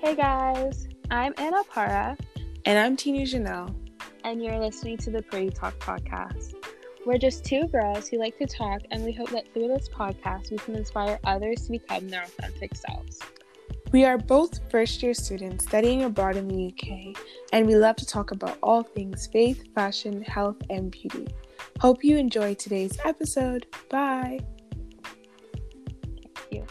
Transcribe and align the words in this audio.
Hey 0.00 0.14
guys, 0.14 0.88
I'm 1.10 1.34
Anna 1.36 1.62
Para, 1.64 2.16
And 2.64 2.78
I'm 2.78 2.96
Tina 2.96 3.20
Janelle. 3.22 3.74
and 4.24 4.42
you're 4.42 4.58
listening 4.58 4.96
to 4.98 5.10
the 5.10 5.22
Pretty 5.22 5.50
Talk 5.50 5.78
podcast. 5.78 6.54
We're 7.06 7.18
just 7.18 7.44
two 7.44 7.66
girls 7.68 8.08
who 8.08 8.18
like 8.18 8.38
to 8.38 8.46
talk, 8.46 8.80
and 8.90 9.04
we 9.04 9.12
hope 9.12 9.30
that 9.30 9.52
through 9.52 9.68
this 9.68 9.88
podcast, 9.88 10.50
we 10.50 10.58
can 10.58 10.74
inspire 10.74 11.18
others 11.24 11.66
to 11.66 11.72
become 11.72 12.08
their 12.08 12.22
authentic 12.22 12.74
selves. 12.74 13.18
We 13.92 14.04
are 14.04 14.18
both 14.18 14.70
first 14.70 15.02
year 15.02 15.14
students 15.14 15.66
studying 15.66 16.04
abroad 16.04 16.36
in 16.36 16.48
the 16.48 16.68
UK, 16.68 17.16
and 17.52 17.66
we 17.66 17.76
love 17.76 17.96
to 17.96 18.06
talk 18.06 18.30
about 18.30 18.58
all 18.62 18.82
things 18.82 19.26
faith, 19.26 19.64
fashion, 19.74 20.22
health, 20.22 20.56
and 20.70 20.90
beauty. 20.90 21.28
Hope 21.80 22.04
you 22.04 22.16
enjoy 22.16 22.54
today's 22.54 22.96
episode. 23.04 23.66
Bye. 23.90 24.40
Thank 26.22 26.52
you. 26.52 26.66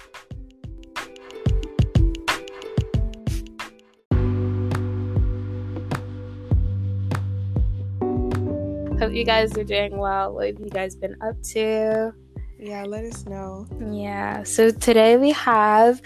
You 9.20 9.26
guys 9.26 9.56
are 9.58 9.64
doing 9.66 9.98
well. 9.98 10.34
What 10.34 10.48
have 10.48 10.60
you 10.60 10.70
guys 10.70 10.96
been 10.96 11.16
up 11.22 11.36
to? 11.52 12.14
Yeah, 12.58 12.86
let 12.86 13.04
us 13.04 13.26
know. 13.26 13.68
Yeah. 13.92 14.44
So 14.44 14.72
today 14.72 15.18
we 15.18 15.32
have 15.32 16.02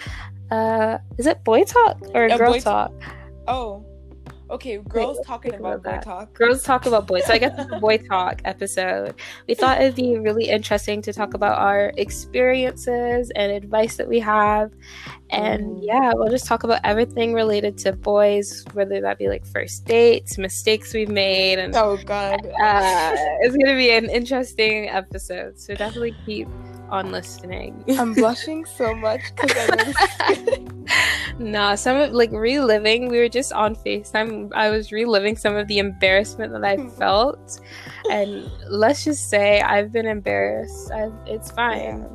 uh 0.50 0.98
is 1.16 1.26
it 1.26 1.42
boy 1.44 1.62
talk 1.62 1.96
or 2.12 2.28
girl 2.28 2.60
talk? 2.60 2.92
Oh, 3.46 3.86
okay. 4.50 4.78
Girls 4.78 5.16
let's 5.16 5.28
talking 5.28 5.54
about 5.54 5.76
about 5.80 6.04
boy 6.04 6.10
talk. 6.10 6.34
Girls 6.34 6.62
talk 6.62 6.86
about 6.86 7.06
boys. 7.06 7.24
So 7.26 7.32
I 7.34 7.38
guess 7.38 7.58
it's 7.58 7.72
a 7.72 7.78
boy 7.80 7.98
talk 7.98 8.40
episode. 8.44 9.14
We 9.48 9.54
thought 9.60 9.80
it'd 9.80 9.94
be 9.96 10.18
really 10.18 10.48
interesting 10.48 11.02
to 11.02 11.12
talk 11.12 11.34
about 11.34 11.58
our 11.58 11.92
experiences 11.96 13.30
and 13.36 13.52
advice 13.52 13.96
that 13.96 14.08
we 14.08 14.20
have. 14.20 14.72
And 15.30 15.64
Mm. 15.64 15.80
yeah, 15.82 16.12
we'll 16.14 16.30
just 16.30 16.46
talk 16.46 16.64
about 16.64 16.80
everything 16.84 17.32
related 17.32 17.78
to 17.78 17.92
boys, 17.92 18.64
whether 18.72 19.00
that 19.00 19.18
be 19.18 19.28
like 19.28 19.44
first 19.46 19.84
dates, 19.84 20.38
mistakes 20.38 20.92
we've 20.94 21.08
made, 21.08 21.58
and 21.58 21.74
Oh, 21.74 21.96
God. 22.04 22.40
uh, 22.62 23.12
it's 23.40 23.56
gonna 23.56 23.76
be 23.76 23.90
an 23.90 24.08
interesting 24.10 24.88
episode. 24.88 25.58
So 25.58 25.74
definitely 25.74 26.14
keep 26.26 26.48
on 26.90 27.10
listening. 27.10 27.84
I'm 27.98 28.14
blushing 28.14 28.64
so 28.64 28.94
much 28.94 29.20
because 29.34 29.56
I 29.56 29.66
know 29.76 29.84
this 29.84 29.96
is 29.96 30.38
good. 30.46 30.70
Nah, 31.38 31.74
some 31.74 31.96
of 31.96 32.12
like 32.12 32.30
reliving. 32.30 33.08
We 33.08 33.18
were 33.18 33.28
just 33.28 33.52
on 33.52 33.74
FaceTime. 33.74 34.52
I 34.54 34.70
was 34.70 34.92
reliving 34.92 35.36
some 35.36 35.56
of 35.56 35.66
the 35.66 35.78
embarrassment 35.78 36.52
that 36.52 36.64
I 36.64 36.76
felt, 36.98 37.60
and 38.10 38.48
let's 38.68 39.04
just 39.04 39.30
say 39.30 39.60
I've 39.60 39.90
been 39.90 40.06
embarrassed. 40.06 40.92
i 40.92 41.10
it's 41.26 41.50
fine. 41.50 42.06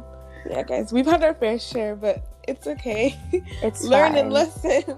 Yeah, 0.50 0.64
guys, 0.64 0.94
we've 0.94 1.06
had 1.06 1.22
our 1.23 1.33
fair 1.33 1.59
share, 1.59 1.95
but 1.95 2.23
it's 2.48 2.66
okay. 2.67 3.20
It's 3.61 3.83
Learn 3.83 4.14
fine. 4.14 4.17
and 4.26 4.33
listen. 4.33 4.98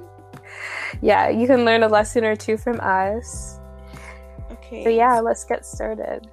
Yeah, 1.01 1.29
you 1.29 1.47
can 1.47 1.65
learn 1.65 1.81
a 1.81 1.87
lesson 1.87 2.23
or 2.23 2.35
two 2.35 2.57
from 2.57 2.79
us. 2.81 3.59
Okay. 4.51 4.83
So 4.83 4.89
yeah, 4.89 5.19
let's 5.19 5.43
get 5.45 5.65
started. 5.65 6.27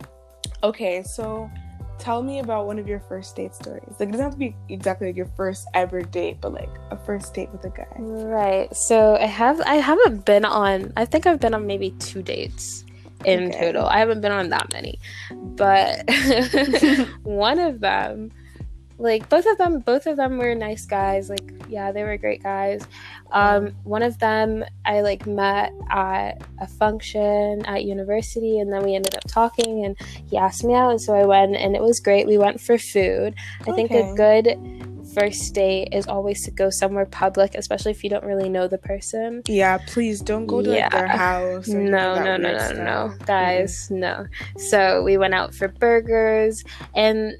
Okay, 0.62 1.02
so 1.02 1.50
tell 1.98 2.22
me 2.22 2.38
about 2.40 2.66
one 2.66 2.78
of 2.78 2.86
your 2.88 3.00
first 3.00 3.34
date 3.36 3.54
stories. 3.54 3.94
Like, 3.98 4.08
it 4.08 4.12
doesn't 4.12 4.24
have 4.24 4.32
to 4.32 4.38
be 4.38 4.56
exactly 4.68 5.08
like 5.08 5.16
your 5.16 5.30
first 5.36 5.66
ever 5.74 6.02
date, 6.02 6.38
but 6.40 6.52
like 6.52 6.70
a 6.90 6.96
first 6.96 7.34
date 7.34 7.50
with 7.52 7.64
a 7.64 7.70
guy. 7.70 7.86
Right. 7.96 8.74
So 8.74 9.16
I 9.16 9.26
have 9.26 9.60
I 9.62 9.76
haven't 9.76 10.24
been 10.24 10.44
on. 10.44 10.92
I 10.96 11.04
think 11.04 11.26
I've 11.26 11.40
been 11.40 11.54
on 11.54 11.66
maybe 11.66 11.90
two 11.98 12.22
dates 12.22 12.84
in 13.24 13.48
Okay. 13.48 13.60
total. 13.60 13.86
I 13.86 13.98
haven't 13.98 14.20
been 14.20 14.32
on 14.32 14.48
that 14.50 14.72
many, 14.72 14.98
but 15.32 16.08
one 17.24 17.58
of 17.58 17.80
them, 17.80 18.30
like 18.98 19.28
both 19.28 19.46
of 19.46 19.56
them, 19.58 19.78
both 19.80 20.06
of 20.06 20.16
them 20.16 20.38
were 20.38 20.54
nice 20.54 20.84
guys. 20.84 21.30
Like 21.30 21.52
yeah, 21.68 21.92
they 21.92 22.02
were 22.02 22.16
great 22.16 22.42
guys. 22.42 22.86
Um, 23.30 23.74
one 23.84 24.02
of 24.02 24.18
them 24.18 24.64
I 24.84 25.00
like 25.00 25.26
met 25.26 25.72
at 25.90 26.42
a 26.60 26.66
function 26.66 27.64
at 27.66 27.84
university, 27.84 28.58
and 28.58 28.72
then 28.72 28.84
we 28.84 28.94
ended 28.94 29.14
up 29.14 29.24
talking, 29.28 29.84
and 29.84 29.96
he 30.28 30.36
asked 30.36 30.64
me 30.64 30.74
out, 30.74 30.90
and 30.90 31.00
so 31.00 31.14
I 31.14 31.24
went, 31.24 31.56
and 31.56 31.76
it 31.76 31.82
was 31.82 32.00
great. 32.00 32.26
We 32.26 32.38
went 32.38 32.60
for 32.60 32.78
food. 32.78 33.34
I 33.66 33.72
think 33.72 33.90
a 33.92 34.12
good 34.14 34.58
first 35.14 35.54
date 35.54 35.88
is 35.92 36.06
always 36.06 36.44
to 36.44 36.50
go 36.50 36.70
somewhere 36.70 37.06
public, 37.06 37.54
especially 37.54 37.90
if 37.90 38.04
you 38.04 38.10
don't 38.10 38.24
really 38.24 38.48
know 38.48 38.68
the 38.68 38.78
person. 38.78 39.42
Yeah, 39.46 39.78
please 39.86 40.20
don't 40.20 40.46
go 40.46 40.62
to 40.62 40.70
like, 40.70 40.90
their 40.90 41.06
house. 41.06 41.68
No, 41.68 42.14
no, 42.14 42.36
no, 42.36 42.36
no, 42.36 42.58
stuff. 42.58 42.76
no, 42.76 43.14
guys, 43.24 43.90
no. 43.90 44.26
So 44.56 45.02
we 45.02 45.16
went 45.18 45.34
out 45.34 45.54
for 45.54 45.68
burgers, 45.68 46.64
and 46.94 47.34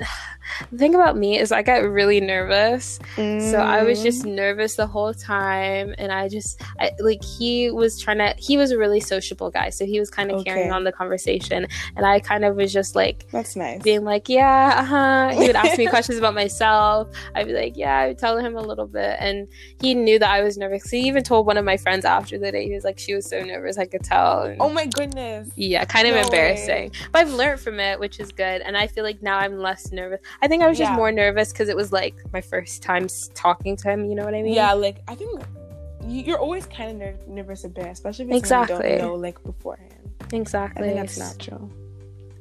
the 0.72 0.78
thing 0.78 0.94
about 0.94 1.16
me 1.16 1.38
is 1.38 1.52
I 1.52 1.62
got 1.62 1.82
really 1.82 2.20
nervous. 2.20 2.98
So 3.16 3.58
I 3.58 3.82
was 3.82 4.02
just 4.02 4.24
Mm. 4.24 4.34
nervous 4.34 4.76
the 4.76 4.86
whole 4.86 5.14
time, 5.14 5.94
and 5.98 6.10
I 6.12 6.28
just 6.28 6.60
I, 6.80 6.90
like 7.00 7.22
he 7.22 7.70
was 7.70 8.00
trying 8.00 8.18
to. 8.18 8.34
He 8.38 8.56
was 8.56 8.70
a 8.70 8.78
really 8.78 9.00
sociable 9.00 9.50
guy, 9.50 9.70
so 9.70 9.84
he 9.84 9.98
was 10.00 10.10
kind 10.10 10.30
of 10.30 10.44
carrying 10.44 10.72
on 10.72 10.84
the 10.84 10.92
conversation, 10.92 11.66
and 11.96 12.06
I 12.06 12.20
kind 12.20 12.44
of 12.44 12.56
was 12.56 12.72
just 12.72 12.94
like 12.96 13.26
That's 13.30 13.56
nice. 13.56 13.82
being 13.82 14.04
like, 14.04 14.28
yeah, 14.28 14.76
uh 14.78 14.84
huh. 14.84 15.28
He 15.38 15.46
would 15.46 15.56
ask 15.56 15.78
me 15.78 15.86
questions 15.96 16.18
about 16.18 16.34
myself. 16.34 17.08
I'd 17.34 17.46
be 17.46 17.52
like, 17.52 17.76
yeah, 17.76 17.98
I 17.98 18.08
would 18.08 18.18
tell 18.18 18.38
him 18.38 18.56
a 18.56 18.62
little 18.62 18.86
bit. 18.86 19.16
And 19.20 19.48
he 19.80 19.94
knew 19.94 20.18
that 20.18 20.30
I 20.30 20.42
was 20.42 20.56
nervous. 20.58 20.88
He 20.90 21.00
even 21.06 21.22
told 21.22 21.46
one 21.46 21.56
of 21.56 21.64
my 21.64 21.76
friends 21.76 22.04
after 22.04 22.38
the 22.38 22.50
date, 22.52 22.68
he 22.68 22.74
was 22.74 22.84
like, 22.84 22.98
she 22.98 23.14
was 23.14 23.26
so 23.28 23.40
nervous, 23.42 23.78
I 23.78 23.86
could 23.86 24.04
tell. 24.04 24.42
And 24.42 24.56
oh 24.60 24.68
my 24.68 24.86
goodness. 24.86 25.48
yeah, 25.56 25.84
kind 25.84 26.06
of 26.08 26.14
no 26.14 26.20
embarrassing. 26.22 26.92
But 27.12 27.20
I've 27.26 27.30
learned 27.32 27.60
from 27.60 27.80
it, 27.80 27.98
which 28.00 28.20
is 28.20 28.32
good. 28.32 28.62
And 28.62 28.76
I 28.76 28.86
feel 28.86 29.04
like 29.04 29.22
now 29.22 29.38
I'm 29.38 29.58
less 29.58 29.92
nervous. 29.92 30.20
I 30.40 30.48
think 30.48 30.62
I 30.62 30.68
was 30.68 30.78
just 30.78 30.90
Yeah. 30.92 30.96
more 30.96 31.10
nervous 31.10 31.52
because 31.52 31.68
it 31.68 31.76
was 31.76 31.92
like 31.92 32.14
my 32.32 32.40
first 32.40 32.82
time 32.82 33.06
talking 33.34 33.76
to 33.76 33.88
him. 33.90 34.04
You 34.04 34.14
know 34.14 34.24
what 34.24 34.34
I 34.34 34.42
mean? 34.42 34.54
Yeah, 34.54 34.72
like 34.72 34.98
I 35.08 35.14
think 35.14 35.40
you- 36.06 36.22
you're 36.22 36.38
always 36.38 36.64
kind 36.66 36.90
of 36.90 36.96
ner- 36.98 37.16
nervous 37.26 37.64
a 37.64 37.68
bit, 37.68 37.86
especially 37.86 38.26
if 38.26 38.30
it's 38.42 38.48
someone 38.48 38.68
you 38.68 38.74
Exactly. 38.74 38.98
don't 38.98 39.08
know 39.08 39.14
like 39.16 39.42
beforehand. 39.42 39.94
Exactly. 40.32 40.84
I 40.84 40.92
think 40.92 41.00
that's 41.00 41.18
natural. 41.18 41.70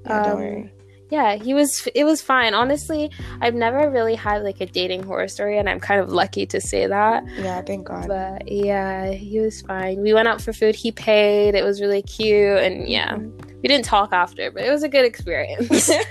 Yeah, 0.06 0.18
Um, 0.22 0.24
don't 0.30 0.40
worry. 0.40 0.72
Yeah 1.10 1.36
he 1.36 1.54
was 1.54 1.88
it 1.96 2.04
was 2.04 2.22
fine. 2.22 2.54
Honestly 2.54 3.12
i've 3.42 3.54
never 3.54 3.90
really 3.90 4.16
had 4.16 4.44
like 4.44 4.60
a 4.62 4.66
dating 4.66 5.04
horror 5.04 5.28
story 5.28 5.58
and 5.58 5.70
i'm 5.70 5.80
kind 5.80 6.00
of 6.02 6.10
lucky 6.10 6.46
to 6.46 6.60
say 6.62 6.88
that. 6.88 7.24
Yeah, 7.38 7.62
thank 7.62 7.88
God. 7.88 8.08
but 8.08 8.50
yeah 8.52 9.12
he 9.12 9.40
was 9.40 9.62
fine. 9.62 10.02
We 10.02 10.14
went 10.14 10.28
out 10.28 10.42
for 10.42 10.54
food. 10.54 10.76
He 10.76 10.92
paid. 10.92 11.56
It 11.56 11.64
was 11.64 11.82
really 11.82 12.02
cute 12.02 12.60
and 12.60 12.88
yeah. 12.88 13.16
Mm-hmm. 13.16 13.60
We 13.62 13.70
didn't 13.70 13.86
talk 13.86 14.14
after 14.14 14.52
but 14.52 14.64
it 14.64 14.72
was 14.72 14.84
a 14.84 14.90
good 14.90 15.06
experience. 15.06 15.90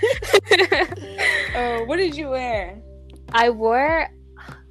Oh, 1.58 1.84
what 1.86 1.96
did 1.96 2.14
you 2.14 2.28
wear? 2.28 2.78
i 3.32 3.48
wore 3.50 4.08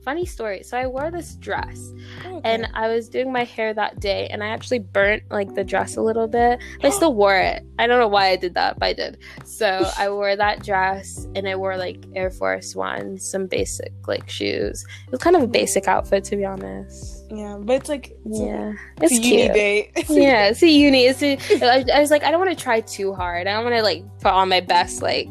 funny 0.06 0.26
story 0.26 0.62
so 0.64 0.78
i 0.78 0.86
wore 0.86 1.10
this 1.12 1.36
dress 1.36 1.92
Oh, 2.28 2.40
and 2.44 2.68
I 2.74 2.88
was 2.88 3.10
doing 3.10 3.32
my 3.32 3.44
hair 3.44 3.74
that 3.74 4.00
day, 4.00 4.28
and 4.32 4.44
I 4.44 4.48
actually 4.48 4.80
burnt 4.80 5.24
like 5.32 5.54
the 5.56 5.64
dress 5.64 5.96
a 5.98 6.02
little 6.02 6.28
bit. 6.28 6.60
But 6.82 6.88
I 6.88 6.90
still 6.92 7.14
wore 7.22 7.36
it. 7.38 7.64
I 7.80 7.88
don't 7.88 8.00
know 8.00 8.08
why 8.08 8.28
I 8.30 8.36
did 8.36 8.54
that, 8.56 8.80
but 8.80 8.86
I 8.88 8.94
did. 8.94 9.18
So 9.44 9.90
I 9.98 10.10
wore 10.10 10.36
that 10.36 10.64
dress, 10.64 11.28
and 11.36 11.48
I 11.48 11.56
wore 11.56 11.78
like 11.78 12.04
Air 12.16 12.30
Force 12.32 12.76
One, 12.76 13.18
some 13.20 13.48
basic 13.48 13.92
like 14.08 14.30
shoes. 14.30 14.86
It 15.08 15.12
was 15.12 15.20
kind 15.22 15.36
of 15.36 15.44
a 15.44 15.48
basic 15.48 15.88
outfit, 15.88 16.24
to 16.26 16.36
be 16.36 16.46
honest. 16.46 17.26
yeah, 17.32 17.58
but 17.60 17.74
it's 17.78 17.90
like 17.90 18.14
it's 18.26 18.40
a- 18.40 18.44
Yeah, 18.44 18.74
it's, 19.02 19.12
it's 19.12 19.20
a 19.20 19.28
uni 19.28 19.42
cute. 19.44 19.54
date. 19.54 19.92
Yeah, 20.10 20.48
it's 20.50 20.64
a 20.64 20.70
uni. 20.70 21.06
It's 21.06 21.24
a, 21.24 21.38
I, 21.66 21.84
I 21.94 22.00
was 22.00 22.12
like, 22.12 22.24
I 22.24 22.32
don't 22.32 22.40
want 22.44 22.56
to 22.58 22.64
try 22.64 22.82
too 22.82 23.14
hard. 23.14 23.48
I 23.48 23.54
don't 23.54 23.64
want 23.64 23.76
to 23.76 23.84
like 23.84 24.04
put 24.20 24.32
on 24.32 24.50
my 24.50 24.62
best 24.62 25.02
like. 25.02 25.30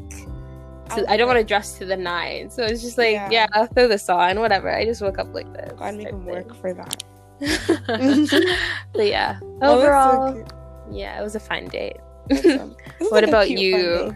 To- 0.91 1.11
I 1.11 1.17
don't 1.17 1.27
want 1.27 1.39
to 1.39 1.45
dress 1.45 1.78
to 1.78 1.84
the 1.84 1.97
nine, 1.97 2.50
so 2.50 2.62
it's 2.65 2.83
just 2.83 2.99
like, 2.99 3.12
Yeah. 3.12 3.28
yeah, 3.31 3.47
I'll 3.53 3.67
throw 3.67 3.89
this 3.89 4.09
on, 4.09 4.41
whatever. 4.41 4.71
I 4.75 4.84
just 4.84 5.00
woke 5.03 5.19
up 5.19 5.33
like 5.34 5.53
this. 5.53 5.72
God 5.78 5.95
make 5.97 6.09
him 6.09 6.25
work 6.27 6.55
for 6.56 6.72
that. 6.75 7.03
but 8.93 9.06
yeah, 9.06 9.39
Oh, 9.43 9.59
that's 9.59 9.61
so 9.61 9.78
overall, 9.78 10.44
yeah, 10.91 11.21
it 11.21 11.23
was 11.23 11.34
a 11.34 11.41
fun 11.41 11.69
date. 11.69 11.97
Awesome. 12.31 12.77
What 12.99 13.12
like 13.12 13.28
about 13.28 13.47
cute, 13.49 13.61
you? 13.61 14.15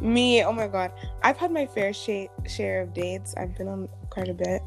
Me, 0.00 0.44
oh 0.44 0.52
my 0.52 0.66
god, 0.68 0.92
I've 1.22 1.38
had 1.38 1.50
my 1.50 1.64
fair 1.66 1.92
sha- 1.92 2.28
share 2.46 2.82
of 2.82 2.92
dates. 2.92 3.34
I've 3.36 3.56
been 3.56 3.68
on 3.68 3.88
quite 4.10 4.28
a 4.28 4.34
bit, 4.34 4.60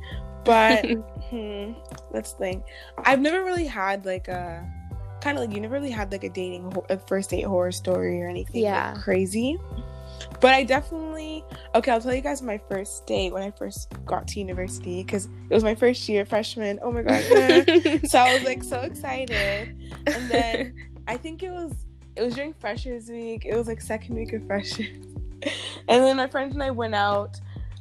but 0.43 0.85
hmm, 1.29 1.73
let's 2.11 2.31
think. 2.33 2.63
I've 3.05 3.19
never 3.19 3.43
really 3.43 3.65
had 3.67 4.05
like 4.05 4.27
a 4.27 4.67
kind 5.21 5.37
of 5.37 5.43
like 5.45 5.53
you 5.53 5.61
never 5.61 5.75
really 5.75 5.91
had 5.91 6.11
like 6.11 6.23
a 6.23 6.29
dating 6.29 6.73
a 6.89 6.97
first 6.97 7.29
date 7.29 7.43
horror 7.45 7.71
story 7.71 8.21
or 8.23 8.27
anything 8.27 8.63
like, 8.63 8.71
Yeah. 8.71 8.93
crazy. 8.95 9.57
But 10.41 10.53
I 10.53 10.63
definitely 10.63 11.43
okay. 11.75 11.91
I'll 11.91 12.01
tell 12.01 12.13
you 12.13 12.21
guys 12.21 12.41
my 12.41 12.57
first 12.69 13.05
date 13.05 13.33
when 13.33 13.43
I 13.43 13.51
first 13.51 13.91
got 14.05 14.27
to 14.29 14.39
university 14.39 15.03
because 15.03 15.25
it 15.49 15.53
was 15.53 15.63
my 15.63 15.75
first 15.75 16.07
year 16.09 16.25
freshman. 16.25 16.79
Oh 16.81 16.91
my 16.91 17.01
god! 17.01 17.21
so 18.07 18.19
I 18.19 18.33
was 18.33 18.43
like 18.43 18.63
so 18.63 18.79
excited, 18.81 19.75
and 20.07 20.31
then 20.31 20.75
I 21.07 21.17
think 21.17 21.43
it 21.43 21.51
was 21.51 21.73
it 22.15 22.23
was 22.23 22.35
during 22.35 22.53
Freshers 22.53 23.09
Week. 23.09 23.45
It 23.45 23.55
was 23.55 23.67
like 23.67 23.81
second 23.81 24.15
week 24.15 24.33
of 24.33 24.45
Freshers, 24.47 24.87
and 25.41 26.03
then 26.03 26.17
my 26.17 26.27
friends 26.27 26.53
and 26.53 26.63
I 26.63 26.71
went 26.71 26.95
out 26.95 27.39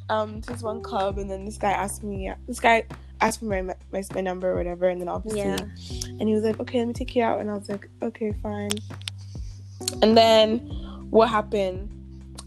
um 0.08 0.40
to 0.42 0.52
this 0.52 0.62
one 0.62 0.82
club, 0.82 1.18
and 1.18 1.30
then 1.30 1.44
this 1.44 1.58
guy 1.58 1.70
asked 1.72 2.02
me 2.02 2.32
this 2.46 2.60
guy 2.60 2.84
asked 3.20 3.40
for 3.40 3.46
my 3.46 3.62
my, 3.62 3.74
my 4.14 4.20
number 4.20 4.50
or 4.52 4.56
whatever, 4.56 4.88
and 4.88 5.00
then 5.00 5.08
obviously, 5.08 5.40
Yeah. 5.40 6.08
and 6.20 6.28
he 6.28 6.34
was 6.34 6.44
like, 6.44 6.60
okay, 6.60 6.78
let 6.78 6.88
me 6.88 6.94
take 6.94 7.14
you 7.16 7.22
out, 7.22 7.40
and 7.40 7.50
I 7.50 7.54
was 7.54 7.68
like, 7.68 7.88
okay, 8.02 8.32
fine. 8.42 8.70
And 10.02 10.16
then 10.16 10.58
what 11.10 11.28
happened? 11.28 11.90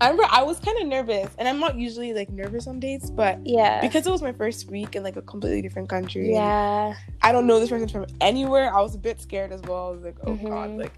I 0.01 0.09
remember 0.09 0.27
I 0.31 0.42
was 0.44 0.59
kind 0.59 0.77
of 0.81 0.88
nervous, 0.88 1.30
and 1.38 1.48
I'm 1.48 1.59
not 1.59 1.75
usually 1.77 2.12
like 2.13 2.30
nervous 2.31 2.65
on 2.68 2.80
dates, 2.80 3.09
but 3.09 3.39
Yeah. 3.45 3.80
because 3.81 4.06
it 4.07 4.12
was 4.12 4.21
my 4.21 4.33
first 4.33 4.69
week 4.69 4.95
in 4.95 5.03
like 5.03 5.15
a 5.15 5.21
completely 5.21 5.62
different 5.62 5.88
country, 5.89 6.31
yeah. 6.33 6.95
I 7.21 7.31
don't 7.31 7.45
know 7.48 7.59
this 7.59 7.69
person 7.69 7.88
from 7.88 8.07
anywhere. 8.19 8.75
I 8.75 8.81
was 8.81 8.95
a 8.95 8.98
bit 8.98 9.21
scared 9.21 9.51
as 9.51 9.62
well. 9.62 9.88
I 9.89 9.92
was 9.92 10.01
like, 10.03 10.15
oh 10.25 10.33
god, 10.36 10.69
Mhm. 10.71 10.80
like 10.80 10.94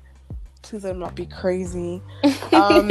please 0.62 0.86
let 0.86 0.92
him 0.92 1.00
not 1.00 1.14
be 1.16 1.26
crazy. 1.26 2.02
Um, 2.54 2.90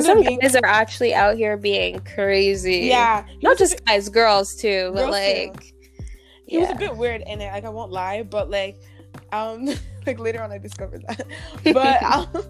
some 0.00 0.22
being, 0.22 0.38
guys 0.38 0.54
are 0.56 0.64
actually 0.64 1.12
out 1.12 1.36
here 1.36 1.56
being 1.56 1.98
crazy. 2.00 2.86
yeah, 2.86 3.24
Not 3.42 3.58
just 3.58 3.84
guys, 3.84 4.08
girls 4.08 4.54
too. 4.54 4.92
But 4.94 5.00
Girls 5.10 5.16
too. 5.16 5.46
like, 5.50 5.74
he 6.46 6.58
was 6.58 6.70
a 6.70 6.74
bit 6.74 6.96
weird 6.96 7.22
in 7.26 7.40
it 7.40 7.50
like 7.52 7.64
i 7.64 7.68
won't 7.70 7.90
lie 7.90 8.22
but 8.22 8.50
like 8.50 8.76
um 9.32 9.68
like 10.06 10.18
later 10.18 10.42
on 10.42 10.52
i 10.52 10.58
discovered 10.58 11.02
that 11.08 11.26
but 11.72 12.02
um, 12.36 12.44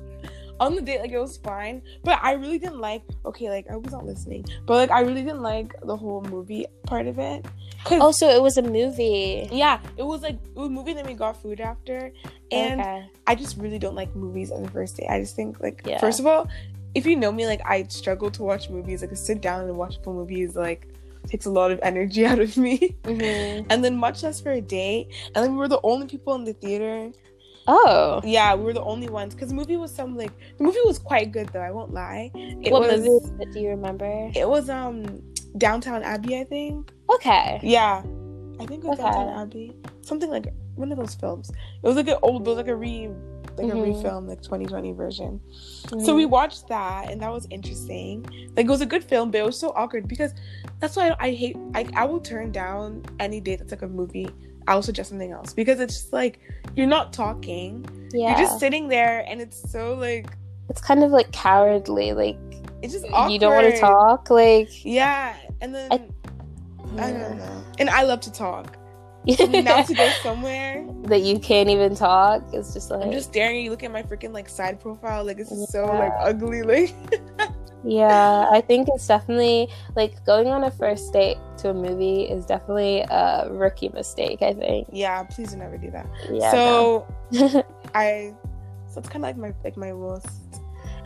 on 0.66 0.74
the 0.74 0.82
date 0.82 1.00
like 1.00 1.10
it 1.12 1.18
was 1.18 1.36
fine 1.38 1.82
but 2.04 2.18
i 2.22 2.32
really 2.32 2.58
didn't 2.58 2.78
like 2.80 3.02
okay 3.24 3.48
like 3.50 3.66
i 3.70 3.76
was 3.76 3.92
not 3.92 4.04
listening 4.06 4.44
but 4.66 4.74
like 4.74 4.90
i 4.90 5.00
really 5.00 5.22
didn't 5.22 5.42
like 5.42 5.74
the 5.84 5.96
whole 5.96 6.22
movie 6.34 6.64
part 6.86 7.06
of 7.06 7.18
it 7.18 7.44
because 7.82 8.00
Also, 8.00 8.28
it 8.28 8.40
was 8.40 8.56
a 8.58 8.62
movie. 8.62 9.48
yeah 9.50 9.80
it 9.96 10.04
was 10.04 10.22
like 10.22 10.34
it 10.34 10.54
was 10.56 10.68
a 10.68 10.70
movie 10.70 10.92
then 10.92 11.06
we 11.06 11.14
got 11.14 11.40
food 11.42 11.60
after 11.60 12.12
and 12.50 12.80
okay. 12.80 13.06
i 13.26 13.34
just 13.34 13.56
really 13.58 13.78
don't 13.78 13.94
like 13.96 14.14
movies 14.14 14.50
on 14.50 14.62
the 14.62 14.70
first 14.70 14.96
date 14.96 15.08
i 15.10 15.18
just 15.20 15.34
think 15.36 15.60
like 15.60 15.82
Yeah. 15.84 15.98
first 15.98 16.20
of 16.20 16.26
all 16.26 16.48
if 16.94 17.06
you 17.06 17.16
know 17.16 17.32
me 17.32 17.46
like 17.46 17.60
i 17.64 17.82
struggle 17.84 18.30
to 18.30 18.42
watch 18.42 18.68
movies 18.70 19.00
like 19.00 19.10
to 19.10 19.16
sit 19.16 19.40
down 19.40 19.64
and 19.64 19.76
watch 19.76 19.96
a 19.98 20.00
full 20.02 20.14
movies 20.14 20.54
like 20.56 20.86
takes 21.26 21.46
a 21.46 21.50
lot 21.50 21.70
of 21.70 21.78
energy 21.82 22.26
out 22.30 22.38
of 22.40 22.56
me 22.56 22.96
Mhm. 23.04 23.66
and 23.70 23.84
then 23.84 23.96
much 23.96 24.22
less 24.24 24.40
for 24.40 24.50
a 24.50 24.60
date. 24.60 25.06
And 25.34 25.44
then 25.44 25.52
we 25.52 25.58
were 25.58 25.68
the 25.68 25.78
only 25.84 26.06
people 26.08 26.34
in 26.34 26.42
the 26.42 26.52
theater. 26.52 27.12
Oh, 27.66 28.20
Yeah, 28.24 28.54
we 28.54 28.64
were 28.64 28.72
the 28.72 28.82
only 28.82 29.08
ones 29.08 29.34
because 29.34 29.48
the 29.50 29.54
movie 29.54 29.76
was 29.76 29.94
some 29.94 30.16
like 30.16 30.32
the 30.58 30.64
movie 30.64 30.78
was 30.84 30.98
quite 30.98 31.32
good 31.32 31.48
though. 31.48 31.60
I 31.60 31.70
won't 31.70 31.92
lie. 31.94 32.30
It 32.62 32.72
what 32.72 32.82
was 32.82 33.00
movie 33.00 33.10
was 33.10 33.30
it? 33.40 33.52
Do 33.52 33.60
you 33.60 33.68
remember? 33.70 34.30
it 34.34 34.48
was 34.48 34.68
um 34.68 35.22
Downtown 35.58 36.02
Abbey, 36.02 36.38
I 36.38 36.44
think. 36.44 36.90
Okay. 37.14 37.60
Yeah, 37.62 38.02
I 38.58 38.66
think 38.66 38.84
it 38.84 38.88
was 38.88 38.98
Okay. 38.98 39.08
Downtown 39.08 39.28
Abbey. 39.42 39.76
Something 40.00 40.30
like 40.30 40.52
one 40.74 40.90
of 40.90 40.98
those 40.98 41.14
films. 41.14 41.50
It 41.50 41.86
was 41.86 41.96
like 41.96 42.08
an 42.08 42.16
old, 42.22 42.46
it 42.46 42.48
was 42.50 42.56
like 42.56 42.68
a 42.68 42.74
re 42.76 43.08
like 43.58 43.68
a 43.68 43.72
Mhm. 43.74 43.82
refilm, 44.02 44.26
like 44.26 44.40
2020 44.40 44.92
version. 44.92 45.38
So 45.88 45.96
Mhm. 45.96 46.16
we 46.16 46.24
watched 46.24 46.68
that, 46.68 47.10
and 47.10 47.20
that 47.20 47.30
was 47.30 47.46
interesting. 47.50 48.24
Like 48.56 48.64
it 48.64 48.70
was 48.70 48.80
a 48.80 48.86
good 48.86 49.04
film, 49.04 49.30
but 49.30 49.38
it 49.40 49.44
was 49.44 49.58
so 49.58 49.72
awkward 49.76 50.08
because 50.08 50.32
that's 50.80 50.96
why 50.96 51.10
I, 51.10 51.16
I 51.28 51.30
hate. 51.32 51.56
I 51.74 51.86
I 51.94 52.06
will 52.06 52.20
turn 52.20 52.50
down 52.50 53.02
any 53.20 53.40
date 53.40 53.58
that's 53.58 53.70
like 53.70 53.82
a 53.82 53.88
movie. 53.88 54.28
I 54.68 54.74
will 54.74 54.82
suggest 54.82 55.10
something 55.10 55.32
else 55.32 55.52
because 55.52 55.80
it's 55.80 55.94
just 55.94 56.12
like 56.12 56.40
you're 56.76 56.86
not 56.86 57.12
talking. 57.12 57.84
yeah. 58.12 58.30
You're 58.38 58.46
just 58.46 58.60
sitting 58.60 58.88
there, 58.88 59.24
and 59.28 59.40
it's 59.40 59.70
so 59.70 59.94
like 59.94 60.26
it's 60.68 60.80
kind 60.80 61.02
of 61.02 61.10
like 61.10 61.30
cowardly. 61.32 62.12
Like 62.12 62.38
it's 62.82 62.92
just 62.92 63.06
awkward. 63.12 63.32
you 63.32 63.38
don't 63.38 63.54
want 63.54 63.74
to 63.74 63.80
talk. 63.80 64.30
Like 64.30 64.84
Yeah, 64.84 65.34
and 65.60 65.74
then 65.74 65.90
I, 65.92 65.94
I- 66.98 67.12
don't 67.12 67.38
know. 67.38 67.64
And 67.78 67.90
I 67.90 68.02
love 68.02 68.20
to 68.22 68.32
talk. 68.32 68.76
now 69.26 69.82
to 69.82 69.94
go 69.94 70.10
somewhere, 70.20 70.84
that 71.04 71.20
you 71.22 71.38
can't 71.38 71.68
even 71.68 71.94
talk. 71.94 72.42
It's 72.52 72.74
just 72.74 72.90
like 72.90 73.04
I'm 73.06 73.12
just 73.12 73.28
staring 73.28 73.58
at 73.58 73.62
you, 73.62 73.70
looking 73.70 73.86
at 73.86 73.92
my 73.92 74.02
freaking 74.02 74.32
like 74.32 74.48
side 74.48 74.80
profile. 74.80 75.24
Like 75.24 75.36
this 75.36 75.52
is 75.52 75.70
so 75.70 75.84
like 75.86 76.12
ugly. 76.18 76.62
Like 76.62 76.92
Yeah, 77.84 78.46
I 78.50 78.60
think 78.60 78.88
it's 78.92 79.06
definitely 79.06 79.68
like 79.96 80.24
going 80.24 80.48
on 80.48 80.64
a 80.64 80.70
first 80.70 81.12
date 81.12 81.36
to 81.58 81.70
a 81.70 81.74
movie 81.74 82.22
is 82.22 82.46
definitely 82.46 83.00
a 83.00 83.48
rookie 83.50 83.88
mistake. 83.90 84.42
I 84.42 84.52
think. 84.54 84.88
yeah, 84.92 85.22
please 85.24 85.50
do 85.52 85.56
never 85.58 85.76
do 85.78 85.90
that. 85.90 86.06
Yeah. 86.30 86.50
so 86.52 87.06
no. 87.32 87.64
I 87.94 88.34
so 88.88 89.00
it's 89.00 89.08
kind 89.08 89.24
of 89.24 89.28
like 89.28 89.36
my 89.36 89.52
like 89.64 89.76
my 89.76 89.92
worst. 89.92 90.28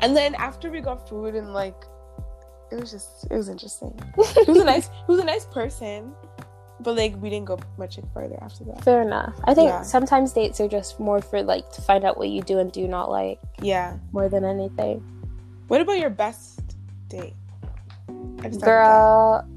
And 0.02 0.14
then 0.16 0.34
after 0.34 0.70
we 0.70 0.80
got 0.80 1.08
food 1.08 1.34
and 1.34 1.54
like 1.54 1.84
it 2.70 2.80
was 2.80 2.90
just 2.90 3.26
it 3.30 3.34
was 3.36 3.48
interesting. 3.48 3.98
He 4.44 4.50
was 4.50 4.60
a 4.60 4.64
nice 4.64 4.88
he 5.06 5.12
was 5.12 5.20
a 5.20 5.24
nice 5.24 5.46
person, 5.46 6.12
but 6.80 6.96
like 6.96 7.14
we 7.22 7.30
didn't 7.30 7.46
go 7.46 7.58
much 7.78 7.98
further 8.12 8.36
after 8.42 8.64
that. 8.64 8.84
Fair 8.84 9.00
enough. 9.02 9.34
I 9.44 9.54
think 9.54 9.68
Yeah. 9.70 9.82
sometimes 9.82 10.32
dates 10.32 10.60
are 10.60 10.68
just 10.68 11.00
more 11.00 11.22
for 11.22 11.42
like 11.42 11.70
to 11.72 11.80
find 11.80 12.04
out 12.04 12.18
what 12.18 12.28
you 12.28 12.42
do 12.42 12.58
and 12.58 12.70
do 12.70 12.86
not 12.86 13.10
like 13.10 13.38
Yeah. 13.62 13.96
more 14.12 14.28
than 14.28 14.44
anything. 14.44 15.02
What 15.68 15.80
about 15.80 15.98
your 15.98 16.10
best 16.10 16.65
date? 17.08 17.34
I 18.42 18.48
just 18.48 18.60
thought 18.60 18.68
of 18.68 18.72
Girl. 18.86 19.48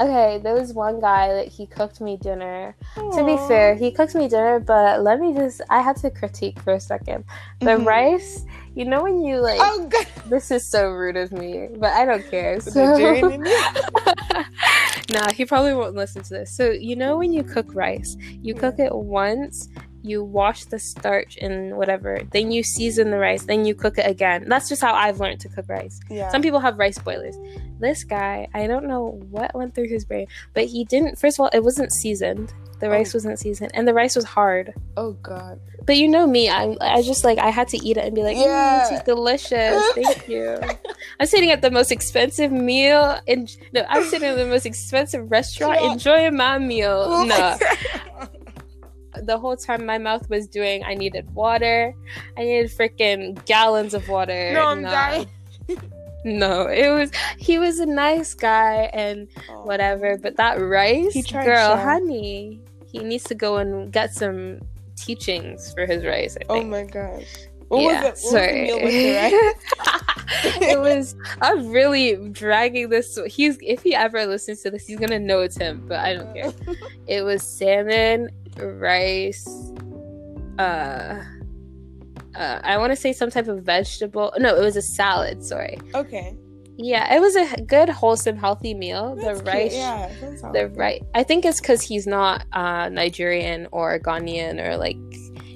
Okay, 0.00 0.40
there 0.42 0.54
was 0.54 0.72
one 0.72 1.00
guy 1.00 1.32
that 1.32 1.46
he 1.46 1.66
cooked 1.66 2.00
me 2.00 2.16
dinner. 2.16 2.74
that. 2.96 3.16
To 3.16 3.24
be 3.24 3.36
fair, 3.36 3.76
he 3.76 3.92
cooked 3.92 4.14
me 4.16 4.26
dinner, 4.26 4.58
but 4.58 5.02
let 5.02 5.20
me 5.20 5.32
just 5.34 5.60
I 5.70 5.82
had 5.82 5.96
to 5.98 6.10
critique 6.10 6.58
for 6.60 6.72
a 6.74 6.80
second. 6.80 7.24
The 7.60 7.76
Mhm. 7.76 7.86
rice, 7.86 8.44
you 8.74 8.86
know 8.86 9.02
when 9.04 9.22
you 9.22 9.40
like 9.40 9.60
Oh 9.62 9.86
god. 9.88 10.06
this 10.26 10.50
is 10.50 10.66
so 10.68 10.90
rude 10.90 11.16
of 11.16 11.30
me, 11.30 11.68
but 11.76 11.92
I 11.92 12.04
don't 12.04 12.28
care. 12.28 12.58
So 12.60 12.80
Nigerian 12.88 13.44
nah, 15.10 15.30
he 15.30 15.44
probably 15.44 15.74
won't 15.74 15.94
listen 15.94 16.22
to 16.22 16.34
this. 16.34 16.50
So 16.50 16.70
you 16.70 16.96
know 16.96 17.16
when 17.18 17.32
you 17.32 17.44
cook 17.44 17.74
rice, 17.74 18.16
you 18.42 18.54
cook 18.54 18.78
it 18.78 18.92
once, 18.94 19.68
you 20.04 20.22
wash 20.22 20.66
the 20.66 20.78
starch 20.78 21.38
and 21.40 21.76
whatever, 21.76 22.20
then 22.32 22.52
you 22.52 22.62
season 22.62 23.10
the 23.10 23.18
rice, 23.18 23.44
then 23.44 23.64
you 23.64 23.74
cook 23.74 23.96
it 23.98 24.06
again. 24.06 24.44
That's 24.48 24.68
just 24.68 24.82
how 24.82 24.92
I've 24.94 25.18
learned 25.18 25.40
to 25.40 25.48
cook 25.48 25.64
rice. 25.68 25.98
Yeah. 26.10 26.28
Some 26.30 26.42
people 26.42 26.60
have 26.60 26.78
rice 26.78 26.98
boilers. 26.98 27.36
This 27.80 28.04
guy, 28.04 28.46
I 28.54 28.66
don't 28.66 28.84
know 28.86 29.18
what 29.30 29.54
went 29.54 29.74
through 29.74 29.88
his 29.88 30.04
brain, 30.04 30.26
but 30.52 30.64
he 30.66 30.84
didn't. 30.84 31.18
First 31.18 31.38
of 31.38 31.44
all, 31.44 31.50
it 31.52 31.64
wasn't 31.64 31.92
seasoned. 31.92 32.52
The 32.80 32.86
Oh. 32.88 32.90
rice 32.90 33.14
wasn't 33.14 33.38
seasoned, 33.38 33.70
and 33.72 33.88
the 33.88 33.94
rice 33.94 34.14
was 34.14 34.24
hard. 34.24 34.74
oh 34.96 35.12
god. 35.22 35.58
But 35.86 35.96
you 35.96 36.08
know 36.08 36.26
me, 36.26 36.48
I 36.50 36.76
I 36.80 37.02
just 37.02 37.24
like 37.24 37.38
I 37.38 37.50
had 37.50 37.68
to 37.68 37.78
eat 37.78 37.96
it 37.96 38.04
and 38.04 38.14
be 38.14 38.22
like, 38.22 38.36
yeah, 38.36 38.44
Yeah. 38.44 38.78
this 38.90 38.98
is 38.98 39.04
delicious. 39.04 39.82
Thank 39.94 40.28
you. 40.28 40.58
I'm 41.20 41.26
sitting 41.26 41.50
at 41.50 41.62
the 41.62 41.70
most 41.70 41.90
expensive 41.92 42.50
meal 42.52 43.18
in 43.26 43.48
no, 43.72 43.84
I'm 43.88 44.04
sitting 44.04 44.28
at 44.28 44.36
the 44.36 44.46
most 44.46 44.66
expensive 44.66 45.30
restaurant 45.30 45.80
enjoying 45.80 46.36
my 46.36 46.58
meal. 46.58 47.04
Oh 47.06 47.24
No, 47.24 47.56
the 49.22 49.38
whole 49.38 49.56
time 49.56 49.86
my 49.86 49.98
mouth 49.98 50.28
was 50.28 50.46
doing, 50.46 50.82
I 50.84 50.94
needed 50.94 51.32
water. 51.34 51.94
I 52.36 52.42
needed 52.42 52.70
freaking 52.70 53.42
gallons 53.46 53.94
of 53.94 54.08
water. 54.08 54.52
no, 54.52 54.66
I'm 54.68 54.82
Nah. 54.82 54.90
dying. 54.90 55.26
No, 56.26 56.68
it 56.68 56.88
was 56.88 57.10
he 57.36 57.58
was 57.58 57.80
a 57.80 57.86
nice 57.86 58.32
guy 58.32 58.88
and 58.94 59.28
Oh. 59.50 59.64
whatever, 59.64 60.16
but 60.16 60.36
that 60.38 60.58
rice, 60.58 61.12
He 61.12 61.22
tried 61.22 61.44
girl, 61.44 61.76
honey, 61.76 62.60
he 62.86 63.00
needs 63.00 63.24
to 63.24 63.34
go 63.34 63.58
and 63.58 63.92
get 63.92 64.14
some 64.14 64.60
teachings 64.96 65.74
for 65.74 65.84
his 65.84 66.02
rice. 66.02 66.36
I 66.40 66.44
Oh 66.48 66.62
my 66.62 66.84
gosh. 66.84 67.26
What 67.68 67.80
yeah, 67.82 67.96
was 67.98 68.04
it? 68.04 68.10
Was 68.12 68.30
sorry. 68.30 68.62
meal 68.62 68.80
with 68.82 68.92
the 68.92 69.14
rice? 69.16 70.62
it 70.62 70.78
was. 70.80 71.14
I'm 71.42 71.70
really 71.70 72.16
dragging 72.30 72.88
this. 72.88 73.18
He's 73.26 73.58
if 73.60 73.82
he 73.82 73.94
ever 73.94 74.24
listens 74.26 74.62
to 74.62 74.70
this, 74.70 74.86
he's 74.86 74.98
gonna 74.98 75.18
know 75.18 75.40
it's 75.40 75.58
him. 75.58 75.84
But 75.86 75.98
I 76.00 76.14
don't 76.14 76.32
care. 76.34 76.52
It 77.06 77.22
was 77.22 77.42
salmon, 77.42 78.30
rice. 78.58 79.46
Uh, 80.58 81.22
uh 82.36 82.60
I 82.62 82.78
want 82.78 82.92
to 82.92 82.96
say 82.96 83.12
some 83.12 83.30
type 83.30 83.48
of 83.48 83.62
vegetable. 83.62 84.32
No, 84.38 84.56
it 84.56 84.60
was 84.62 84.76
a 84.76 84.82
salad. 84.82 85.44
Sorry. 85.44 85.78
okay. 85.94 86.36
Yeah, 86.76 87.14
it 87.14 87.20
was 87.20 87.36
a 87.36 87.62
good, 87.62 87.88
wholesome, 87.88 88.36
healthy 88.36 88.74
meal. 88.74 89.14
That's 89.14 89.38
the 89.38 89.44
cute. 89.44 89.54
rice. 89.54 89.74
Yeah. 89.76 90.08
that 90.42 90.52
The 90.52 90.68
right. 90.70 91.02
I 91.14 91.22
think 91.22 91.44
it's 91.44 91.60
because 91.60 91.82
he's 91.82 92.04
not 92.06 92.44
uh 92.52 92.88
Nigerian 92.88 93.68
or 93.72 93.98
Ghanaian 93.98 94.60
or 94.66 94.76
like. 94.76 94.96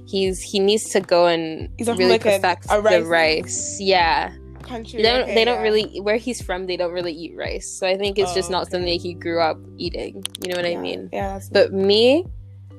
He's 0.06 0.40
he 0.40 0.58
needs 0.58 0.84
to 0.90 1.00
go 1.00 1.26
and 1.26 1.68
He's 1.76 1.86
not 1.86 1.94
from, 1.96 1.98
really 1.98 2.12
like, 2.12 2.22
perfect 2.22 2.64
a 2.70 2.76
the 2.80 3.04
rice- 3.04 3.04
rice. 3.04 3.78
Yeah, 3.78 4.32
country. 4.62 5.02
they 5.02 5.10
don't 5.10 5.22
okay, 5.24 5.34
they 5.34 5.44
don't 5.44 5.56
yeah. 5.58 5.62
really 5.62 6.00
where 6.00 6.16
he's 6.16 6.40
from 6.40 6.66
they 6.66 6.78
don't 6.78 6.92
really 6.92 7.12
eat 7.12 7.36
rice 7.36 7.68
so 7.78 7.86
i 7.86 7.94
think 7.94 8.18
it's 8.18 8.32
just 8.32 8.48
Oh, 8.48 8.52
not 8.52 8.62
okay. 8.62 8.70
something 8.70 9.00
he 9.00 9.12
grew 9.12 9.38
up 9.42 9.58
eating 9.76 10.24
you 10.42 10.48
know 10.48 10.56
what 10.56 10.64
Yeah. 10.70 10.78
i 10.78 10.80
mean 10.80 11.10
Yeah. 11.12 11.40
But 11.52 11.74
me 11.74 12.24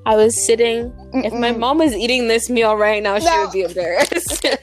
i 0.09 0.15
was 0.15 0.33
sitting 0.45 0.91
if 1.25 1.33
my 1.33 1.51
mom 1.51 1.77
was 1.77 1.93
eating 2.03 2.27
this 2.27 2.49
meal 2.49 2.75
right 2.75 3.03
now 3.03 3.19
she 3.19 3.37
would 3.39 3.51
be 3.51 3.61
embarrassed 3.61 4.43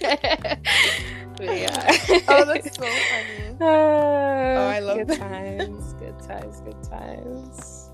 yeah 1.41 1.93
Oh, 2.29 2.45
that's 2.51 2.75
so 2.77 2.83
funny. 2.83 3.57
oh, 3.61 4.69
I 4.77 4.81
love 4.81 4.99
good 4.99 5.09
that. 5.09 5.19
times 5.19 5.93
good 6.03 6.19
times 6.31 6.61
good 6.67 6.83
times 6.83 7.91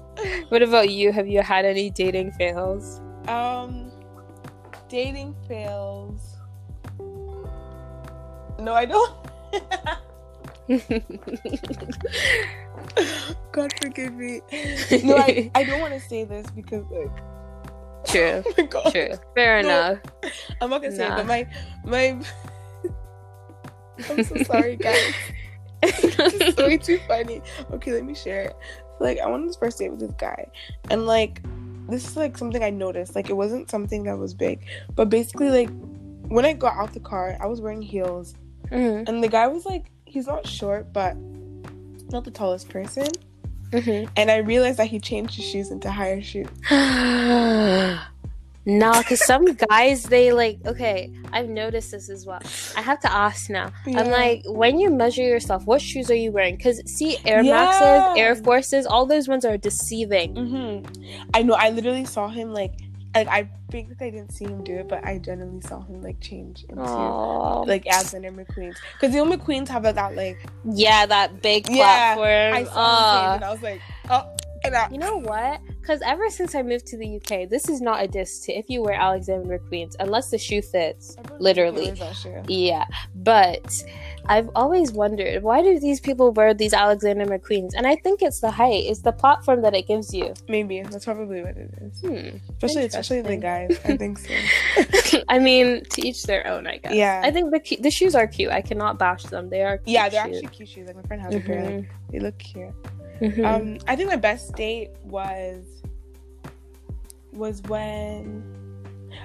what 0.51 0.63
about 0.63 0.91
you 0.91 1.13
have 1.13 1.27
you 1.29 1.43
had 1.43 1.65
any 1.65 1.91
dating 1.91 2.31
fails 2.33 3.01
Um, 3.29 3.91
dating 4.89 5.35
fails. 5.49 6.21
No, 8.59 8.75
I 8.75 8.85
don't. 8.85 9.13
God 13.53 13.73
forgive 13.81 14.15
me. 14.15 14.41
No, 15.03 15.17
I, 15.17 15.51
I 15.55 15.65
don't 15.65 15.81
want 15.81 15.95
to 15.95 16.01
say 16.01 16.25
this 16.25 16.47
because 16.51 16.85
like, 16.91 17.11
true 18.07 18.43
oh 18.47 18.53
my 18.59 18.65
God, 18.65 18.91
true 18.93 19.11
fair 19.35 19.63
No. 19.63 19.69
enough 19.69 19.99
I'm 20.61 20.71
not 20.71 20.83
gonna 20.83 20.95
say 20.97 21.07
it, 21.07 21.11
but 21.17 21.27
my 21.27 21.47
my. 21.85 22.21
I'm 24.11 24.25
so 24.25 24.37
sorry, 24.45 24.77
guys. 24.77 25.13
It's 25.85 26.57
way 26.57 26.77
too 26.89 27.01
funny. 27.09 27.43
Okay, 27.73 27.91
let 27.93 28.05
me 28.05 28.15
share 28.15 28.43
it. 28.43 28.57
Like, 29.01 29.19
I 29.19 29.27
went 29.27 29.41
on 29.43 29.47
this 29.49 29.57
first 29.57 29.79
date 29.81 29.91
with 29.91 29.99
this 29.99 30.13
guy, 30.17 30.47
and 30.91 31.07
like, 31.07 31.43
this 31.89 32.07
is 32.07 32.17
like 32.17 32.39
something 32.39 32.63
I 32.63 32.71
noticed. 32.71 33.17
Like, 33.17 33.29
it 33.31 33.33
wasn't 33.37 33.69
something 33.69 34.05
that 34.05 34.17
was 34.17 34.33
big, 34.33 34.65
but 34.95 35.11
basically, 35.11 35.51
like, 35.51 35.71
when 36.29 36.45
I 36.45 36.53
got 36.53 36.77
out 36.77 36.93
the 36.95 37.01
car, 37.01 37.37
I 37.41 37.47
was 37.47 37.61
wearing 37.61 37.83
heels, 37.83 38.35
Mhm. 38.71 39.09
and 39.09 39.25
the 39.25 39.29
guy 39.29 39.49
was 39.49 39.67
like, 39.67 39.91
he's 40.05 40.29
not 40.29 40.47
short, 40.47 40.93
but 40.93 41.17
not 42.13 42.23
the 42.25 42.31
tallest 42.31 42.69
person. 42.69 43.09
Mhm. 43.73 44.09
And 44.17 44.31
I 44.31 44.37
realized 44.39 44.79
that 44.79 44.87
he 44.89 45.01
changed 45.01 45.35
his 45.37 45.47
shoes 45.47 45.71
into 45.71 45.91
higher 45.91 46.21
shoes. 46.23 46.47
no, 48.65 48.93
because 48.99 49.25
some 49.25 49.45
guys 49.71 50.05
they 50.05 50.33
like. 50.33 50.59
Okay, 50.67 51.11
I've 51.33 51.49
noticed 51.49 51.91
this 51.91 52.09
as 52.09 52.27
well. 52.27 52.41
I 52.77 52.83
have 52.83 53.01
to 53.01 53.13
ask 53.13 53.51
now. 53.51 53.73
I'm 53.87 54.11
like, 54.11 54.43
when 54.47 54.79
you 54.79 54.91
measure 54.91 55.23
yourself, 55.23 55.65
what 55.67 55.81
shoes 55.81 56.11
are 56.11 56.15
you 56.15 56.31
wearing? 56.31 56.57
Because 56.57 56.81
see, 56.87 57.17
Air 57.25 57.43
Yeah. 57.43 57.53
Maxes, 57.55 58.19
Air 58.21 58.35
Forces, 58.37 58.87
all 58.87 59.07
those 59.07 59.27
ones 59.27 59.45
are 59.45 59.57
deceiving. 59.57 60.35
Mm-hmm. 60.35 61.03
I 61.35 61.43
know. 61.43 61.55
I 61.55 61.71
literally 61.71 62.05
saw 62.05 62.29
him 62.29 62.53
like, 62.53 62.73
like 63.15 63.29
I 63.29 63.49
think 63.71 63.91
that 63.91 64.05
I 64.05 64.11
didn't 64.11 64.33
see 64.33 64.45
him 64.45 64.65
do 64.65 64.77
it, 64.77 64.89
but 64.89 65.05
I 65.05 65.19
genuinely 65.19 65.61
saw 65.63 65.83
him 65.83 66.03
like 66.03 66.21
change 66.21 66.65
into 66.69 66.83
Aww. 66.83 67.67
like 67.67 67.87
Alexander 67.87 68.31
McQueen's 68.33 68.79
because 68.95 69.13
the 69.13 69.19
old 69.21 69.29
McQueen's 69.29 69.69
have 69.71 69.85
like, 69.85 69.95
that 69.97 70.17
like 70.17 70.39
yeah, 70.65 71.07
that 71.07 71.43
big 71.43 71.67
Yeah, 71.69 72.15
platform. 72.15 72.55
I 72.55 72.65
saw 72.65 72.99
him 72.99 73.21
change 73.21 73.35
and 73.37 73.45
I 73.45 73.53
was 73.53 73.63
like, 73.63 73.81
oh, 74.11 74.37
and 74.65 74.75
I, 74.75 74.89
You 74.91 74.99
know 74.99 75.19
what? 75.19 75.61
Because 75.83 76.01
ever 76.07 76.31
since 76.31 76.55
I 76.55 76.63
moved 76.63 76.87
to 76.87 76.97
the 76.97 77.17
UK, 77.17 77.49
this 77.51 77.69
is 77.69 77.81
not 77.81 78.03
a 78.05 78.07
diss 78.07 78.39
to 78.47 78.53
if 78.53 78.71
you 78.71 78.83
wear 78.83 78.95
Alexander 78.95 79.59
McQueen's, 79.59 79.97
unless 79.99 80.31
the 80.31 80.39
shoe 80.39 80.63
fits. 80.63 81.17
literally. 81.41 81.87
wears 81.87 81.99
that 81.99 82.15
shit. 82.17 82.49
Yeah, 82.49 82.85
but 83.17 83.83
I've 84.27 84.49
always 84.55 84.93
wondered 84.93 85.43
why 85.43 85.61
do 85.61 85.81
these 85.81 85.99
people 85.99 86.31
wear 86.31 86.55
these 86.55 86.73
Alexander 86.73 87.27
McQueen's? 87.27 87.75
And 87.75 87.85
I 87.87 87.97
think 87.97 88.23
it's 88.23 88.39
the 88.41 88.51
height, 88.53 88.85
it's 88.87 89.01
the 89.03 89.11
platform 89.11 89.63
that 89.63 89.75
it 89.75 89.89
gives 89.89 90.15
you. 90.15 90.33
Maybe 90.49 90.83
that's 90.83 91.05
probably 91.05 91.43
what 91.43 91.57
it 91.57 91.71
is. 91.83 92.01
Hmm. 92.01 92.37
Especially, 92.63 92.85
especially 92.85 93.23
the 93.23 93.37
guys. 93.37 93.77
I 93.85 93.97
think 93.97 94.19
so. 94.19 95.21
I 95.29 95.41
mean, 95.41 95.83
to 95.91 96.07
each 96.07 96.23
their 96.23 96.47
own, 96.47 96.69
I 96.69 96.77
guess. 96.77 96.95
Yeah. 96.95 97.23
I 97.25 97.33
think 97.33 97.51
the 97.53 97.77
the 97.81 97.91
shoes 97.91 98.15
are 98.15 98.29
cute. 98.29 98.53
I 98.53 98.61
cannot 98.63 98.99
bash 99.01 99.25
them. 99.25 99.51
They 99.51 99.63
are. 99.63 99.79
Cute 99.79 99.89
yeah, 99.89 100.09
they're 100.09 100.27
shoes. 100.27 100.37
actually 100.37 100.57
cute 100.57 100.69
shoes. 100.69 100.87
Like 100.87 100.97
my 100.97 101.03
friend 101.03 101.21
has 101.23 101.35
a 101.35 101.41
pair. 101.41 101.65
Like, 101.65 101.75
Mhm. 101.75 101.87
they 102.11 102.19
look 102.21 102.39
cute. 102.39 102.71
Mhm. 103.23 103.45
Um, 103.45 103.79
I 103.87 103.95
think 103.95 104.11
my 104.11 104.17
best 104.17 104.55
date 104.57 104.91
was 105.05 105.65
was 107.33 107.63
when 107.63 108.43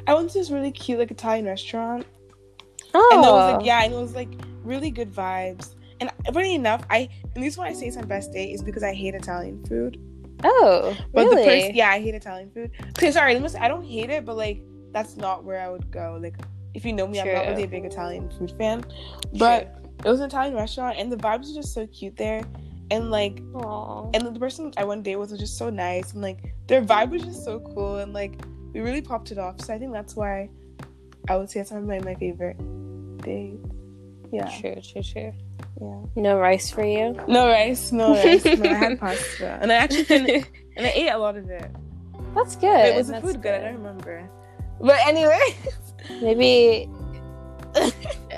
I 0.06 0.14
went 0.14 0.30
to 0.32 0.38
this 0.38 0.52
really 0.52 0.72
cute 0.72 1.00
like 1.00 1.10
Italian 1.10 1.46
restaurant, 1.46 2.06
oh, 2.94 3.10
and 3.14 3.26
it 3.26 3.32
was 3.32 3.56
like 3.56 3.66
yeah, 3.66 3.84
and 3.84 3.94
it 3.94 3.98
was 3.98 4.14
like 4.14 4.30
really 4.64 4.92
good 4.92 5.12
vibes. 5.12 5.74
And 6.00 6.12
funny 6.32 6.54
enough, 6.54 6.86
I 6.92 7.10
and 7.24 7.34
the 7.34 7.42
reason 7.42 7.64
why 7.64 7.70
I 7.70 7.74
say 7.74 7.88
it's 7.88 7.98
my 7.98 8.04
best 8.04 8.32
date 8.32 8.54
is 8.54 8.62
because 8.62 8.84
I 8.84 8.94
hate 8.94 9.16
Italian 9.16 9.66
food. 9.66 10.00
Oh, 10.44 10.96
But 11.12 11.26
really? 11.26 11.44
the 11.44 11.50
person, 11.50 11.76
yeah, 11.76 11.90
I 11.90 12.00
hate 12.00 12.14
Italian 12.14 12.52
food. 12.52 12.70
Okay, 12.90 13.12
sorry, 13.12 13.34
let 13.34 13.42
me 13.42 13.50
say, 13.50 13.58
I 13.58 13.68
don't 13.68 13.84
hate 13.84 14.12
it, 14.12 14.24
but 14.24 14.38
like 14.38 14.62
that's 14.92 15.18
not 15.18 15.44
where 15.44 15.60
I 15.60 15.70
would 15.70 15.90
go. 15.90 16.20
Like 16.22 16.36
if 16.76 16.86
you 16.86 16.94
know 16.94 17.08
me, 17.08 17.20
I'm 17.20 17.34
not 17.34 17.48
really 17.48 17.64
a 17.64 17.68
big 17.68 17.84
Italian 17.86 18.30
food 18.30 18.52
fan. 18.60 18.86
But 19.34 19.82
it 20.06 20.08
was 20.08 20.20
an 20.20 20.28
Italian 20.28 20.54
restaurant, 20.54 21.00
and 21.00 21.12
the 21.12 21.18
vibes 21.18 21.50
are 21.50 21.56
just 21.56 21.74
so 21.74 21.88
cute 21.88 22.16
there, 22.16 22.44
and 22.92 23.12
like 23.12 23.42
Aw. 23.54 24.10
and 24.14 24.36
the 24.36 24.40
person 24.40 24.74
I 24.78 24.86
went 24.86 25.04
date 25.04 25.18
with 25.18 25.32
was 25.32 25.40
just 25.40 25.58
so 25.58 25.70
nice 25.70 26.14
and 26.14 26.22
like 26.22 26.54
their 26.68 26.82
vibe 26.82 27.12
was 27.12 27.24
just 27.24 27.44
so 27.44 27.60
cool 27.60 27.98
and 27.98 28.14
like 28.14 28.40
we 28.74 28.80
really 28.82 29.02
popped 29.02 29.32
it 29.32 29.38
off. 29.38 29.62
So 29.62 29.74
I 29.74 29.80
think 29.80 29.92
that's 29.94 30.16
why 30.16 30.50
I 31.30 31.38
would 31.38 31.50
say 31.50 31.60
it's 31.60 31.72
one 31.72 31.82
of 31.82 31.88
my, 31.88 32.00
my 32.00 32.16
favorite 32.16 32.58
dates. 33.22 33.66
Yeah. 34.32 34.50
True, 34.60 34.82
true, 34.82 35.04
true. 35.04 35.34
Yeah. 35.82 36.00
No 36.16 36.38
rice 36.38 36.70
for 36.70 36.86
you. 36.86 37.20
No 37.28 37.48
rice, 37.48 37.92
no 37.92 38.14
rice. 38.24 38.46
no, 38.46 38.70
I 38.70 38.74
had 38.74 39.00
pasta. 39.00 39.60
And 39.62 39.72
I 39.72 39.76
actually 39.76 40.46
and 40.76 40.86
I 40.86 40.90
ate 40.90 41.10
a 41.10 41.18
lot 41.18 41.38
of 41.38 41.50
it. 41.50 41.70
That's 42.36 42.56
good. 42.56 42.68
Wait, 42.68 42.96
was 42.96 43.08
the 43.08 43.22
food 43.22 43.42
good? 43.42 43.62
I 43.62 43.66
don't 43.66 43.78
remember. 43.78 44.30
But 44.80 45.00
anyway. 45.06 45.56
Maybe. 46.22 46.90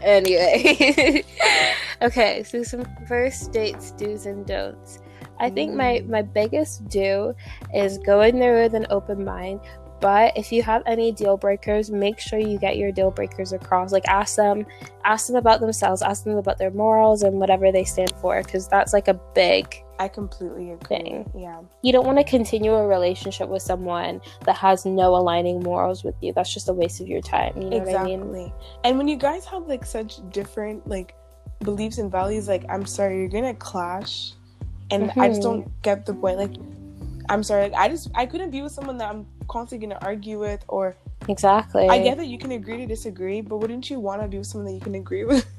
Anyway. 0.01 1.23
okay, 2.01 2.43
so 2.43 2.63
some 2.63 2.85
first 3.07 3.51
dates 3.51 3.91
do's 3.91 4.25
and 4.25 4.45
don'ts. 4.45 4.99
I 5.39 5.49
think 5.49 5.73
my 5.73 6.03
my 6.07 6.21
biggest 6.21 6.87
do 6.89 7.33
is 7.73 7.97
go 7.99 8.21
in 8.21 8.39
there 8.39 8.63
with 8.63 8.75
an 8.75 8.87
open 8.89 9.23
mind. 9.23 9.61
But 10.01 10.37
if 10.37 10.51
you 10.51 10.63
have 10.63 10.83
any 10.85 11.11
deal 11.11 11.37
breakers, 11.37 11.91
make 11.91 12.19
sure 12.19 12.39
you 12.39 12.57
get 12.57 12.77
your 12.77 12.91
deal 12.91 13.11
breakers 13.11 13.51
across. 13.53 13.91
Like 13.91 14.07
ask 14.07 14.35
them, 14.35 14.65
ask 15.03 15.27
them 15.27 15.35
about 15.35 15.59
themselves, 15.59 16.01
ask 16.01 16.23
them 16.23 16.37
about 16.37 16.57
their 16.57 16.71
morals 16.71 17.23
and 17.23 17.39
whatever 17.39 17.71
they 17.71 17.83
stand 17.83 18.13
for, 18.21 18.41
because 18.41 18.67
that's 18.67 18.93
like 18.93 19.07
a 19.07 19.13
big 19.35 19.83
I 19.99 20.07
completely 20.07 20.71
agree. 20.71 20.87
Thing. 20.97 21.31
Yeah. 21.35 21.59
you 21.81 21.91
don't 21.91 22.05
want 22.05 22.17
to 22.19 22.23
continue 22.23 22.73
a 22.73 22.87
relationship 22.87 23.49
with 23.49 23.61
someone 23.61 24.21
that 24.45 24.55
has 24.55 24.85
no 24.85 25.13
aligning 25.13 25.59
morals 25.61 26.05
with 26.05 26.15
you. 26.21 26.31
That's 26.31 26.53
just 26.53 26.69
a 26.69 26.73
waste 26.73 27.01
of 27.01 27.07
your 27.09 27.19
time. 27.19 27.61
You 27.61 27.69
know 27.69 27.77
exactly. 27.77 28.15
what 28.17 28.27
I 28.29 28.31
mean? 28.31 28.53
And 28.85 28.97
when 28.97 29.09
you 29.09 29.17
guys 29.17 29.43
have 29.47 29.67
like 29.67 29.85
such 29.85 30.21
different 30.31 30.87
like 30.87 31.15
beliefs 31.63 31.97
and 31.97 32.09
values, 32.09 32.47
like 32.47 32.63
I'm 32.69 32.85
sorry, 32.85 33.17
you're 33.19 33.27
gonna 33.27 33.53
clash. 33.53 34.31
And 34.89 35.11
I 35.17 35.27
just 35.27 35.41
Mhm. 35.41 35.43
don't 35.43 35.81
get 35.81 36.05
the 36.05 36.13
point. 36.13 36.37
Like, 36.37 36.55
I'm 37.29 37.43
sorry, 37.43 37.63
like 37.63 37.73
I 37.73 37.89
just 37.89 38.09
I 38.15 38.25
couldn't 38.25 38.51
be 38.51 38.61
with 38.61 38.71
someone 38.71 38.97
that 38.99 39.09
I'm 39.09 39.27
constantly 39.49 39.87
gonna 39.87 39.99
argue 40.01 40.39
with. 40.39 40.63
Or 40.69 40.95
Exactly. 41.27 41.87
I 41.89 41.99
get 42.01 42.17
that 42.17 42.27
you 42.27 42.37
can 42.37 42.51
agree 42.53 42.77
to 42.77 42.85
disagree, 42.85 43.41
but 43.41 43.57
wouldn't 43.57 43.89
you 43.89 43.99
want 43.99 44.21
to 44.21 44.27
be 44.27 44.37
with 44.37 44.47
someone 44.47 44.67
that 44.67 44.73
you 44.73 44.79
can 44.81 44.95
agree 44.95 45.25
with? 45.25 45.45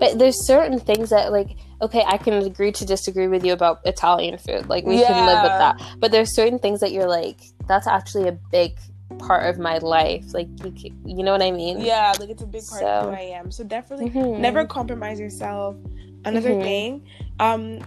But 0.00 0.18
there's 0.18 0.44
certain 0.44 0.80
things 0.80 1.10
that 1.10 1.30
like 1.30 1.50
okay, 1.80 2.02
I 2.04 2.16
can 2.18 2.34
agree 2.34 2.72
to 2.72 2.84
disagree 2.84 3.28
with 3.28 3.44
you 3.44 3.52
about 3.52 3.78
Italian 3.84 4.36
food. 4.36 4.68
Like 4.68 4.84
we 4.84 4.96
can 4.98 5.24
live 5.24 5.42
with 5.44 5.52
that. 5.52 5.80
But 6.00 6.10
there's 6.10 6.34
certain 6.34 6.58
things 6.58 6.80
that 6.80 6.90
you're 6.90 7.06
like 7.08 7.38
that's 7.68 7.86
actually 7.86 8.26
a 8.26 8.32
big 8.50 8.76
part 9.20 9.46
of 9.46 9.58
my 9.60 9.78
life. 9.78 10.34
Like 10.34 10.48
you 10.64 10.72
you 11.06 11.22
know 11.22 11.30
what 11.30 11.42
I 11.42 11.52
mean? 11.52 11.80
yeah, 11.80 12.12
like 12.18 12.28
it's 12.28 12.42
a 12.42 12.46
big 12.46 12.66
part 12.66 12.82
of 12.82 13.04
So- 13.04 13.10
who 13.10 13.16
I 13.16 13.26
am. 13.38 13.52
So 13.52 13.62
definitely 13.62 14.10
Mhm. 14.10 14.40
never 14.40 14.64
compromise 14.66 15.20
yourself. 15.20 15.76
Another 16.24 16.54
Mhm. 16.56 16.62
thing, 16.62 17.02
um, 17.38 17.78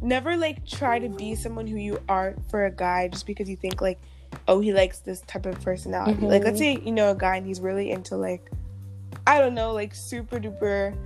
never 0.00 0.36
like 0.36 0.64
try 0.66 1.00
to 1.00 1.08
be 1.08 1.34
someone 1.34 1.66
who 1.66 1.76
you 1.76 1.98
aren't 2.08 2.48
for 2.48 2.64
a 2.64 2.70
guy 2.70 3.08
just 3.08 3.26
because 3.26 3.48
you 3.50 3.56
think 3.56 3.80
like, 3.82 3.98
oh, 4.50 4.58
he 4.58 4.72
likes 4.72 4.98
this 4.98 5.20
type 5.22 5.46
of 5.46 5.58
personality. 5.62 6.26
Like, 6.26 6.42
let's 6.42 6.58
say 6.58 6.76
you 6.84 6.90
know 6.90 7.12
a 7.12 7.14
guy 7.14 7.36
and 7.36 7.46
he's 7.46 7.60
really 7.60 7.92
into 7.92 8.16
like, 8.16 8.50
I 9.24 9.38
don't 9.38 9.54
know, 9.54 9.72
like 9.72 9.94
super 9.94 10.40
duper 10.40 10.96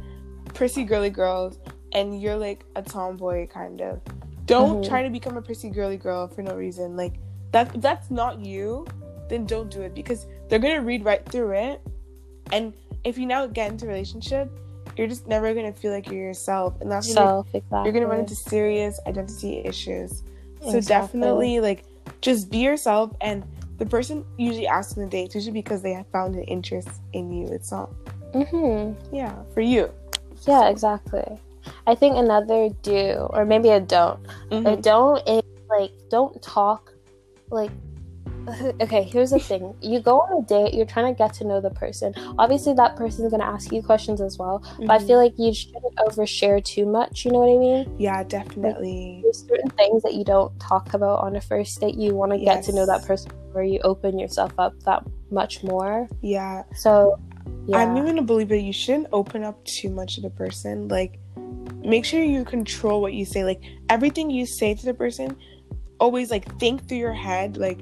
prissy 0.55 0.83
girly 0.85 1.11
girls, 1.11 1.59
and 1.93 2.21
you're 2.21 2.37
like 2.39 2.65
a 2.75 2.83
tomboy 2.83 3.47
kind 3.49 3.83
of. 3.83 4.01
Don't 4.47 4.81
Mhm. 4.83 4.89
try 4.89 5.03
to 5.03 5.11
become 5.11 5.37
a 5.37 5.43
prissy 5.43 5.69
girly 5.69 5.99
girl 5.99 6.27
for 6.27 6.43
no 6.43 6.55
reason. 6.57 6.97
Like 6.97 7.15
that, 7.53 7.75
if 7.75 7.83
that's 7.83 8.11
not 8.11 8.41
you, 8.41 8.87
then 9.29 9.45
don't 9.45 9.71
do 9.71 9.83
it 9.83 9.95
because 9.95 10.27
they're 10.49 10.59
gonna 10.59 10.81
read 10.81 11.05
right 11.05 11.25
through 11.29 11.53
it. 11.53 11.83
And 12.51 12.73
if 13.05 13.19
you 13.19 13.27
now 13.27 13.47
get 13.47 13.71
into 13.71 13.85
a 13.85 13.89
relationship, 13.89 14.51
you're 14.97 15.07
just 15.07 15.27
never 15.27 15.53
gonna 15.53 15.73
feel 15.73 15.93
like 15.93 16.09
you're 16.09 16.25
yourself, 16.33 16.81
and 16.81 16.91
that's 16.91 17.07
when 17.09 17.17
you're, 17.27 17.45
exactly. 17.53 17.85
you're 17.85 17.93
gonna 17.93 18.07
run 18.07 18.21
into 18.21 18.35
serious 18.35 18.99
identity 19.07 19.59
issues. 19.65 20.23
So 20.63 20.79
Exactly. 20.79 20.81
definitely, 21.21 21.61
like, 21.61 21.85
just 22.25 22.51
be 22.51 22.59
yourself. 22.59 23.13
And 23.21 23.45
the 23.79 23.87
person 23.87 24.25
usually 24.39 24.67
asks 24.67 24.97
on 24.97 25.05
the 25.05 25.11
date 25.11 25.35
usually 25.35 25.53
because 25.53 25.83
they 25.83 25.93
have 25.93 26.07
found 26.09 26.35
an 26.35 26.45
interest 26.45 26.89
in 27.13 27.31
you. 27.31 27.47
It's 27.49 27.71
not, 27.71 27.91
mm-hmm. 28.33 29.15
yeah, 29.15 29.35
for 29.53 29.61
you. 29.61 29.91
Yeah, 30.47 30.69
exactly. 30.69 31.25
I 31.87 31.95
think 31.95 32.17
another 32.17 32.71
do 32.83 33.29
or 33.31 33.45
maybe 33.45 33.69
a 33.69 33.81
don't. 33.81 34.23
Mm-hmm. 34.51 34.67
A 34.67 34.77
don't 34.77 35.29
is 35.29 35.43
like 35.69 35.93
don't 36.11 36.41
talk 36.43 36.93
like 37.51 37.71
okay 38.81 39.03
here's 39.03 39.31
the 39.31 39.39
thing 39.39 39.75
you 39.81 40.01
go 40.01 40.21
on 40.21 40.43
a 40.43 40.47
date 40.47 40.75
you're 40.75 40.87
trying 40.87 41.13
to 41.13 41.17
get 41.17 41.33
to 41.33 41.45
know 41.45 41.61
the 41.61 41.71
person 41.71 42.13
obviously 42.39 42.73
that 42.75 42.97
person's 42.97 43.31
going 43.31 43.41
to 43.41 43.47
ask 43.47 43.73
you 43.73 43.83
questions 43.83 44.21
as 44.21 44.39
well 44.39 44.63
but 44.81 44.91
i 44.91 44.99
feel 44.99 45.19
mm-hmm. 45.19 45.25
like 45.25 45.35
you 45.39 45.53
shouldn't 45.55 45.95
overshare 45.97 46.63
too 46.65 46.87
much 46.87 47.25
you 47.25 47.33
know 47.33 47.41
what 47.41 47.55
i 47.55 47.59
mean 47.59 47.97
Yeah, 47.99 48.23
definitely. 48.25 49.21
there's 49.23 49.47
certain 49.47 49.71
things 49.71 50.03
that 50.03 50.15
you 50.15 50.25
don't 50.25 50.59
talk 50.61 50.95
about 50.95 51.21
on 51.21 51.37
a 51.37 51.41
first 51.41 51.81
date 51.81 51.95
you 51.95 52.15
want 52.15 52.33
to 52.33 52.39
get 52.39 52.63
to 52.65 52.73
know 52.73 52.87
that 52.87 53.05
person 53.05 53.31
where 53.53 53.65
you 53.65 53.81
open 53.81 54.19
yourself 54.19 54.53
up 54.59 54.79
that 54.81 55.05
much 55.31 55.63
more 55.63 56.09
Yeah, 56.23 56.65
so 56.75 57.19
yeah 57.67 57.79
I'm 57.79 57.97
even 57.97 58.19
a 58.19 58.23
believer 58.23 58.55
you 58.55 58.73
shouldn't 58.73 59.09
open 59.13 59.43
up 59.45 59.63
too 59.65 59.91
much 59.91 60.17
to 60.17 60.21
the 60.21 60.31
person. 60.31 60.89
Like, 60.89 61.19
make 61.85 62.05
sure 62.05 62.23
you 62.23 62.45
control 62.45 63.01
what 63.01 63.15
you 63.15 63.25
say. 63.25 63.45
Like, 63.45 63.63
everything 63.89 64.31
you 64.31 64.47
say 64.47 64.75
to 64.75 64.85
the 64.85 64.95
person, 64.95 65.37
always 66.01 66.31
like 66.31 66.59
think 66.59 66.89
through 66.89 66.99
your 66.99 67.13
head. 67.13 67.57
Like, 67.57 67.81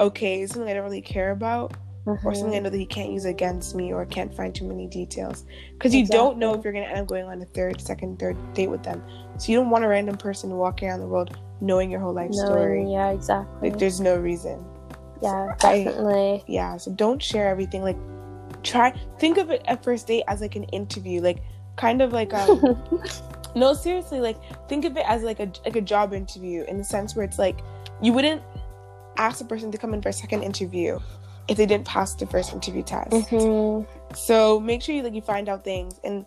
okay, 0.00 0.42
is 0.42 0.50
something 0.50 0.70
I 0.70 0.74
don't 0.74 0.84
really 0.84 1.00
care 1.02 1.30
about, 1.32 1.74
or 2.06 2.16
Mhm. 2.18 2.36
something 2.36 2.54
I 2.56 2.60
know 2.60 2.70
that 2.70 2.78
he 2.78 2.86
can't 2.86 3.10
use 3.10 3.24
against 3.24 3.74
me, 3.74 3.92
or 3.92 4.04
can't 4.06 4.32
find 4.34 4.54
too 4.54 4.64
many 4.66 4.86
details. 4.86 5.44
Because 5.72 5.94
you 5.94 6.06
don't 6.06 6.38
know 6.38 6.54
if 6.54 6.64
you're 6.64 6.72
gonna 6.72 6.86
end 6.86 7.00
up 7.00 7.06
going 7.06 7.24
on 7.26 7.40
a 7.42 7.44
third, 7.44 7.80
second, 7.80 8.18
third 8.18 8.36
date 8.54 8.68
with 8.70 8.82
them. 8.82 9.02
So 9.38 9.52
you 9.52 9.58
don't 9.58 9.70
want 9.70 9.84
a 9.84 9.88
random 9.88 10.16
person 10.16 10.56
walking 10.56 10.88
around 10.88 11.00
the 11.00 11.06
world 11.08 11.36
knowing 11.60 11.90
your 11.90 12.00
whole 12.00 12.12
life 12.14 12.30
Knowing- 12.32 12.46
story. 12.46 12.92
yeah 12.92 13.10
exactly 13.10 13.70
Like, 13.70 13.78
there's 13.80 14.00
no 14.00 14.16
reason. 14.16 14.64
yeah 15.20 15.48
I- 15.64 15.82
definitely 15.84 16.44
yeah 16.46 16.76
so 16.76 16.92
don't 16.92 17.20
share 17.20 17.48
everything 17.48 17.82
like 17.82 17.96
try 18.62 18.92
think 19.18 19.36
of 19.38 19.50
it 19.50 19.62
at 19.66 19.82
first 19.82 20.06
date 20.06 20.22
as 20.28 20.40
like 20.40 20.54
an 20.54 20.62
interview 20.64 21.20
like 21.20 21.38
kind 21.74 22.00
of 22.00 22.12
like 22.12 22.32
um 22.32 22.78
no 23.56 23.72
seriously 23.74 24.20
like 24.20 24.36
think 24.68 24.84
of 24.84 24.96
it 24.96 25.04
as 25.08 25.24
like 25.24 25.40
a 25.40 25.50
like 25.64 25.74
a 25.74 25.80
job 25.80 26.12
interview 26.14 26.62
in 26.68 26.78
the 26.78 26.84
sense 26.84 27.16
where 27.16 27.24
it's 27.24 27.38
like 27.40 27.58
you 28.00 28.12
wouldn't 28.12 28.40
ask 29.18 29.38
the 29.38 29.44
person 29.44 29.70
to 29.72 29.78
come 29.78 29.92
in 29.94 30.00
for 30.02 30.08
a 30.08 30.12
second 30.12 30.42
interview 30.42 30.98
if 31.48 31.56
they 31.56 31.66
didn't 31.66 31.86
pass 31.86 32.14
the 32.14 32.26
first 32.26 32.52
interview 32.52 32.82
test 32.82 33.10
Mhm. 33.10 33.86
so 34.14 34.60
make 34.60 34.80
sure 34.82 34.94
you 34.94 35.02
like 35.02 35.14
you 35.14 35.22
find 35.22 35.48
out 35.48 35.64
things 35.64 35.98
and 36.04 36.24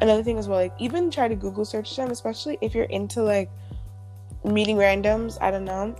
another 0.00 0.24
thing 0.24 0.38
as 0.38 0.48
well, 0.48 0.58
like 0.58 0.72
even 0.80 1.08
try 1.10 1.28
to 1.28 1.36
Google 1.36 1.64
search 1.64 1.94
them, 1.96 2.10
especially 2.10 2.58
if 2.60 2.74
you're 2.74 2.84
into 2.86 3.22
like 3.22 3.48
meeting 4.44 4.76
randoms. 4.76 5.38
I 5.40 5.52
don't 5.52 5.64
know, 5.64 5.94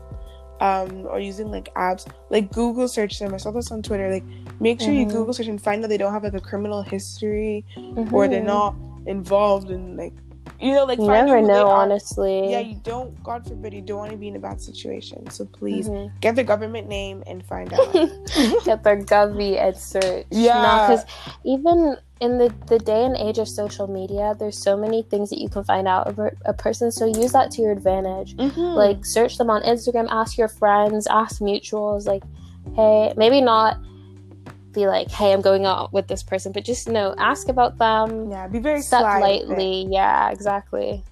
um, 0.60 1.06
or 1.06 1.20
using 1.20 1.50
like 1.52 1.72
apps. 1.74 2.04
Like 2.28 2.50
Google 2.52 2.88
search 2.88 3.20
them. 3.20 3.32
I 3.32 3.36
saw 3.36 3.52
this 3.52 3.70
on 3.70 3.82
Twitter. 3.82 4.10
Like 4.10 4.24
make 4.60 4.80
sure 4.80 4.90
Mhm. 4.92 4.98
you 4.98 5.06
Google 5.06 5.32
search 5.32 5.46
and 5.46 5.62
find 5.62 5.82
that 5.84 5.88
they 5.88 5.96
don't 5.96 6.12
have 6.12 6.24
like 6.24 6.34
a 6.34 6.40
criminal 6.40 6.82
history 6.82 7.64
or 8.12 8.26
they're 8.26 8.42
Mhm. 8.42 8.46
not 8.46 8.74
involved 9.06 9.70
in 9.70 9.96
like 9.96 10.12
you 10.60 10.72
know 10.72 10.84
like 10.84 10.98
You 10.98 11.06
never 11.08 11.40
know, 11.40 11.68
honestly. 11.68 12.50
Yeah, 12.50 12.60
you 12.60 12.76
don't. 12.82 13.22
God 13.22 13.46
forbid, 13.46 13.72
you 13.74 13.80
don't 13.82 13.98
want 13.98 14.10
to 14.12 14.16
be 14.16 14.28
in 14.28 14.36
a 14.36 14.38
bad 14.38 14.60
situation. 14.60 15.28
So 15.30 15.44
please 15.46 15.88
Mhm. 15.88 16.10
get 16.20 16.36
the 16.36 16.44
government 16.44 16.88
name 16.88 17.22
and 17.26 17.44
find 17.44 17.72
out. 17.72 17.92
Get 18.64 18.82
their 18.84 18.96
govy 19.02 19.58
and 19.60 19.76
search. 19.76 20.26
Yeah. 20.30 20.86
because 20.88 21.04
even 21.44 21.96
in 22.20 22.38
the, 22.38 22.54
the 22.68 22.78
day 22.78 23.04
and 23.04 23.16
age 23.16 23.38
of 23.38 23.48
social 23.48 23.86
media, 23.86 24.34
there's 24.38 24.56
so 24.56 24.76
many 24.76 25.02
things 25.02 25.28
that 25.30 25.40
you 25.40 25.48
can 25.48 25.64
find 25.64 25.86
out 25.88 26.08
about 26.08 26.32
a 26.44 26.52
person. 26.54 26.90
So 26.92 27.04
use 27.06 27.32
that 27.32 27.50
to 27.52 27.62
your 27.62 27.72
advantage. 27.72 28.36
Mhm. 28.36 28.74
Like 28.76 29.04
search 29.04 29.36
them 29.38 29.50
on 29.50 29.62
Instagram, 29.62 30.06
ask 30.10 30.38
your 30.38 30.48
friends, 30.48 31.06
ask 31.08 31.40
mutuals, 31.40 32.06
like, 32.06 32.22
hey, 32.76 33.12
maybe 33.16 33.40
not 33.40 33.76
be 34.74 34.86
like, 34.86 35.10
hey, 35.10 35.32
I'm 35.32 35.40
going 35.40 35.64
out 35.64 35.92
with 35.92 36.08
this 36.08 36.22
person, 36.22 36.52
but 36.52 36.64
just 36.64 36.86
you 36.86 36.92
know, 36.92 37.14
ask 37.18 37.48
about 37.48 37.78
them. 37.78 38.30
yeah, 38.30 38.46
be 38.48 38.58
very 38.58 38.82
Step 38.82 39.02
lightly. 39.02 39.86
Yeah, 39.90 40.30
exactly. 40.30 41.02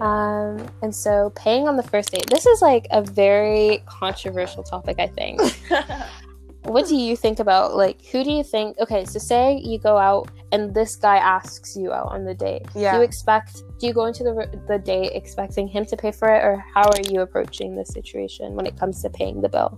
Um, 0.00 0.66
and 0.82 0.94
so 0.94 1.30
paying 1.36 1.68
on 1.68 1.76
the 1.76 1.82
first 1.82 2.12
date. 2.12 2.26
This 2.30 2.46
is 2.46 2.62
like 2.62 2.86
a 2.90 3.02
very 3.02 3.82
controversial 3.86 4.62
topic, 4.62 4.96
I 4.98 5.06
think. 5.08 5.40
what 6.64 6.86
do 6.86 6.94
you 6.96 7.16
think 7.16 7.40
about 7.40 7.76
like 7.76 8.04
who 8.06 8.22
do 8.22 8.30
you 8.30 8.44
think 8.44 8.78
okay 8.78 9.04
so 9.04 9.18
say 9.18 9.60
you 9.64 9.80
go 9.80 9.98
out 9.98 10.30
and 10.52 10.72
this 10.72 10.94
guy 10.94 11.16
asks 11.16 11.74
you 11.74 11.92
out 11.92 12.06
on 12.12 12.24
the 12.24 12.34
date 12.34 12.62
Yeah. 12.72 12.92
do 12.92 12.98
you 12.98 13.02
expect 13.02 13.64
do 13.80 13.86
you 13.88 13.92
go 13.92 14.04
into 14.04 14.22
the 14.22 14.48
the 14.68 14.78
date 14.78 15.10
expecting 15.12 15.66
him 15.66 15.84
to 15.86 15.96
pay 15.96 16.12
for 16.12 16.28
it 16.28 16.38
or 16.44 16.64
how 16.72 16.82
are 16.82 17.00
you 17.10 17.22
approaching 17.22 17.74
the 17.74 17.84
situation 17.84 18.54
when 18.54 18.64
it 18.66 18.78
comes 18.78 19.02
to 19.02 19.10
paying 19.10 19.40
the 19.40 19.48
bill 19.48 19.76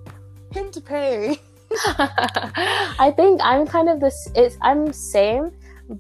Him 0.53 0.71
to 0.73 0.81
pay. 0.83 1.41
i 1.87 3.13
think 3.17 3.41
i'm 3.43 3.67
kind 3.67 3.89
of 3.89 4.01
this 4.01 4.15
it's 4.35 4.57
i'm 4.63 4.93
same 4.93 5.51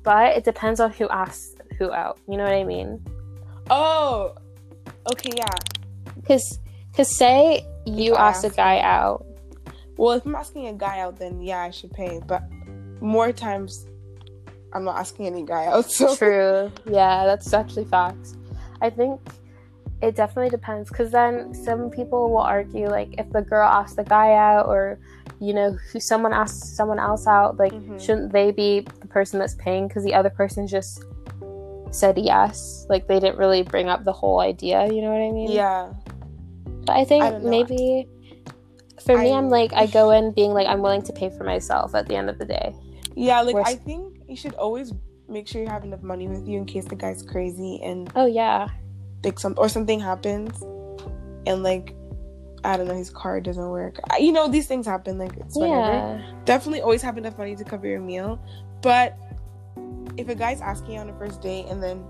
but 0.02 0.36
it 0.36 0.44
depends 0.44 0.80
on 0.80 0.90
who 0.92 1.08
asks 1.08 1.54
who 1.78 1.92
out 1.92 2.18
you 2.28 2.36
know 2.36 2.44
what 2.44 2.52
i 2.54 2.64
mean 2.64 3.02
Oh, 3.70 4.34
okay, 5.10 5.30
yeah. 5.34 5.48
because 6.20 6.58
because 6.90 7.16
say 7.16 7.64
you 7.86 8.14
ask 8.14 8.44
a 8.44 8.50
guy 8.50 8.80
out 8.80 9.24
Well, 9.96 10.12
if 10.12 10.26
I'm 10.26 10.34
asking 10.34 10.66
a 10.68 10.74
guy 10.74 11.00
out, 11.00 11.18
then 11.18 11.40
yeah, 11.40 11.60
I 11.62 11.70
should 11.70 11.92
pay. 11.92 12.20
But 12.26 12.42
more 13.00 13.32
times, 13.32 13.86
I'm 14.74 14.84
not 14.84 14.98
asking 14.98 15.26
any 15.26 15.44
guy 15.44 15.66
out. 15.66 15.90
So 15.90 16.14
True. 16.14 16.70
Yeah, 16.84 17.24
that's 17.24 17.52
actually 17.54 17.86
facts. 17.86 18.36
I 18.82 18.90
think 18.90 19.18
it 20.02 20.14
definitely 20.14 20.50
depends 20.50 20.90
because 20.90 21.10
then 21.12 21.54
some 21.54 21.88
people 21.88 22.28
will 22.28 22.44
argue 22.44 22.88
like 22.88 23.14
if 23.16 23.30
the 23.30 23.40
girl 23.40 23.66
asks 23.66 23.96
the 23.96 24.04
guy 24.04 24.34
out 24.34 24.66
or 24.66 24.98
you 25.46 25.52
know 25.54 25.76
who 25.92 26.00
someone 26.00 26.32
asks 26.32 26.68
someone 26.76 26.98
else 26.98 27.26
out 27.26 27.56
like 27.58 27.72
Mhm. 27.72 28.00
shouldn't 28.00 28.32
they 28.32 28.50
be 28.52 28.86
the 29.00 29.08
person 29.08 29.38
that's 29.38 29.54
paying? 29.54 29.88
Because 29.88 30.04
the 30.04 30.14
other 30.14 30.30
person 30.30 30.66
just 30.66 31.04
said 31.90 32.18
yes. 32.18 32.86
Like 32.88 33.06
they 33.06 33.20
didn't 33.20 33.38
really 33.38 33.62
bring 33.62 33.88
up 33.88 34.04
the 34.04 34.12
whole 34.12 34.40
idea 34.40 34.86
you 34.92 35.00
know 35.02 35.12
what 35.12 35.22
i 35.22 35.30
mean? 35.30 35.50
Yeah, 35.50 35.92
but 36.86 36.96
i 36.96 37.04
think 37.04 37.22
I 37.24 37.38
maybe 37.38 38.08
for 39.04 39.16
me 39.18 39.32
I- 39.32 39.36
i'm 39.38 39.48
like 39.50 39.72
i 39.74 39.86
go 39.86 40.10
in 40.10 40.32
being 40.32 40.52
like 40.58 40.66
i'm 40.66 40.80
willing 40.80 41.02
to 41.02 41.12
pay 41.12 41.28
for 41.36 41.44
myself 41.44 41.94
at 41.94 42.06
the 42.08 42.16
end 42.16 42.28
of 42.30 42.38
the 42.38 42.44
day. 42.46 42.74
Yeah. 43.16 43.40
Like 43.42 43.54
Where's- 43.54 43.68
I 43.68 43.76
think 43.76 44.02
you 44.28 44.36
should 44.36 44.54
always 44.54 44.92
make 45.28 45.46
sure 45.48 45.62
you 45.62 45.68
have 45.68 45.84
enough 45.84 46.02
money 46.02 46.26
with 46.28 46.46
you 46.48 46.58
in 46.58 46.64
case 46.66 46.84
the 46.84 46.96
guy's 46.96 47.22
crazy 47.22 47.80
and 47.82 48.10
oh 48.16 48.26
yeah. 48.26 48.68
like 49.24 49.38
some 49.38 49.54
or 49.56 49.68
something 49.68 50.00
happens, 50.00 50.52
and 51.46 51.62
like 51.62 51.94
I 52.64 52.76
don't 52.76 52.88
know, 52.88 52.94
his 52.94 53.10
car 53.10 53.40
doesn't 53.40 53.68
work. 53.70 53.98
I- 54.10 54.18
You 54.18 54.32
know, 54.32 54.48
these 54.48 54.66
things 54.66 54.86
happen. 54.86 55.18
Like 55.18 55.36
it's 55.36 55.56
whatever. 55.56 55.74
yeah 55.76 56.20
definitely 56.44 56.80
always 56.82 57.02
have 57.02 57.16
enough 57.18 57.36
money 57.38 57.54
to 57.56 57.64
cover 57.64 57.86
your 57.86 58.00
meal. 58.00 58.38
But 58.82 59.16
if 60.16 60.28
a 60.28 60.34
guy's 60.34 60.60
asking 60.60 60.92
you 60.94 61.00
on 61.00 61.08
a 61.10 61.18
first 61.18 61.40
date 61.42 61.66
and 61.68 61.82
then 61.82 62.04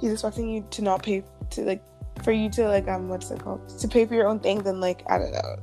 he's 0.00 0.12
expecting 0.12 0.48
you 0.48 0.66
to 0.70 0.82
not 0.82 1.02
pay 1.02 1.22
to 1.50 1.62
like 1.62 1.82
for 2.22 2.32
you 2.32 2.48
to 2.50 2.68
like 2.68 2.86
um 2.88 3.08
what's 3.08 3.30
it 3.30 3.40
called 3.40 3.68
to 3.80 3.88
pay 3.88 4.04
for 4.06 4.14
your 4.14 4.28
own 4.28 4.38
thing, 4.40 4.62
then 4.62 4.80
like 4.80 5.02
I 5.08 5.18
don't 5.18 5.32
know. 5.32 5.56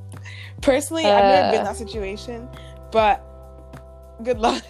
Personally, 0.61 1.05
I've 1.05 1.23
never 1.23 1.51
been 1.51 1.61
in 1.61 1.67
Uh. 1.67 1.71
that 1.71 1.77
situation, 1.77 2.47
but 2.91 3.23
good 4.23 4.39
luck. 4.39 4.63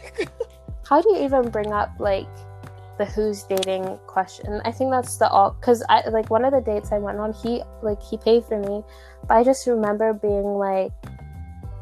how 0.87 1.01
do 1.01 1.09
you 1.09 1.23
even 1.23 1.49
bring 1.49 1.71
up 1.73 1.89
like 1.99 2.27
the 3.01 3.11
who's 3.11 3.43
dating 3.43 3.97
question. 4.05 4.61
I 4.63 4.71
think 4.71 4.91
that's 4.91 5.17
the 5.17 5.27
all 5.29 5.55
because 5.59 5.83
i 5.89 6.07
like 6.09 6.29
one 6.29 6.45
of 6.45 6.51
the 6.51 6.61
dates 6.61 6.91
i 6.91 6.99
went 6.99 7.17
on 7.17 7.33
he 7.33 7.63
like 7.81 8.01
he 8.01 8.17
paid 8.17 8.43
for 8.45 8.59
me 8.59 8.83
but 9.27 9.35
i 9.37 9.43
just 9.43 9.65
remember 9.67 10.13
being 10.13 10.53
like 10.69 10.91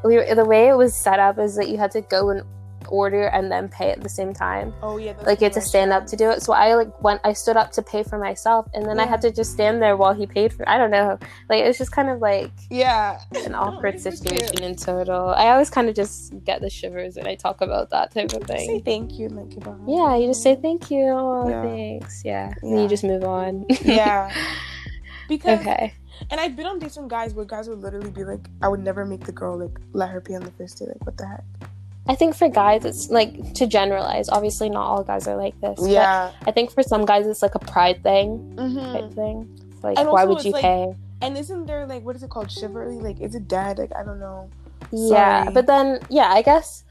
we 0.03 0.15
were, 0.15 0.35
the 0.35 0.45
way 0.45 0.69
it 0.69 0.77
was 0.77 0.95
set 0.95 1.19
up 1.19 1.37
is 1.37 1.55
that 1.55 1.67
you 1.67 1.77
had 1.77 1.91
to 1.91 2.01
go 2.01 2.29
and 2.29 2.43
order 2.89 3.27
and 3.27 3.51
then 3.51 3.67
pay 3.69 3.91
at 3.91 4.01
the 4.01 4.09
same 4.09 4.33
time 4.33 4.73
oh 4.83 4.97
yeah, 4.97 5.13
like 5.25 5.39
you 5.39 5.45
had 5.45 5.53
to 5.53 5.61
stand 5.61 5.91
up 5.93 6.05
to 6.05 6.15
do 6.15 6.29
it 6.29 6.41
so 6.41 6.53
i 6.53 6.73
like 6.75 7.01
went 7.01 7.19
i 7.23 7.31
stood 7.33 7.55
up 7.57 7.71
to 7.71 7.81
pay 7.81 8.03
for 8.03 8.17
myself 8.17 8.67
and 8.73 8.85
then 8.85 8.99
i 8.99 9.05
had 9.05 9.21
to 9.21 9.31
just 9.31 9.51
stand 9.51 9.81
there 9.81 9.95
while 9.95 10.13
he 10.13 10.25
paid 10.25 10.51
for 10.53 10.67
i 10.69 10.77
don't 10.77 10.91
know 10.91 11.17
like 11.49 11.63
it 11.63 11.67
was 11.67 11.77
just 11.77 11.91
kind 11.91 12.09
of 12.09 12.19
like 12.19 12.51
Yeah, 12.69 13.19
an 13.45 13.55
awkward 13.55 13.93
cute. 13.93 14.03
situation 14.17 14.63
in 14.63 14.75
total 14.75 15.29
i 15.29 15.47
always 15.49 15.69
kind 15.69 15.87
of 15.89 15.95
just 15.95 16.33
get 16.43 16.61
the 16.61 16.69
shivers 16.69 17.15
when 17.15 17.27
i 17.27 17.35
talk 17.35 17.61
about 17.61 17.89
that 17.91 18.11
type 18.13 18.33
of 18.33 18.43
thing 18.43 18.67
Say 18.67 18.79
thank 18.81 19.13
you, 19.17 19.27
and 19.27 19.35
like 19.37 19.49
goodbye. 19.49 19.75
yeah, 19.87 20.15
you 20.17 20.27
just 20.27 20.41
say 20.43 20.55
thank 20.55 20.89
you. 20.91 21.05
Oh, 21.09 21.47
Yeah. 21.49 21.63
thanks. 21.63 22.23
Yeah. 22.25 22.53
And 22.61 22.81
you 22.81 22.87
just 22.87 23.03
move 23.03 23.23
on. 23.23 23.65
Yeah. 23.83 24.31
Because 25.27 25.59
okay. 25.61 25.93
and 26.31 26.39
I've 26.41 26.55
been 26.55 26.65
on 26.65 26.79
dates 26.79 26.97
with 26.97 27.07
guys 27.07 27.33
where 27.35 27.45
guys 27.45 27.69
would 27.69 27.79
literally 27.79 28.09
be 28.09 28.23
like, 28.23 28.47
I 28.63 28.67
would 28.67 28.79
never 28.79 29.05
make 29.05 29.25
the 29.25 29.31
girl 29.31 29.57
like 29.59 29.77
let 29.93 30.09
her 30.09 30.19
pay 30.21 30.33
on 30.35 30.43
the 30.43 30.51
first 30.51 30.79
date. 30.79 30.87
Like 30.87 31.05
what 31.05 31.17
the 31.17 31.27
heck? 31.27 31.43
I 32.07 32.15
think 32.15 32.35
for 32.35 32.49
guys, 32.49 32.85
it's 32.85 33.09
like 33.09 33.53
to 33.55 33.67
generalize. 33.67 34.29
Obviously, 34.29 34.69
not 34.69 34.81
all 34.87 35.03
guys 35.03 35.27
are 35.27 35.35
like 35.35 35.59
this. 35.61 35.79
Yeah. 35.83 36.31
I 36.47 36.51
think 36.51 36.71
for 36.71 36.81
some 36.81 37.05
guys, 37.05 37.27
it's 37.27 37.41
like 37.41 37.55
a 37.55 37.59
pride 37.59 38.01
thing 38.03 38.53
Mm-hmm. 38.55 38.93
type 38.93 39.13
thing. 39.13 39.59
Like, 39.83 39.97
And 39.99 40.09
why 40.09 40.25
would 40.25 40.43
you 40.43 40.51
like- 40.51 40.61
pay? 40.61 40.93
And 41.21 41.37
isn't 41.37 41.65
there 41.65 41.85
like 41.85 42.03
what 42.03 42.15
is 42.15 42.23
it 42.23 42.29
called 42.29 42.49
chivalry? 42.49 42.95
Like 42.95 43.19
is 43.19 43.35
it 43.35 43.47
dead? 43.49 43.77
Like 43.77 43.91
I 43.93 44.03
don't 44.03 44.21
know. 44.21 44.49
Yeah, 44.91 45.49
but 45.51 45.67
then 45.67 45.99
yeah, 46.09 46.29
I 46.31 46.41
guess 46.41 46.85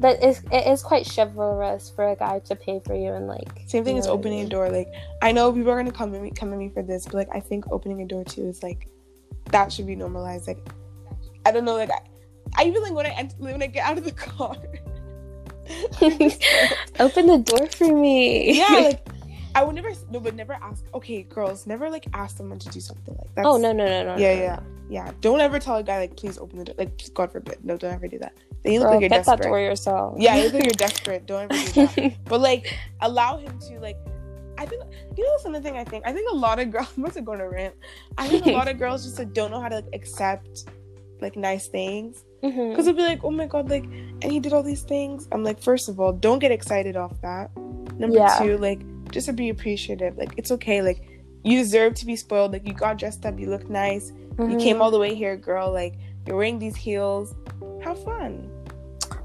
that 0.00 0.24
is 0.24 0.42
it 0.50 0.66
is 0.66 0.82
quite 0.82 1.06
chivalrous 1.06 1.90
for 1.94 2.08
a 2.08 2.16
guy 2.16 2.38
to 2.46 2.56
pay 2.56 2.80
for 2.80 2.94
you 2.94 3.12
and 3.12 3.26
like 3.28 3.46
Same 3.66 3.84
thing 3.84 3.98
as 3.98 4.06
I 4.06 4.10
opening 4.10 4.40
a 4.40 4.48
door. 4.48 4.70
Like 4.70 4.88
I 5.20 5.32
know 5.32 5.52
people 5.52 5.70
are 5.70 5.76
gonna 5.76 5.92
come 5.92 6.14
at 6.14 6.22
me 6.22 6.30
come 6.30 6.50
at 6.54 6.58
me 6.58 6.70
for 6.70 6.82
this, 6.82 7.04
but 7.04 7.14
like 7.14 7.28
I 7.32 7.40
think 7.40 7.70
opening 7.70 8.00
a 8.00 8.06
door 8.06 8.24
too 8.24 8.48
is 8.48 8.62
like 8.62 8.88
that 9.52 9.70
should 9.70 9.86
be 9.86 9.94
normalized. 9.96 10.46
Like 10.48 10.66
I 11.44 11.52
don't 11.52 11.66
know. 11.66 11.76
Like 11.76 11.90
I, 11.90 12.00
I 12.56 12.64
even 12.64 12.82
like 12.82 12.92
when 12.92 13.06
I 13.06 13.10
enter, 13.10 13.36
when 13.38 13.62
I 13.62 13.66
get 13.66 13.84
out 13.86 13.98
of 13.98 14.04
the 14.04 14.12
car. 14.12 14.56
Open 17.00 17.26
the 17.26 17.42
door 17.44 17.66
for 17.68 17.86
me. 17.92 18.56
yeah, 18.58 18.66
like 18.72 19.08
I 19.54 19.62
would 19.62 19.74
never 19.74 19.92
no, 20.10 20.20
but 20.20 20.34
never 20.34 20.54
ask. 20.54 20.84
Okay, 20.94 21.22
girls, 21.22 21.66
never 21.66 21.88
like 21.88 22.06
ask 22.12 22.36
someone 22.36 22.58
to 22.58 22.68
do 22.68 22.80
something 22.80 23.14
like 23.16 23.34
that. 23.36 23.46
oh 23.46 23.56
no 23.56 23.72
no 23.72 23.86
no 23.86 24.04
no. 24.04 24.16
Yeah, 24.18 24.34
no, 24.34 24.42
yeah, 24.42 24.56
no. 24.56 24.62
yeah. 24.90 25.12
Don't 25.20 25.40
ever 25.40 25.58
tell 25.58 25.76
a 25.76 25.82
guy 25.82 25.98
like, 26.00 26.16
please 26.16 26.38
open 26.38 26.58
the 26.58 26.64
door. 26.64 26.74
Like, 26.78 27.14
God 27.14 27.32
forbid, 27.32 27.64
no, 27.64 27.76
don't 27.76 27.94
ever 27.94 28.08
do 28.08 28.18
that. 28.18 28.36
Then 28.62 28.72
you 28.72 28.78
look 28.80 28.86
Girl, 28.88 28.94
like 28.94 29.00
you're 29.02 29.08
get 29.10 29.24
that 29.24 29.36
desperate. 29.38 29.48
door 29.48 29.60
yourself. 29.60 30.16
Yeah, 30.18 30.36
you 30.36 30.44
look 30.44 30.54
like 30.54 30.64
you're 30.64 30.70
desperate. 30.88 31.26
Don't 31.26 31.50
ever 31.52 31.72
do 31.72 31.86
that. 31.86 32.24
But 32.24 32.40
like, 32.40 32.76
allow 33.00 33.38
him 33.38 33.58
to 33.68 33.78
like. 33.80 33.96
I 34.56 34.66
think 34.66 34.84
you 35.16 35.24
know 35.24 35.30
that's 35.32 35.44
another 35.46 35.62
thing. 35.62 35.76
I 35.76 35.84
think 35.84 36.06
I 36.06 36.12
think 36.12 36.30
a 36.30 36.34
lot 36.34 36.58
of 36.60 36.70
girls. 36.70 36.88
I'm 36.96 37.02
about 37.04 37.14
to 37.14 37.22
go 37.22 37.32
on 37.32 37.40
a 37.40 37.48
rant. 37.48 37.74
I 38.18 38.28
think 38.28 38.46
a 38.46 38.52
lot 38.52 38.68
of 38.68 38.78
girls 38.78 39.04
just 39.04 39.18
like 39.18 39.32
don't 39.32 39.50
know 39.50 39.60
how 39.60 39.68
to 39.68 39.76
like 39.76 39.88
accept 39.92 40.66
like 41.24 41.36
nice 41.36 41.66
things 41.68 42.24
because 42.42 42.84
they'll 42.84 42.94
be 42.94 43.02
like, 43.02 43.24
oh 43.24 43.30
my 43.30 43.46
god, 43.46 43.70
like, 43.70 43.84
and 43.84 44.24
he 44.30 44.38
did 44.38 44.52
all 44.52 44.62
these 44.62 44.82
things. 44.82 45.26
I'm 45.32 45.42
like, 45.42 45.58
first 45.62 45.88
of 45.88 45.98
all, 45.98 46.12
don't 46.12 46.38
get 46.40 46.52
excited 46.52 46.94
off 46.96 47.18
that. 47.22 47.50
Number 47.98 48.18
Yeah. 48.18 48.38
two, 48.38 48.58
like, 48.58 48.80
just 49.10 49.26
to 49.26 49.32
be 49.32 49.48
appreciative. 49.48 50.16
Like, 50.18 50.32
it's 50.36 50.50
okay. 50.52 50.82
Like, 50.82 51.00
you 51.42 51.58
deserve 51.58 51.94
to 51.94 52.06
be 52.06 52.16
spoiled. 52.16 52.52
Like, 52.52 52.66
you 52.68 52.74
got 52.74 52.98
dressed 52.98 53.24
up. 53.24 53.38
You 53.40 53.48
look 53.48 53.68
nice. 53.70 54.12
You 54.38 54.44
Mhm. 54.56 54.60
came 54.62 54.82
all 54.82 54.90
the 54.90 54.98
way 54.98 55.14
here, 55.14 55.36
girl. 55.36 55.72
Like, 55.72 55.94
you're 56.26 56.36
wearing 56.36 56.58
these 56.58 56.76
heels. 56.76 57.34
Have 57.82 58.02
fun. 58.04 58.50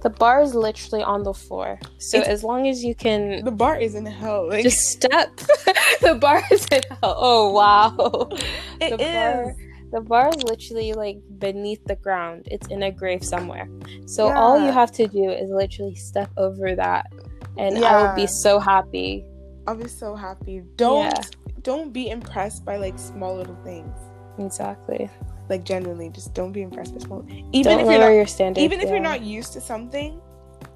The 0.02 0.10
bar 0.12 0.42
is 0.42 0.56
literally 0.56 1.04
on 1.04 1.24
the 1.24 1.34
floor. 1.34 1.78
So 1.98 2.20
It's- 2.20 2.32
as 2.36 2.42
long 2.44 2.68
as 2.70 2.84
you 2.86 2.96
can 2.96 3.44
The 3.44 3.52
bar 3.52 3.76
is 3.78 3.96
in 3.96 4.06
hell. 4.06 4.48
Like, 4.48 4.64
just 4.64 4.80
step, 4.92 5.36
the 6.02 6.16
bar 6.22 6.42
is 6.52 6.66
in 6.72 6.82
hell. 6.90 7.16
Oh 7.20 7.52
wow, 7.52 7.92
it 8.80 8.92
the 8.92 8.98
bar- 8.98 9.50
is. 9.52 9.58
The 9.92 10.02
bar 10.02 10.30
is 10.30 10.44
literally 10.44 10.94
like 10.94 11.18
beneath 11.40 11.84
the 11.86 11.96
ground. 11.96 12.48
It's 12.52 12.68
in 12.68 12.84
a 12.84 12.92
grave 12.92 13.24
somewhere. 13.24 13.68
So 14.06 14.32
all 14.32 14.60
you 14.60 14.72
have 14.72 14.92
to 14.94 15.08
do 15.08 15.30
is 15.30 15.50
literally 15.50 15.96
step 15.96 16.30
over 16.38 16.76
that, 16.76 17.12
and 17.58 17.84
I 17.84 18.02
will 18.08 18.16
be 18.16 18.28
so 18.28 18.60
happy. 18.60 19.26
I'll 19.68 19.76
be 19.76 19.88
so 19.88 20.16
happy. 20.16 20.64
Don't 20.76 21.06
Yeah. 21.06 21.22
don't 21.62 21.92
be 21.92 22.10
impressed 22.10 22.66
by 22.66 22.78
like 22.78 22.98
small 22.98 23.36
little 23.36 23.58
things. 23.64 23.96
Exactly. 24.38 25.10
Like 25.50 25.64
genuinely, 25.64 26.10
just 26.10 26.34
don't 26.34 26.52
be 26.52 26.62
impressed 26.62 26.94
by 26.94 27.00
small. 27.06 27.26
Even 27.52 27.78
Don't 27.78 27.80
if 27.82 27.92
you're 27.92 28.00
not 28.00 28.14
your 28.14 28.28
standards. 28.28 28.64
even 28.64 28.80
if 28.82 28.90
you're 28.90 29.00
not 29.00 29.22
used 29.22 29.54
to 29.54 29.62
something, 29.62 30.22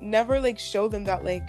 never 0.02 0.40
like 0.40 0.58
show 0.60 0.88
them 0.88 1.04
that 1.06 1.24
like 1.24 1.44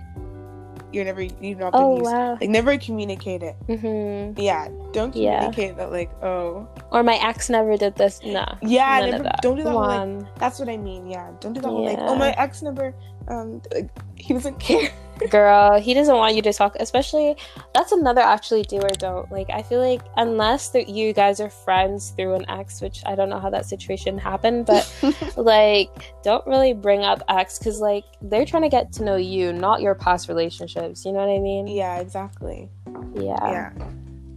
you're 0.94 1.04
never 1.04 1.22
you've 1.22 1.58
not 1.58 1.72
been 1.72 1.82
Oh 1.82 1.98
used. 1.98 2.12
wow. 2.12 2.38
Like 2.40 2.48
never 2.50 2.78
communicate 2.78 3.42
it. 3.42 3.56
hmm 3.66 4.38
Yeah, 4.40 4.68
don't 4.92 5.14
Yeah. 5.14 5.50
communicate 5.50 5.76
that 5.76 5.90
like 5.90 6.10
oh 6.22 6.68
Or 6.92 7.02
my 7.02 7.16
ex 7.20 7.50
never 7.50 7.76
did 7.76 7.96
this. 7.96 8.20
No. 8.24 8.46
yeah, 8.62 9.00
None 9.00 9.10
never, 9.10 9.16
of 9.16 9.22
that. 9.24 9.42
don't 9.42 9.56
do 9.56 9.64
that. 9.64 9.70
Whole, 9.74 9.82
like, 9.82 10.38
that's 10.38 10.58
what 10.60 10.68
I 10.68 10.76
mean. 10.78 11.06
Yeah, 11.10 11.32
don't 11.40 11.52
do 11.52 11.60
that. 11.60 11.68
whole, 11.68 11.84
Like 11.84 11.98
Yeah. 11.98 12.06
oh 12.08 12.14
my 12.14 12.30
ex 12.38 12.62
never 12.62 12.94
um 13.28 13.60
like, 13.74 13.90
he 14.14 14.32
doesn't 14.34 14.58
care. 14.68 14.88
Girl 15.30 15.80
he 15.80 15.94
doesn't 15.94 16.16
want 16.16 16.34
you 16.34 16.42
to 16.42 16.52
talk 16.52 16.76
especially 16.80 17.36
that's 17.72 17.92
another 17.92 18.20
actually 18.20 18.62
do 18.62 18.78
or 18.78 18.88
don't 18.98 19.30
like 19.30 19.48
i 19.50 19.62
feel 19.62 19.80
like 19.80 20.02
unless 20.16 20.70
that 20.70 20.88
you 20.88 21.12
guys 21.12 21.40
are 21.40 21.50
friends 21.50 22.10
through 22.10 22.34
an 22.34 22.44
ex 22.50 22.80
which 22.80 23.02
i 23.06 23.14
don't 23.14 23.28
know 23.28 23.38
how 23.38 23.48
that 23.50 23.64
situation 23.64 24.18
happened 24.18 24.66
but 24.66 24.92
like 25.36 25.88
don't 26.22 26.44
really 26.46 26.72
bring 26.72 27.02
up 27.02 27.22
ex 27.28 27.58
because 27.58 27.80
like 27.80 28.04
they're 28.22 28.44
trying 28.44 28.62
to 28.62 28.68
get 28.68 28.92
to 28.92 29.04
know 29.04 29.16
you 29.16 29.52
not 29.52 29.80
your 29.80 29.94
past 29.94 30.28
relationships 30.28 31.04
you 31.04 31.12
know 31.12 31.20
what 31.20 31.28
i 31.28 31.38
mean 31.38 31.66
yeah, 31.66 31.98
exactly. 31.98 32.68
yeah, 33.14 33.70
Yeah. 33.72 33.72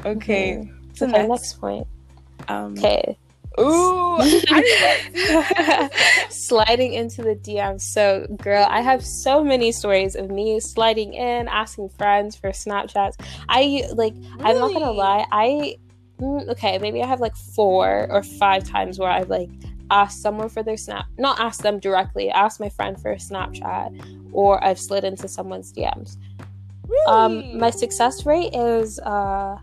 Okay. 0.05 0.57
Mhm. 0.57 0.97
So 0.97 1.05
okay 1.05 1.17
next, 1.17 1.29
next 1.29 1.53
point 1.59 1.87
um, 2.47 2.73
okay 2.77 3.17
Ooh, 3.59 4.21
sliding 6.29 6.93
into 6.93 7.23
the 7.23 7.35
DMs. 7.35 7.81
So, 7.81 8.27
girl, 8.41 8.67
I 8.69 8.81
have 8.81 9.05
so 9.05 9.43
many 9.43 9.71
stories 9.71 10.15
of 10.15 10.29
me 10.29 10.59
sliding 10.59 11.13
in, 11.13 11.47
asking 11.47 11.89
friends 11.89 12.35
for 12.35 12.51
Snapchats. 12.51 13.15
I 13.49 13.87
like, 13.93 14.13
I'm 14.39 14.59
not 14.59 14.73
gonna 14.73 14.91
lie, 14.91 15.25
I 15.31 15.77
mm, 16.19 16.47
okay, 16.49 16.77
maybe 16.77 17.01
I 17.01 17.07
have 17.07 17.19
like 17.19 17.35
four 17.35 18.07
or 18.11 18.23
five 18.23 18.63
times 18.63 18.99
where 18.99 19.09
I've 19.09 19.29
like 19.29 19.49
asked 19.89 20.21
someone 20.21 20.49
for 20.49 20.63
their 20.63 20.77
snap, 20.77 21.05
not 21.17 21.39
asked 21.39 21.63
them 21.63 21.79
directly, 21.79 22.29
asked 22.29 22.59
my 22.59 22.69
friend 22.69 22.99
for 23.01 23.11
a 23.11 23.17
Snapchat, 23.17 24.33
or 24.33 24.63
I've 24.63 24.79
slid 24.79 25.03
into 25.03 25.27
someone's 25.27 25.71
DMs. 25.71 26.17
really? 26.87 27.07
Um, 27.07 27.59
my 27.59 27.69
success 27.69 28.25
rate 28.25 28.53
is 28.53 28.99
uh 28.99 29.57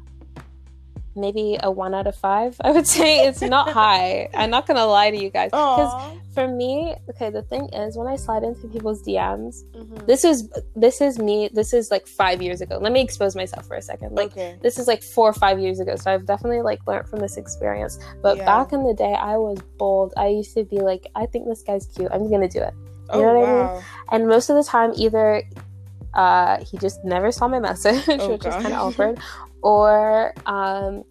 maybe 1.16 1.56
a 1.62 1.70
one 1.70 1.94
out 1.94 2.06
of 2.06 2.16
five. 2.16 2.56
I 2.60 2.70
would 2.72 2.86
say 2.86 3.26
it's 3.26 3.40
not 3.40 3.70
high. 3.82 4.28
I'm 4.34 4.50
not 4.50 4.66
gonna 4.66 4.86
lie 4.86 5.10
to 5.10 5.16
you 5.16 5.30
guys. 5.30 5.50
Because 5.50 6.16
for 6.34 6.48
me, 6.48 6.94
okay, 7.10 7.30
the 7.30 7.42
thing 7.42 7.68
is 7.72 7.96
when 7.96 8.08
I 8.08 8.16
slide 8.16 8.42
into 8.42 8.66
people's 8.68 9.02
DMs, 9.02 9.62
Mhm. 9.74 10.06
this 10.06 10.24
is 10.24 10.48
this 10.74 11.00
is 11.00 11.18
me. 11.18 11.48
This 11.52 11.72
is 11.72 11.90
like 11.90 12.06
five 12.06 12.42
years 12.42 12.60
ago. 12.60 12.78
Let 12.78 12.92
me 12.92 13.00
expose 13.00 13.36
myself 13.36 13.66
for 13.66 13.76
a 13.76 13.82
second. 13.82 14.14
Like 14.16 14.32
okay. 14.32 14.56
this 14.62 14.78
is 14.78 14.86
like 14.88 15.02
four 15.02 15.28
or 15.28 15.32
five 15.34 15.58
years 15.60 15.78
ago. 15.80 15.96
So 15.96 16.12
I've 16.12 16.26
definitely 16.26 16.62
like 16.62 16.80
learned 16.86 17.08
from 17.08 17.20
this 17.20 17.36
experience. 17.36 17.98
But 18.22 18.38
Yeah. 18.38 18.46
back 18.46 18.72
in 18.72 18.84
the 18.84 18.94
day, 18.94 19.14
I 19.14 19.36
was 19.36 19.58
bold. 19.78 20.12
I 20.16 20.28
used 20.28 20.54
to 20.54 20.64
be 20.64 20.78
like, 20.78 21.08
I 21.14 21.26
think 21.26 21.46
this 21.46 21.62
guy's 21.62 21.86
cute. 21.86 22.10
I'm 22.12 22.28
gonna 22.30 22.48
do 22.48 22.60
it. 22.60 22.74
Oh 23.10 23.20
know 23.20 23.34
what 23.38 23.48
I 23.48 23.74
mean? 23.74 23.82
And 24.12 24.28
most 24.28 24.48
of 24.50 24.56
the 24.56 24.64
time, 24.64 24.92
either 24.96 25.42
uh, 26.14 26.62
he 26.64 26.78
just 26.78 27.04
never 27.04 27.32
saw 27.32 27.48
my 27.48 27.58
message, 27.58 28.04
Oh, 28.08 28.28
which 28.32 28.46
is 28.46 28.54
kind 28.54 28.66
of 28.66 28.74
awkward, 28.74 29.18
or 29.64 30.32
um, 30.46 31.02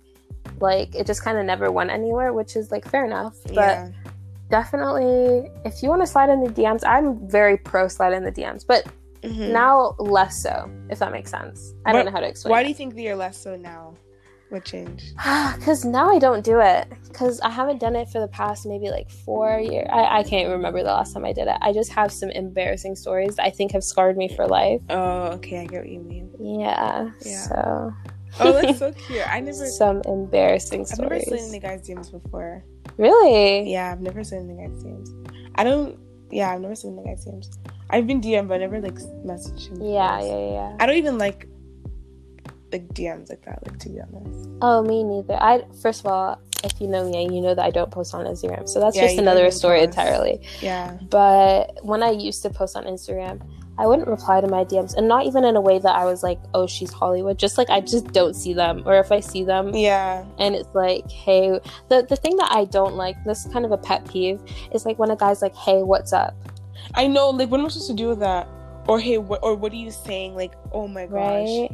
like 0.62 0.94
it 0.96 1.06
just 1.06 1.24
kind 1.24 1.38
of 1.38 1.44
never 1.46 1.72
went 1.72 1.89
anywhere, 1.89 2.32
which 2.32 2.56
is 2.56 2.72
like 2.72 2.88
fair 2.88 3.04
enough. 3.04 3.36
But 3.48 3.56
yeah. 3.56 3.89
definitely, 4.50 5.50
if 5.66 5.82
you 5.84 5.89
want 5.89 6.02
to 6.04 6.08
slide 6.08 6.30
in 6.30 6.42
the 6.44 6.50
DMs, 6.50 6.84
I'm 6.86 7.28
very 7.28 7.58
pro 7.58 7.88
slide 7.88 8.13
in 8.13 8.24
the 8.24 8.32
DMs, 8.32 8.63
but 8.66 8.86
Mhm. 9.24 9.52
now 9.52 9.96
less 10.00 10.42
so, 10.42 10.70
if 10.89 11.00
that 11.00 11.12
makes 11.12 11.32
sense. 11.32 11.74
I 11.86 11.89
What- 11.92 11.98
don't 12.00 12.06
know 12.06 12.12
how 12.12 12.20
to 12.20 12.28
explain. 12.28 12.52
Why 12.52 12.62
do 12.63 12.70
you 12.70 12.76
think 12.76 12.94
that 12.96 13.02
you're 13.02 13.16
less 13.16 13.38
so 13.38 13.56
now? 13.56 13.94
What 14.50 14.66
changed? 14.66 15.16
Because 15.58 15.84
now 15.98 16.12
I 16.12 16.20
don't 16.20 16.44
do 16.44 16.60
it. 16.60 16.88
Because 17.08 17.39
I 17.42 17.50
haven't 17.50 17.80
done 17.80 17.96
it 17.96 18.10
for 18.10 18.20
the 18.20 18.28
past 18.28 18.66
maybe 18.68 18.89
like 18.92 19.10
four 19.10 19.60
years. 19.60 19.88
I, 19.92 20.20
I 20.20 20.24
can't 20.24 20.50
remember 20.50 20.80
the 20.84 20.89
last 20.92 21.13
time 21.13 21.26
I 21.26 21.32
did 21.34 21.48
it. 21.48 21.58
I 21.62 21.72
just 21.74 21.92
have 21.94 22.12
some 22.12 22.30
embarrassing 22.30 22.96
stories 22.98 23.38
that 23.38 23.46
I 23.46 23.50
think 23.50 23.72
have 23.72 23.84
scarred 23.84 24.16
me 24.18 24.28
for 24.28 24.46
life. 24.46 24.82
Oh, 24.92 25.24
okay, 25.38 25.62
I 25.62 25.66
get 25.66 25.82
what 25.84 25.89
you 25.89 26.02
mean. 26.02 26.30
Yeah. 26.39 27.10
Yeah. 27.22 27.38
So 27.48 27.94
Oh, 28.39 28.52
that's 28.62 28.80
so 28.80 28.91
cute. 28.91 29.28
I 29.28 29.39
never, 29.39 29.65
some 29.65 30.02
embarrassing 30.06 30.86
stories. 30.86 31.24
I've 31.24 31.32
never 31.32 31.41
seen 31.41 31.52
the 31.52 31.60
guys' 31.60 31.88
DMs 31.88 32.12
before. 32.12 32.63
Really? 32.98 33.72
Yeah, 33.72 33.91
I've 33.91 34.02
never 34.02 34.24
seen 34.24 34.48
the 34.48 34.54
guys' 34.54 34.84
DMs. 34.84 35.52
I 35.56 35.63
don't. 35.63 36.00
Yeah, 36.32 36.52
I've 36.52 36.62
never 36.62 36.76
seen 36.76 36.96
the 36.96 37.04
guys' 37.04 37.26
DMs. 37.26 37.58
I've 37.89 38.08
been 38.08 38.22
DM, 38.22 38.48
but 38.48 38.56
I 38.56 38.58
never 38.60 38.82
like 38.82 38.96
messaged 39.26 39.69
him. 39.69 39.82
Yeah, 39.82 40.19
yeah, 40.19 40.52
yeah. 40.52 40.78
I 40.80 40.86
don't 40.86 40.96
even 40.98 41.17
like 41.17 41.48
like 42.72 42.88
DMs 42.89 43.30
like 43.30 43.46
that. 43.46 43.65
Like 43.67 43.78
to 43.80 43.89
be 43.89 44.00
honest. 44.02 44.50
Oh, 44.62 44.82
me 44.84 45.04
neither. 45.04 45.36
I 45.36 45.63
first 45.82 46.02
of 46.02 46.08
all, 46.08 46.39
if 46.63 46.80
you 46.82 46.88
know 46.88 47.10
me, 47.10 47.24
you 47.34 47.41
know 47.41 47.54
that 47.54 47.63
I 47.63 47.69
don't 47.69 47.91
post 47.91 48.13
on 48.13 48.26
Instagram. 48.26 48.67
So 48.67 48.80
that's 48.80 48.96
Yeah, 48.96 49.04
just 49.04 49.19
another 49.19 49.52
story 49.52 49.84
entirely. 49.84 50.41
Yeah. 50.62 50.98
But 51.10 51.78
when 51.84 52.02
I 52.02 52.12
used 52.12 52.41
to 52.43 52.50
post 52.50 52.76
on 52.76 52.86
Instagram, 52.86 53.41
I 53.78 53.88
wouldn't 53.88 54.08
reply 54.08 54.40
to 54.42 54.48
my 54.48 54.64
DMs, 54.66 54.96
and 54.96 55.08
not 55.08 55.26
even 55.26 55.44
in 55.44 55.56
a 55.56 55.62
way 55.62 55.80
that 55.80 55.96
I 55.96 56.06
was 56.06 56.22
like, 56.22 56.40
"Oh, 56.54 56.68
she's 56.68 56.92
Hollywood." 56.92 57.40
Just 57.40 57.58
like 57.58 57.70
I 57.70 57.82
just 57.82 58.08
don't 58.14 58.36
see 58.36 58.54
them, 58.54 58.84
or 58.86 58.96
if 59.00 59.12
I 59.12 59.20
see 59.20 59.44
them, 59.44 59.74
Yeah. 59.74 60.24
and 60.38 60.54
it's 60.56 60.70
like, 60.76 61.10
"Hey," 61.10 61.60
the 61.90 62.06
the 62.08 62.16
thing 62.16 62.38
that 62.38 62.52
I 62.52 62.66
don't 62.66 62.96
like, 62.96 63.16
this 63.26 63.46
is 63.46 63.52
kind 63.52 63.66
of 63.66 63.72
a 63.72 63.78
pet 63.78 64.08
peeve, 64.08 64.40
is 64.72 64.86
like 64.86 65.00
when 65.00 65.10
a 65.12 65.16
guy's 65.16 65.42
like, 65.42 65.56
"Hey, 65.56 65.82
what's 65.82 66.14
up?" 66.14 66.36
I 66.94 67.08
know. 67.08 67.30
Like, 67.32 67.50
what 67.50 67.60
am 67.60 67.66
I 67.66 67.70
supposed 67.70 67.90
to 67.90 67.96
do 67.96 68.10
with 68.10 68.20
that? 68.20 68.48
Or 68.88 69.00
hey, 69.00 69.18
what? 69.18 69.40
Or 69.42 69.56
what 69.56 69.72
are 69.72 69.76
you 69.78 69.90
saying? 69.92 70.36
Like, 70.36 70.54
oh 70.72 70.88
my 70.88 71.06
gosh. 71.08 71.14
Right? 71.48 71.70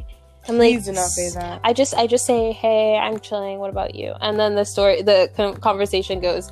I'm 0.48 0.56
like, 0.56 0.70
Please 0.72 0.86
do 0.86 0.92
not 0.92 1.08
say 1.08 1.28
that. 1.38 1.60
I 1.64 1.74
just 1.74 1.92
I 1.94 2.06
just 2.06 2.24
say, 2.24 2.52
"Hey, 2.52 2.96
I'm 2.96 3.20
chilling. 3.20 3.58
What 3.58 3.68
about 3.68 3.94
you?" 3.94 4.14
And 4.22 4.40
then 4.40 4.54
the 4.54 4.64
story, 4.64 5.02
the 5.02 5.28
conversation 5.60 6.18
goes, 6.20 6.50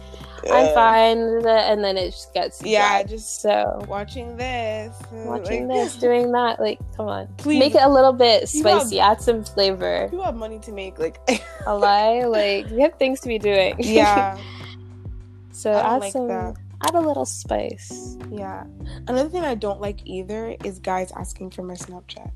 "I'm 0.51 0.75
fine," 0.75 1.19
and 1.47 1.83
then 1.85 1.97
it 1.97 2.11
just 2.11 2.33
gets 2.35 2.63
Yeah, 2.63 3.03
just 3.03 3.41
so. 3.43 3.85
watching 3.89 4.37
this. 4.37 4.95
uh, 5.13 5.25
Watching 5.27 5.69
like- 5.69 5.77
this, 5.77 5.97
doing 5.97 6.33
that, 6.33 6.61
like, 6.61 6.79
come 6.97 7.09
on, 7.09 7.27
Please. 7.39 7.59
make 7.59 7.75
it 7.75 7.83
a 7.83 7.89
little 7.89 8.13
bit 8.13 8.53
You 8.55 8.63
have- 8.65 8.83
spicy, 8.83 9.01
add 9.01 9.21
some 9.21 9.45
flavor. 9.45 10.09
You 10.13 10.21
have 10.23 10.35
money 10.37 10.59
to 10.61 10.73
make. 10.73 10.99
Like, 10.99 11.19
A 11.67 11.77
lie, 11.77 12.25
like 12.27 12.71
we 12.71 12.81
have 12.83 12.95
things 12.99 13.21
to 13.21 13.29
be 13.29 13.39
doing. 13.39 13.75
yeah, 13.79 14.37
so 15.53 15.73
add 15.73 16.01
like 16.01 16.13
some, 16.13 16.29
that. 16.29 16.55
add 16.87 16.95
a 16.95 17.01
little 17.01 17.27
spice. 17.27 18.17
yeah. 18.31 18.65
Another 19.09 19.29
thing 19.29 19.45
I 19.45 19.55
don't 19.55 19.81
like 19.81 20.01
either 20.07 20.55
is 20.65 20.79
guys 20.79 21.11
asking 21.17 21.51
for 21.51 21.63
my 21.63 21.75
Snapchat. 21.75 22.31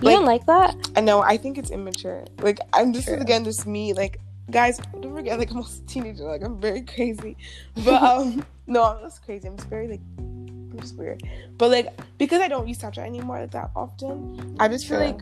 You 0.00 0.04
Like- 0.08 0.16
don't 0.16 0.26
like 0.26 0.46
that? 0.46 0.76
I 0.96 1.00
know. 1.00 1.22
I 1.22 1.36
think 1.38 1.56
it's 1.56 1.70
immature. 1.70 2.24
Like, 2.40 2.58
I'm 2.74 2.92
this 2.92 3.04
True. 3.06 3.14
is 3.16 3.22
again 3.22 3.44
just 3.44 3.66
me. 3.66 3.94
Like, 3.94 4.20
guys, 4.50 4.80
don't 5.00 5.14
forget. 5.14 5.38
Like, 5.38 5.50
I'm 5.50 5.58
also 5.58 5.82
a 5.82 5.86
teenager. 5.86 6.24
Like, 6.24 6.42
I'm 6.42 6.60
very 6.60 6.82
crazy. 6.82 7.36
But 7.84 8.02
um, 8.02 8.44
no, 8.66 8.84
I'm 8.84 9.00
just 9.00 9.24
crazy. 9.24 9.48
I'm 9.48 9.56
just 9.56 9.68
very 9.68 9.88
like, 9.88 10.00
I'm 10.18 10.78
just 10.80 10.96
weird. 10.96 11.22
But 11.58 11.70
like, 11.70 11.88
because 12.18 12.40
I 12.40 12.48
don't 12.48 12.68
use 12.68 12.78
Snapchat 12.78 13.06
anymore 13.06 13.40
like 13.40 13.50
that 13.52 13.70
often, 13.74 14.56
I 14.60 14.68
just 14.68 14.86
feel 14.86 15.00
like 15.00 15.20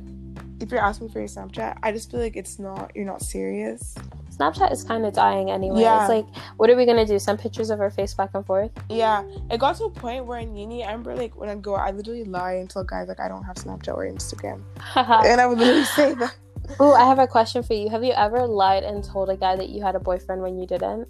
if 0.60 0.70
you're 0.70 0.80
asking 0.80 1.10
for 1.10 1.18
your 1.18 1.28
Snapchat, 1.28 1.78
I 1.82 1.92
just 1.92 2.10
feel 2.10 2.20
like 2.20 2.36
it's 2.36 2.58
not. 2.58 2.92
You're 2.94 3.06
not 3.06 3.22
serious. 3.22 3.94
Snapchat 4.30 4.72
is 4.72 4.82
kind 4.82 5.06
of 5.06 5.12
dying 5.12 5.50
anyway. 5.50 5.82
Yeah. 5.82 6.00
It's 6.00 6.08
like, 6.08 6.44
what 6.56 6.68
are 6.70 6.76
we 6.76 6.86
gonna 6.86 7.06
do? 7.06 7.18
Send 7.18 7.38
pictures 7.38 7.70
of 7.70 7.80
our 7.80 7.90
face 7.90 8.14
back 8.14 8.30
and 8.34 8.44
forth? 8.44 8.70
Yeah, 8.88 9.22
it 9.50 9.58
got 9.58 9.76
to 9.76 9.84
a 9.84 9.90
point 9.90 10.26
where 10.26 10.38
in 10.38 10.56
uni, 10.56 10.82
I 10.82 10.88
remember 10.88 11.14
like 11.14 11.36
when 11.36 11.48
I 11.48 11.54
go, 11.54 11.74
I 11.74 11.90
literally 11.92 12.24
lie 12.24 12.54
and 12.54 12.68
tell 12.68 12.82
guys 12.84 13.08
like 13.08 13.20
I 13.20 13.28
don't 13.28 13.44
have 13.44 13.56
Snapchat 13.56 13.96
or 13.96 14.06
Instagram, 14.06 14.62
and 14.96 15.40
I 15.40 15.46
would 15.46 15.58
literally 15.58 15.84
say 15.84 16.14
that. 16.14 16.34
Ooh, 16.80 16.92
I 16.92 17.04
have 17.04 17.18
a 17.18 17.26
question 17.26 17.62
for 17.62 17.74
you. 17.74 17.88
Have 17.88 18.04
you 18.04 18.12
ever 18.12 18.46
lied 18.46 18.84
and 18.84 19.04
told 19.04 19.30
a 19.30 19.36
guy 19.36 19.56
that 19.56 19.68
you 19.68 19.82
had 19.82 19.94
a 19.94 20.00
boyfriend 20.00 20.42
when 20.42 20.58
you 20.58 20.66
didn't? 20.66 21.08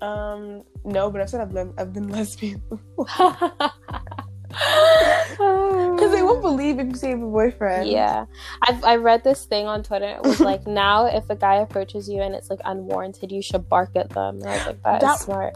Um, 0.00 0.62
no, 0.84 1.10
but 1.10 1.20
I've 1.20 1.30
said 1.30 1.40
I've, 1.40 1.52
le- 1.52 1.74
I've 1.76 1.92
been 1.92 2.08
lesbian 2.12 2.62
because 4.48 6.12
they 6.12 6.22
won't 6.22 6.40
believe 6.40 6.78
if 6.78 6.88
you 6.88 6.94
say 6.94 7.10
you 7.10 7.16
have 7.16 7.22
a 7.22 7.30
boyfriend. 7.30 7.88
Yeah, 7.90 8.26
I've 8.62 8.82
I 8.84 8.96
read 8.96 9.24
this 9.24 9.44
thing 9.44 9.66
on 9.66 9.82
Twitter. 9.82 10.06
It 10.08 10.22
was 10.22 10.40
like 10.40 10.66
now 10.66 11.06
if 11.06 11.28
a 11.30 11.36
guy 11.36 11.56
approaches 11.56 12.08
you 12.08 12.22
and 12.22 12.34
it's 12.34 12.48
like 12.50 12.60
unwarranted, 12.64 13.32
you 13.32 13.42
should 13.42 13.68
bark 13.68 13.90
at 13.96 14.10
them. 14.10 14.36
And 14.36 14.46
I 14.46 14.56
was 14.56 14.66
like, 14.66 14.82
that 14.84 15.02
is 15.02 15.20
smart. 15.20 15.54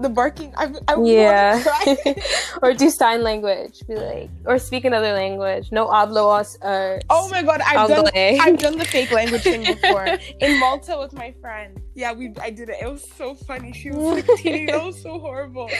The 0.00 0.08
barking. 0.08 0.52
I, 0.56 0.72
I 0.88 0.96
Yeah, 1.02 1.62
cry. 1.62 2.14
or 2.62 2.74
do 2.74 2.90
sign 2.90 3.22
language. 3.22 3.80
Be 3.86 3.94
like, 3.94 4.30
or 4.44 4.58
speak 4.58 4.84
another 4.84 5.12
language. 5.12 5.70
No 5.72 5.86
hablo 5.86 6.24
or 6.62 7.00
oh 7.10 7.28
my 7.30 7.42
god, 7.42 7.60
I've 7.60 7.88
done 7.88 8.06
I've 8.14 8.58
done 8.58 8.78
the 8.78 8.84
fake 8.84 9.10
language 9.10 9.42
thing 9.42 9.62
before 9.80 10.06
in 10.40 10.60
Malta 10.60 10.96
with 10.98 11.12
my 11.12 11.34
friend. 11.40 11.80
Yeah, 11.94 12.12
we 12.12 12.32
I 12.40 12.50
did 12.50 12.68
it. 12.70 12.76
It 12.82 12.90
was 12.90 13.08
so 13.16 13.34
funny. 13.34 13.72
She 13.72 13.90
was 13.90 14.24
16. 14.24 14.66
that 14.66 14.82
was 14.84 15.00
so 15.00 15.18
horrible. 15.20 15.70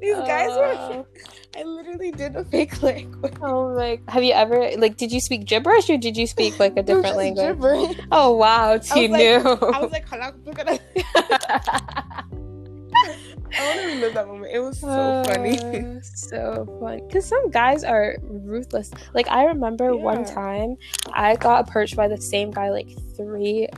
These 0.00 0.16
guys 0.16 0.50
were. 0.50 1.04
I 1.56 1.62
literally 1.62 2.10
did 2.12 2.36
a 2.36 2.44
fake 2.44 2.82
language. 2.82 3.34
Oh 3.42 3.74
my! 3.76 4.00
Have 4.08 4.22
you 4.22 4.32
ever 4.32 4.70
like? 4.78 4.96
Did 4.96 5.12
you 5.12 5.20
speak 5.20 5.44
gibberish 5.44 5.88
or 5.90 5.96
did 5.96 6.16
you 6.16 6.26
speak 6.26 6.58
like 6.58 6.76
a 6.76 6.82
different 6.82 7.16
language? 7.16 7.46
gibberish. 7.56 7.96
Oh 8.10 8.32
wow, 8.32 8.78
T 8.78 9.08
was 9.08 9.10
like- 9.10 9.20
new. 9.20 9.68
I 9.68 9.80
was 9.80 9.92
like, 9.92 10.06
"Halak, 13.52 13.56
look 13.56 13.56
at 13.56 13.56
that." 13.56 13.60
I 13.60 13.64
want 13.66 13.78
to 13.80 13.86
relive 13.96 14.14
that 14.14 14.26
moment. 14.28 14.52
It 14.52 14.58
was 14.60 14.80
so 14.80 15.22
funny. 15.26 15.58
Uh, 16.00 16.00
so 16.02 16.78
fun. 16.80 17.00
Because 17.06 17.26
some 17.26 17.50
guys 17.50 17.84
are 17.84 18.16
ruthless. 18.22 18.90
Like 19.14 19.28
I 19.30 19.44
remember 19.44 19.96
one 19.96 20.24
time 20.24 20.76
I 21.12 21.36
got 21.36 21.68
approached 21.68 21.96
by 21.96 22.08
the 22.08 22.16
same 22.20 22.50
guy 22.50 22.70
like 22.70 22.88
three 23.16 23.68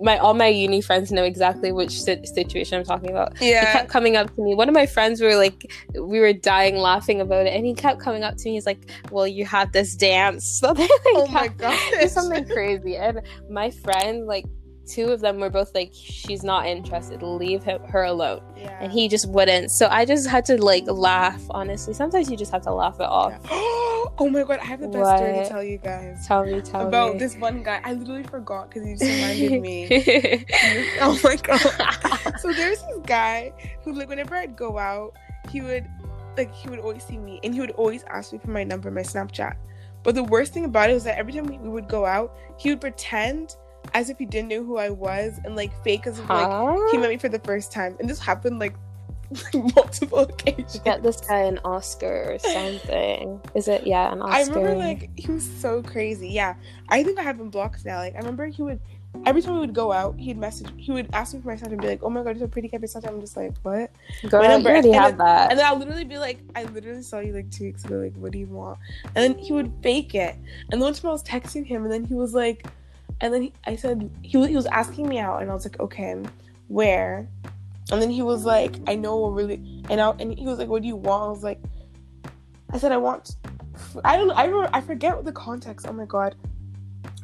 my 0.00 0.16
all 0.18 0.32
my 0.34 0.46
uni 0.46 0.80
friends 0.80 1.10
know 1.10 1.24
exactly 1.24 1.72
which 1.72 2.02
si- 2.02 2.24
situation 2.24 2.78
I'm 2.78 2.84
talking 2.84 3.10
about. 3.10 3.32
Yeah, 3.40 3.46
He 3.46 3.50
Yeah. 3.50 3.72
kept 3.72 3.88
coming 3.88 4.16
up 4.16 4.32
to 4.36 4.40
me. 4.42 4.54
One 4.54 4.68
of 4.68 4.74
my 4.76 4.86
friends 4.86 5.20
were 5.20 5.34
like, 5.34 5.72
we 5.94 6.20
were 6.20 6.32
dying 6.32 6.76
laughing 6.76 7.20
about 7.20 7.46
it, 7.46 7.50
and 7.54 7.66
he 7.66 7.74
kept 7.74 7.98
coming 8.00 8.22
up 8.22 8.36
to 8.36 8.44
me. 8.48 8.52
He's 8.54 8.64
like, 8.66 8.78
"Well, 9.10 9.26
you 9.26 9.44
have 9.46 9.72
this 9.72 9.96
dance." 9.96 10.44
So 10.62 10.70
like, 10.72 10.88
Oh 11.06 11.26
my 11.32 11.48
god. 11.48 11.76
something 12.10 12.46
crazy. 12.46 12.96
And 12.96 13.22
my 13.50 13.70
friend, 13.70 14.26
like, 14.26 14.44
two 14.86 15.06
of 15.10 15.20
them 15.20 15.38
were 15.38 15.50
both 15.50 15.74
like, 15.74 15.90
"She's 15.92 16.42
not 16.42 16.66
interested. 16.66 17.22
Leave 17.22 17.62
him, 17.62 17.82
her 17.84 18.04
alone." 18.04 18.42
Yeah. 18.56 18.76
And 18.80 18.92
he 18.92 19.08
just 19.08 19.28
wouldn't. 19.28 19.70
So 19.70 19.88
I 19.90 20.04
just 20.04 20.28
had 20.28 20.44
to 20.46 20.62
like 20.62 20.84
laugh. 20.86 21.42
Honestly, 21.50 21.94
sometimes 21.94 22.30
you 22.30 22.36
just 22.36 22.52
have 22.52 22.62
to 22.62 22.72
laugh 22.72 22.96
it 22.96 23.06
off. 23.06 23.32
Yeah. 23.32 23.50
oh 24.18 24.28
my 24.30 24.42
god, 24.42 24.58
I 24.60 24.64
have 24.64 24.80
the 24.80 24.88
best 24.88 25.16
story 25.16 25.32
to 25.32 25.48
tell 25.48 25.62
you 25.62 25.78
guys. 25.78 26.26
Tell 26.26 26.44
me, 26.44 26.60
tell 26.60 26.82
me. 26.82 26.88
About 26.88 27.14
me. 27.14 27.18
this 27.18 27.36
one 27.36 27.62
guy. 27.62 27.80
I 27.84 27.94
literally 27.94 28.24
forgot 28.24 28.70
because 28.70 28.86
he 28.86 28.94
just 28.94 29.04
reminded 29.04 29.62
me. 29.62 29.86
oh 31.00 31.18
my 31.22 31.36
god. 31.36 31.60
so 32.40 32.52
there's 32.52 32.80
this 32.80 32.98
guy 33.06 33.52
who 33.84 33.92
like 33.92 34.08
whenever 34.08 34.34
I'd 34.36 34.56
go 34.56 34.78
out, 34.78 35.14
he 35.50 35.60
would 35.60 35.86
like 36.36 36.54
he 36.54 36.68
would 36.68 36.78
always 36.78 37.04
see 37.04 37.18
me 37.18 37.40
and 37.44 37.54
he 37.54 37.60
would 37.60 37.72
always 37.72 38.04
ask 38.04 38.32
me 38.32 38.38
for 38.38 38.50
my 38.50 38.64
number, 38.64 38.90
my 38.90 39.02
Snapchat. 39.02 39.56
But 40.02 40.14
the 40.16 40.24
worst 40.24 40.52
thing 40.52 40.64
about 40.64 40.90
it 40.90 40.94
was 40.94 41.04
that 41.04 41.16
every 41.16 41.32
time 41.32 41.44
we 41.44 41.58
we 41.58 41.68
would 41.68 41.88
go 41.88 42.04
out, 42.04 42.36
he 42.58 42.70
would 42.70 42.80
pretend 42.80 43.56
as 43.94 44.10
if 44.10 44.18
he 44.18 44.26
didn't 44.26 44.48
know 44.48 44.64
who 44.64 44.76
I 44.76 44.90
was 44.90 45.38
and 45.44 45.56
like 45.56 45.72
fake 45.84 46.06
as 46.06 46.18
if 46.18 46.28
like 46.28 46.46
Huh? 46.46 46.88
he 46.90 46.98
met 46.98 47.10
me 47.10 47.16
for 47.16 47.28
the 47.28 47.38
first 47.40 47.72
time. 47.72 47.96
And 48.00 48.08
this 48.08 48.18
happened 48.18 48.58
like, 48.58 48.74
multiple 49.54 50.20
occasions. 50.20 50.78
Get 50.80 51.02
this 51.02 51.20
guy 51.20 51.40
an 51.40 51.58
Oscar 51.64 52.32
or 52.34 52.38
something. 52.38 53.40
Is 53.54 53.66
it? 53.68 53.86
Yeah, 53.86 54.12
an 54.12 54.20
Oscar. 54.20 54.34
I 54.34 54.42
remember 54.42 54.74
like 54.76 55.10
he 55.18 55.30
was 55.30 55.48
so 55.58 55.82
crazy. 55.82 56.28
Yeah, 56.28 56.54
I 56.88 57.02
think 57.02 57.18
I 57.18 57.22
have 57.22 57.40
him 57.40 57.48
blocked 57.48 57.84
now. 57.84 57.98
Like 57.98 58.14
I 58.14 58.18
remember 58.18 58.46
he 58.46 58.62
would 58.62 58.78
every 59.26 59.42
time 59.42 59.54
we 59.54 59.60
would 59.60 59.74
go 59.74 59.92
out, 59.92 60.18
he'd 60.18 60.38
message. 60.38 60.68
He 60.76 60.92
would 60.92 61.08
ask 61.12 61.34
me 61.34 61.40
for 61.40 61.48
my 61.48 61.54
Snapchat 61.54 61.72
and 61.72 61.80
be 61.80 61.88
like, 61.88 62.02
"Oh 62.02 62.10
my 62.10 62.22
god, 62.22 62.36
you're 62.36 62.46
so 62.46 62.48
pretty." 62.48 62.68
Kept 62.68 62.82
your 62.82 62.88
Snapchat. 62.88 63.08
I'm 63.08 63.20
just 63.20 63.36
like, 63.36 63.52
what? 63.62 63.90
girl, 64.28 64.42
my 64.42 64.48
number, 64.48 64.70
you 64.70 64.74
already 64.74 64.92
and 64.92 65.02
have 65.02 65.18
that. 65.18 65.50
And 65.50 65.58
then 65.58 65.66
I'll 65.66 65.76
literally 65.76 66.04
be 66.04 66.18
like, 66.18 66.38
"I 66.54 66.64
literally 66.64 67.02
saw 67.02 67.20
you 67.20 67.32
like 67.32 67.50
two 67.50 67.64
weeks 67.64 67.84
ago. 67.84 67.96
Like, 67.96 68.14
what 68.16 68.32
do 68.32 68.38
you 68.38 68.46
want?" 68.46 68.78
And 69.14 69.16
then 69.16 69.38
he 69.38 69.52
would 69.52 69.72
fake 69.82 70.14
it. 70.14 70.34
And 70.70 70.72
then 70.72 70.80
one 70.80 70.94
time 70.94 71.08
I 71.08 71.12
was 71.12 71.22
texting 71.22 71.66
him, 71.66 71.84
and 71.84 71.92
then 71.92 72.04
he 72.04 72.14
was 72.14 72.34
like, 72.34 72.66
and 73.20 73.32
then 73.32 73.42
he, 73.42 73.52
I 73.66 73.76
said 73.76 74.10
he 74.22 74.36
was, 74.36 74.48
he 74.48 74.56
was 74.56 74.66
asking 74.66 75.08
me 75.08 75.18
out, 75.18 75.42
and 75.42 75.50
I 75.50 75.54
was 75.54 75.64
like, 75.64 75.78
"Okay, 75.80 76.16
where?" 76.68 77.28
And 77.90 78.00
then 78.00 78.10
he 78.10 78.22
was 78.22 78.44
like, 78.44 78.76
"I 78.86 78.94
know 78.94 79.28
really," 79.28 79.82
and 79.90 80.00
I, 80.00 80.10
and 80.18 80.38
he 80.38 80.46
was 80.46 80.58
like, 80.58 80.68
"What 80.68 80.82
do 80.82 80.88
you 80.88 80.96
want?" 80.96 81.24
I 81.24 81.28
was 81.28 81.42
like, 81.42 81.60
I 82.72 82.78
said, 82.78 82.92
"I 82.92 82.96
want." 82.96 83.36
I 84.04 84.16
don't. 84.16 84.30
I 84.30 84.44
remember, 84.44 84.70
I 84.72 84.80
forget 84.80 85.24
the 85.24 85.32
context. 85.32 85.86
Oh 85.88 85.92
my 85.92 86.04
god. 86.04 86.34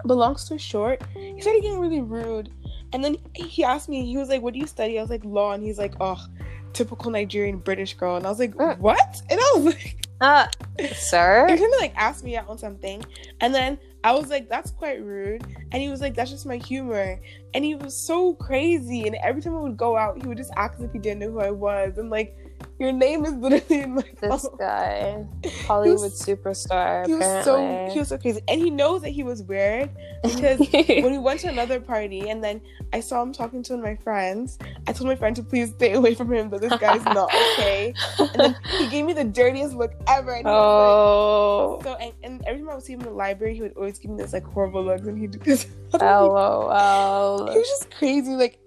But 0.05 0.15
long 0.15 0.37
story 0.37 0.59
short, 0.59 1.03
he 1.15 1.41
started 1.41 1.63
getting 1.63 1.81
really 1.81 2.01
rude. 2.01 2.51
And 2.93 3.05
then 3.05 3.17
he 3.35 3.65
asked 3.65 3.89
me, 3.89 4.05
he 4.07 4.17
was 4.17 4.29
like, 4.29 4.43
What 4.43 4.55
do 4.55 4.61
you 4.61 4.67
study? 4.67 4.99
I 4.99 5.03
was 5.03 5.11
like, 5.11 5.25
Law. 5.25 5.53
And 5.53 5.63
he's 5.63 5.79
like, 5.79 5.95
Oh, 6.01 6.25
typical 6.73 7.11
Nigerian 7.11 7.59
British 7.59 7.95
girl. 7.95 8.17
And 8.17 8.27
I 8.27 8.31
was 8.31 8.39
like, 8.39 8.55
Mm. 8.55 8.79
What? 8.79 9.23
And 9.31 9.39
I 9.41 9.53
was 9.57 9.65
like, 9.75 10.07
Uh, 10.21 10.47
sir. 10.95 11.47
You're 11.49 11.59
trying 11.59 11.73
to 11.73 11.79
like 11.79 11.93
ask 11.97 12.25
me 12.25 12.37
out 12.37 12.49
on 12.49 12.59
something. 12.59 13.05
And 13.41 13.55
then 13.55 13.79
I 14.05 14.13
was 14.13 14.29
like, 14.29 14.49
That's 14.49 14.71
quite 14.71 15.03
rude. 15.03 15.45
And 15.73 15.83
he 15.83 15.89
was 15.89 16.01
like, 16.01 16.15
That's 16.15 16.31
just 16.31 16.47
my 16.47 16.57
humor. 16.57 17.21
And 17.55 17.65
he 17.65 17.75
was 17.75 17.97
so 17.97 18.35
crazy. 18.35 19.07
And 19.07 19.17
every 19.17 19.43
time 19.43 19.57
I 19.57 19.61
would 19.61 19.77
go 19.77 19.97
out, 19.97 20.21
he 20.21 20.29
would 20.29 20.39
just 20.39 20.53
act 20.57 20.79
as 20.79 20.85
if 20.85 20.93
he 20.93 20.99
didn't 20.99 21.21
know 21.21 21.31
who 21.31 21.41
I 21.41 21.51
was. 21.51 21.99
And 21.99 22.11
like, 22.11 22.37
your 22.79 22.93
name 22.93 23.25
is 23.25 23.33
literally 23.35 23.83
in 23.83 23.95
my 23.97 24.05
This 24.21 24.43
phone. 24.43 24.57
guy, 24.59 25.27
Hollywood 25.67 26.13
superstar. 26.13 27.07
He 27.07 27.15
was 27.15 27.45
so 27.45 27.89
he 27.93 27.99
was 27.99 28.09
so 28.09 28.19
crazy, 28.19 28.41
and 28.49 28.61
he 28.61 28.71
knows 28.71 29.03
that 29.03 29.11
he 29.11 29.23
was 29.23 29.43
weird 29.43 29.91
because 30.23 30.59
when 30.73 31.13
we 31.13 31.19
went 31.19 31.41
to 31.41 31.49
another 31.49 31.81
party 31.81 32.29
and 32.31 32.43
then 32.43 32.61
I 32.93 33.01
saw 33.01 33.23
him 33.23 33.33
talking 33.33 33.63
to 33.65 33.73
one 33.75 33.81
of 33.81 33.85
my 33.85 33.97
friends, 33.97 34.59
I 34.87 34.93
told 34.93 35.09
my 35.09 35.17
friend 35.17 35.35
to 35.37 35.43
please 35.43 35.71
stay 35.71 35.93
away 35.93 36.15
from 36.15 36.33
him, 36.33 36.51
that 36.51 36.61
this 36.61 36.75
guy's 36.79 37.05
not 37.05 37.31
okay. 37.53 37.95
And 38.19 38.31
then 38.35 38.57
he 38.79 38.89
gave 38.89 39.05
me 39.05 39.13
the 39.13 39.25
dirtiest 39.25 39.75
look 39.75 39.93
ever. 40.07 40.33
And 40.33 40.47
he 40.47 40.51
was 40.53 40.55
oh, 40.55 41.75
like, 41.77 41.85
so 41.85 41.95
and, 41.97 42.13
and 42.23 42.43
every 42.47 42.61
time 42.61 42.71
I 42.71 42.75
would 42.75 42.85
see 42.85 42.93
him 42.95 43.01
in 43.01 43.07
the 43.07 43.13
library, 43.13 43.55
he 43.55 43.61
would 43.63 43.77
always 43.77 43.99
give 43.99 44.11
me 44.11 44.17
this 44.23 44.33
like 44.33 44.45
horrible 44.45 44.85
looks, 44.85 45.07
and 45.07 45.19
he'd 45.19 45.33
do 45.33 45.39
this. 45.39 45.67
lol. 46.01 47.51
He 47.53 47.59
was 47.59 47.69
just 47.69 47.91
crazy. 47.91 48.33
Like 48.33 48.59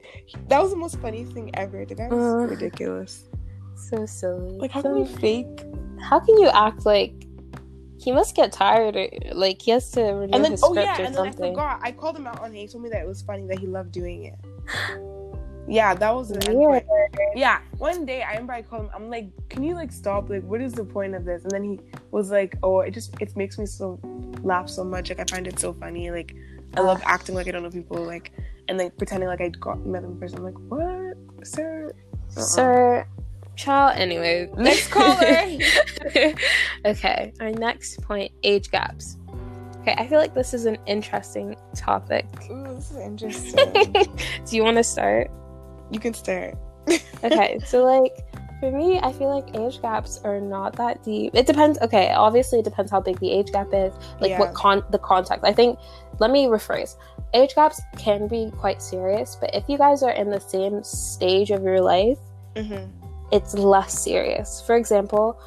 that 0.48 0.62
was 0.62 0.72
the 0.72 0.78
most 0.78 1.00
funny 1.00 1.24
thing 1.26 1.52
ever. 1.56 1.86
The 1.86 1.96
guy 1.96 2.08
was 2.08 2.24
Uh. 2.24 2.48
ridiculous. 2.48 3.26
So 3.90 4.06
silly. 4.06 4.58
Like 4.58 4.72
how 4.72 4.82
So- 4.82 4.90
can 4.94 5.02
we 5.02 5.06
fake? 5.08 5.66
how 6.10 6.20
can 6.20 6.36
you 6.40 6.50
act 6.50 6.86
like 6.86 7.14
he 8.00 8.12
must 8.12 8.36
get 8.36 8.52
tired 8.52 8.96
or 8.96 9.08
like 9.34 9.62
he 9.62 9.70
has 9.72 9.92
to 9.92 10.02
renew 10.02 10.34
And 10.34 10.44
then 10.44 10.52
his 10.52 10.64
oh 10.64 10.72
script 10.72 10.88
yeah, 10.88 11.02
or 11.02 11.06
and 11.06 11.14
then 11.16 11.22
I 11.28 11.30
something. 11.32 11.54
forgot. 11.54 11.80
I 11.84 11.92
called 11.92 12.16
him 12.18 12.26
out 12.26 12.40
on 12.40 12.56
it. 12.56 12.60
He 12.60 12.68
told 12.68 12.84
me 12.84 12.90
that 12.90 13.02
it 13.04 13.08
was 13.08 13.22
funny 13.22 13.46
that 13.48 13.60
he 13.60 13.68
loved 13.68 13.92
doing 13.92 14.26
it. 14.26 14.40
Yeah, 15.68 15.94
that 15.94 16.14
was 16.14 16.30
the 16.30 16.54
Weird. 16.54 16.84
Yeah, 17.36 17.60
one 17.78 18.04
day 18.04 18.24
I 18.24 18.32
remember 18.32 18.54
I 18.54 18.64
called 18.64 18.86
him. 18.86 18.90
I'm 18.96 19.10
like, 19.12 19.30
"Can 19.48 19.64
you 19.64 19.76
like 19.76 19.92
stop? 19.92 20.28
Like, 20.30 20.44
what 20.44 20.60
is 20.60 20.74
the 20.74 20.84
point 20.84 21.14
of 21.14 21.24
this?" 21.24 21.44
And 21.44 21.52
then 21.52 21.64
he 21.64 21.80
was 22.10 22.32
like, 22.32 22.58
"Oh, 22.64 22.80
it 22.82 22.92
just 22.92 23.14
it 23.22 23.38
makes 23.38 23.60
me 23.60 23.68
so 23.68 24.00
laugh 24.42 24.68
so 24.68 24.84
much. 24.84 25.10
Like, 25.10 25.20
I 25.20 25.26
find 25.34 25.48
it 25.48 25.60
so 25.60 25.72
funny. 25.72 26.10
Like, 26.10 26.36
I 26.76 26.82
love 26.82 27.00
acting 27.06 27.36
like 27.36 27.48
I 27.48 27.52
don't 27.52 27.62
know 27.64 27.70
people. 27.70 28.04
Like, 28.04 28.32
and 28.68 28.80
like 28.80 28.98
pretending 28.98 29.30
like 29.30 29.40
I 29.40 29.50
got 29.50 29.86
met 29.86 30.02
them 30.02 30.14
in 30.14 30.20
person. 30.20 30.40
I'm 30.40 30.46
like, 30.46 30.58
what, 30.68 31.16
sir? 31.48 31.94
Uh-uh. 32.36 32.42
Sir, 32.42 33.08
child. 33.62 33.98
Anyway, 33.98 34.50
Next 34.58 34.88
caller. 34.96 35.48
okay, 36.86 37.34
our 37.40 37.52
next 37.52 38.02
point: 38.02 38.32
age 38.44 38.72
gaps. 38.72 39.18
Okay, 39.82 39.96
I 39.98 40.06
feel 40.08 40.20
like 40.20 40.34
this 40.36 40.54
is 40.54 40.66
an 40.66 40.78
interesting 40.86 41.56
topic. 41.76 42.26
Ooh, 42.52 42.76
this 42.76 42.92
is 42.92 42.98
interesting. 42.98 43.94
Do 44.46 44.56
you 44.56 44.64
want 44.64 44.78
to 44.78 44.84
start? 44.84 45.30
you 45.92 46.00
can 46.00 46.14
start. 46.14 46.56
okay 47.22 47.60
so 47.66 47.84
like 47.84 48.14
for 48.62 48.72
me 48.72 48.98
i 49.04 49.12
feel 49.12 49.28
like 49.28 49.54
age 49.58 49.82
gaps 49.82 50.22
are 50.24 50.40
not 50.40 50.74
that 50.78 51.04
deep 51.04 51.36
it 51.36 51.46
depends 51.46 51.78
okay 51.82 52.12
obviously 52.14 52.60
it 52.60 52.64
depends 52.66 52.90
how 52.90 53.00
big 53.02 53.20
the 53.20 53.30
age 53.30 53.52
gap 53.52 53.68
is 53.74 53.94
like 54.22 54.30
Yeah. 54.30 54.40
what 54.40 54.54
con 54.54 54.84
the 54.90 54.98
context 54.98 55.44
i 55.44 55.52
think 55.52 55.78
let 56.20 56.32
me 56.32 56.46
rephrase 56.46 56.96
age 57.34 57.54
gaps 57.56 57.82
can 57.98 58.28
be 58.30 58.52
quite 58.58 58.82
serious 58.82 59.36
but 59.36 59.54
if 59.54 59.68
you 59.68 59.78
guys 59.78 60.02
are 60.02 60.12
in 60.12 60.30
the 60.30 60.40
same 60.40 60.82
stage 60.82 61.52
of 61.52 61.62
your 61.62 61.82
life 61.82 62.18
hmm 62.58 62.86
it's 63.32 63.54
less 63.54 64.00
serious 64.00 64.62
for 64.62 64.76
example 64.76 65.40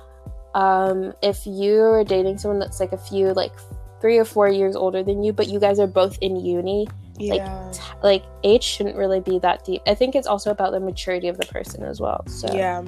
um 0.55 1.12
if 1.23 1.47
you're 1.47 2.05
dating 2.05 2.38
someone 2.38 2.59
that's 2.59 2.81
like 2.81 2.92
a 2.92 2.99
few 2.99 3.33
like 3.35 3.53
three 4.01 4.18
or 4.18 4.25
four 4.25 4.49
years 4.49 4.77
older 4.77 5.03
than 5.03 5.23
you 5.23 5.33
but 5.33 5.49
you 5.49 5.59
guys 5.59 5.79
are 5.81 5.87
both 5.87 6.18
in 6.20 6.37
uni 6.37 6.87
Yeah. 7.18 7.70
t- 7.73 7.81
like 8.03 8.23
age 8.42 8.62
shouldn't 8.62 8.97
really 8.97 9.20
be 9.20 9.38
that 9.40 9.64
deep 9.64 9.83
i 9.87 9.94
think 9.94 10.14
it's 10.14 10.27
also 10.27 10.51
about 10.51 10.73
the 10.73 10.81
maturity 10.81 11.29
of 11.29 11.37
the 11.38 11.47
person 11.47 11.83
as 11.85 12.01
well 12.01 12.27
so 12.27 12.53
yeah. 12.55 12.83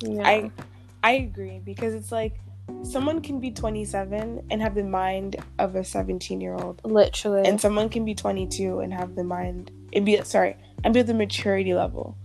yeah. 0.00 0.22
I 0.26 0.50
I 1.02 1.12
agree 1.12 1.60
because 1.64 1.94
it's 1.94 2.10
like 2.10 2.40
someone 2.82 3.20
can 3.20 3.38
be 3.38 3.50
27 3.52 4.46
and 4.50 4.62
have 4.62 4.74
the 4.74 4.82
mind 4.82 5.36
of 5.58 5.76
a 5.76 5.84
17 5.84 6.40
year 6.40 6.54
old, 6.54 6.80
literally 6.84 7.46
and 7.46 7.60
someone 7.60 7.88
can 7.88 8.04
be 8.04 8.14
22 8.14 8.80
and 8.80 8.92
have 8.92 9.14
the 9.14 9.22
mind 9.22 9.70
and 9.92 10.04
be 10.04 10.20
sorry 10.24 10.56
and 10.82 10.92
be 10.92 11.00
at 11.00 11.06
the 11.06 11.14
maturity 11.14 11.74
level 11.74 12.16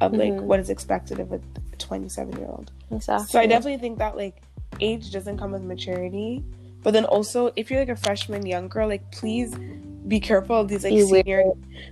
of 0.00 0.12
like 0.14 0.32
Mhm. 0.32 0.42
what 0.42 0.60
is 0.60 0.70
expected 0.70 1.20
of 1.20 1.32
a 1.32 1.40
27 1.78 2.36
year 2.38 2.46
old. 2.48 2.70
exactly 2.90 3.26
So 3.32 3.40
I 3.40 3.46
definitely 3.46 3.78
think 3.78 3.98
that 3.98 4.16
like 4.16 4.42
age 4.80 5.10
doesn't 5.12 5.38
come 5.38 5.52
with 5.52 5.62
maturity, 5.62 6.44
but 6.82 6.92
then 6.92 7.04
also 7.04 7.52
if 7.56 7.70
you're 7.70 7.80
like 7.80 7.88
a 7.90 7.96
freshman 7.96 8.46
young 8.46 8.68
girl, 8.68 8.88
like 8.88 9.10
please 9.12 9.54
be 10.08 10.18
careful 10.20 10.56
of 10.60 10.68
these 10.68 10.84
like 10.84 10.92
senior 10.98 11.44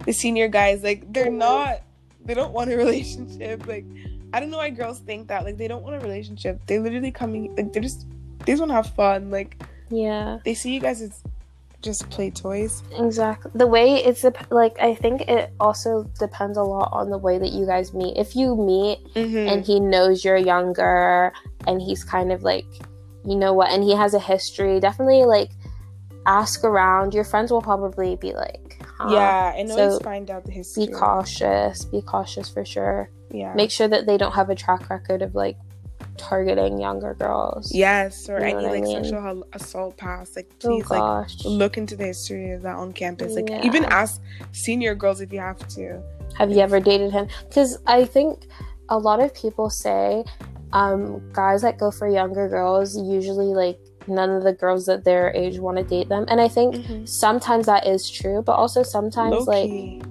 the 0.04 0.12
senior 0.12 0.48
guys. 0.48 0.82
Like 0.82 1.12
they're 1.12 1.30
not 1.30 1.82
they 2.24 2.34
don't 2.34 2.52
want 2.52 2.70
a 2.72 2.76
relationship. 2.84 3.66
Like 3.66 3.84
I 4.32 4.40
don't 4.40 4.50
know 4.50 4.58
why 4.58 4.70
girls 4.70 4.98
think 5.00 5.28
that. 5.28 5.44
Like 5.44 5.56
they 5.56 5.68
don't 5.68 5.82
want 5.82 5.96
a 5.96 6.00
relationship. 6.00 6.60
They 6.66 6.78
literally 6.78 7.10
coming 7.10 7.54
like 7.56 7.72
they're 7.72 7.82
just 7.82 8.06
they 8.44 8.52
just 8.52 8.60
want 8.60 8.70
to 8.70 8.74
have 8.74 8.90
fun. 8.94 9.30
Like 9.30 9.62
yeah 9.90 10.38
they 10.44 10.54
see 10.54 10.72
you 10.74 10.80
guys 10.80 11.00
as 11.02 11.22
just 11.82 12.10
play 12.10 12.28
toys. 12.30 12.82
exactly 12.98 13.50
the 13.54 13.66
way 13.66 13.94
it's 14.04 14.24
like 14.50 14.76
i 14.80 14.94
think 14.94 15.20
it 15.22 15.52
also 15.60 16.02
depends 16.18 16.58
a 16.58 16.62
lot 16.62 16.88
on 16.92 17.08
the 17.08 17.18
way 17.18 17.38
that 17.38 17.52
you 17.52 17.64
guys 17.66 17.94
meet 17.94 18.16
if 18.16 18.34
you 18.34 18.56
meet 18.56 18.98
Mm-hmm. 19.14 19.48
and 19.48 19.64
he 19.64 19.78
knows 19.78 20.24
you're 20.24 20.36
younger 20.36 21.32
and 21.66 21.80
he's 21.80 22.02
kind 22.04 22.32
of 22.32 22.42
like 22.42 22.66
you 23.24 23.36
know 23.36 23.52
what 23.52 23.70
and 23.70 23.84
he 23.84 23.94
has 23.94 24.12
a 24.14 24.18
history 24.20 24.80
definitely 24.80 25.24
like 25.24 25.50
ask 26.26 26.64
around 26.64 27.14
your 27.14 27.24
friends 27.24 27.50
will 27.52 27.62
probably 27.62 28.16
be 28.16 28.32
like 28.34 28.82
huh? 28.98 29.08
yeah, 29.12 29.54
and 29.56 29.70
always 29.70 29.94
So, 29.94 30.00
find 30.00 30.30
out 30.30 30.44
the 30.44 30.52
history. 30.52 30.86
be 30.86 30.92
cautious 30.92 31.84
be 31.84 32.02
cautious 32.02 32.48
for 32.48 32.64
sure 32.64 33.10
Yeah. 33.30 33.54
make 33.54 33.70
sure 33.70 33.88
that 33.88 34.06
they 34.06 34.18
don't 34.18 34.32
have 34.32 34.50
a 34.50 34.54
track 34.54 34.90
record 34.90 35.22
of 35.22 35.34
like 35.34 35.56
targeting 36.18 36.78
younger 36.78 37.14
girls 37.14 37.72
yes, 37.74 38.28
or 38.28 38.34
You 38.34 38.40
know 38.40 38.46
any 38.46 38.54
what 38.56 38.64
I 38.64 38.70
like 38.74 38.82
mean? 38.82 39.04
sexual 39.04 39.46
assault 39.54 39.96
past. 39.96 40.36
Like 40.36 40.50
oh 40.64 40.68
please 40.80 40.90
like 40.90 41.28
look 41.44 41.78
into 41.78 41.96
the 41.96 42.06
history 42.06 42.52
of 42.52 42.62
that 42.62 42.76
on 42.76 42.92
campus. 42.92 43.34
Like 43.36 43.48
Yeah. 43.48 43.64
even 43.64 43.84
ask 43.86 44.20
senior 44.52 44.94
girls 44.94 45.20
if 45.20 45.32
you 45.32 45.40
have 45.40 45.66
to. 45.68 46.02
Have 46.36 46.50
you 46.50 46.58
ever 46.60 46.80
dated 46.80 47.10
him? 47.12 47.28
Because 47.48 47.78
I 47.86 48.04
think 48.04 48.46
a 48.90 48.98
lot 48.98 49.20
of 49.20 49.32
people 49.34 49.70
say 49.70 50.24
um, 50.72 51.22
guys 51.32 51.62
that 51.62 51.78
go 51.78 51.90
for 51.90 52.06
younger 52.08 52.48
girls 52.48 52.96
usually 52.96 53.46
like 53.54 53.78
none 54.06 54.30
of 54.30 54.42
the 54.42 54.52
girls 54.52 54.86
that 54.86 55.04
their 55.04 55.32
age 55.34 55.58
want 55.58 55.76
to 55.78 55.84
date 55.84 56.08
them, 56.08 56.24
and 56.28 56.40
I 56.40 56.48
think 56.48 57.06
sometimes 57.08 57.66
that 57.66 57.86
is 57.86 58.08
true, 58.10 58.42
but 58.42 58.52
also 58.52 58.82
sometimes 58.82 59.46
like 59.46 59.68
Low-key. 59.70 60.02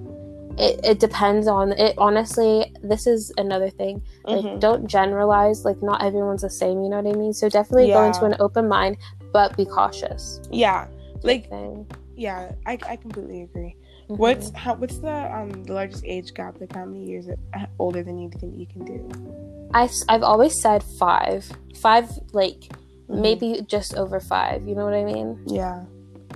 It, 0.58 0.80
it 0.84 0.98
depends 1.00 1.46
on 1.46 1.72
it 1.72 1.94
honestly 1.98 2.72
this 2.82 3.06
is 3.06 3.32
another 3.36 3.70
thing 3.70 4.02
like 4.24 4.44
Mhm. 4.44 4.60
don't 4.60 4.86
generalize 4.86 5.64
like 5.64 5.80
not 5.82 6.02
everyone's 6.02 6.42
the 6.42 6.50
same 6.50 6.82
you 6.82 6.88
know 6.90 7.00
what 7.00 7.14
i 7.14 7.18
mean 7.18 7.32
so 7.32 7.48
definitely 7.48 7.88
go 7.92 8.02
into 8.04 8.24
an 8.24 8.34
open 8.40 8.68
mind 8.68 8.96
but 9.32 9.56
be 9.56 9.64
cautious 9.64 10.40
Yeah, 10.50 10.86
like 11.22 11.48
thing. 11.48 11.86
yeah, 12.16 12.52
I, 12.66 12.78
I 12.88 12.96
completely 12.96 13.42
agree. 13.42 13.76
Mhm. 14.08 14.16
What's 14.18 14.50
how 14.54 14.74
what's 14.74 14.98
the 14.98 15.16
um 15.36 15.50
the 15.64 15.74
largest 15.74 16.02
age 16.04 16.32
gap? 16.34 16.54
Like 16.60 16.72
how 16.74 16.84
many 16.86 17.04
years 17.04 17.28
uh, 17.28 17.66
older 17.78 18.02
than 18.02 18.18
you 18.18 18.30
think 18.40 18.56
you 18.56 18.66
can 18.66 18.84
do? 18.84 18.98
I, 19.74 19.88
i've 20.08 20.22
always 20.22 20.58
said 20.62 20.82
five 20.98 21.40
five 21.76 22.08
like 22.32 22.60
Mhm. 23.10 23.20
maybe 23.26 23.48
just 23.68 23.94
over 24.02 24.18
five 24.18 24.66
you 24.66 24.74
know 24.74 24.84
what 24.88 24.94
i 24.94 25.04
mean 25.04 25.38
Yeah, 25.46 25.84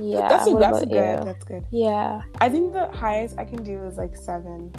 yeah 0.01 0.29
that's 0.29 0.49
a, 0.49 0.55
that's 0.55 0.83
a 0.83 0.87
good. 0.87 0.95
you? 0.95 1.25
That's 1.25 1.45
good. 1.45 1.65
yeah 1.71 2.23
I 2.41 2.49
think 2.49 2.73
the 2.73 2.89
highest 2.89 3.39
I 3.39 3.45
can 3.45 3.63
do 3.63 3.83
is 3.85 3.97
like 3.97 4.17
seven. 4.17 4.73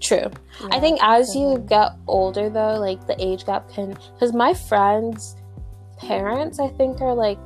true 0.00 0.30
I 0.70 0.78
think 0.80 1.00
as 1.02 1.34
you 1.34 1.58
get 1.68 1.92
older, 2.06 2.50
though, 2.50 2.78
like 2.78 3.06
the 3.06 3.16
age 3.22 3.46
gap 3.46 3.70
can. 3.70 3.96
Because 4.14 4.32
my 4.32 4.54
friends' 4.54 5.36
parents, 5.98 6.60
I 6.60 6.68
think, 6.68 7.00
are 7.00 7.14
like 7.14 7.38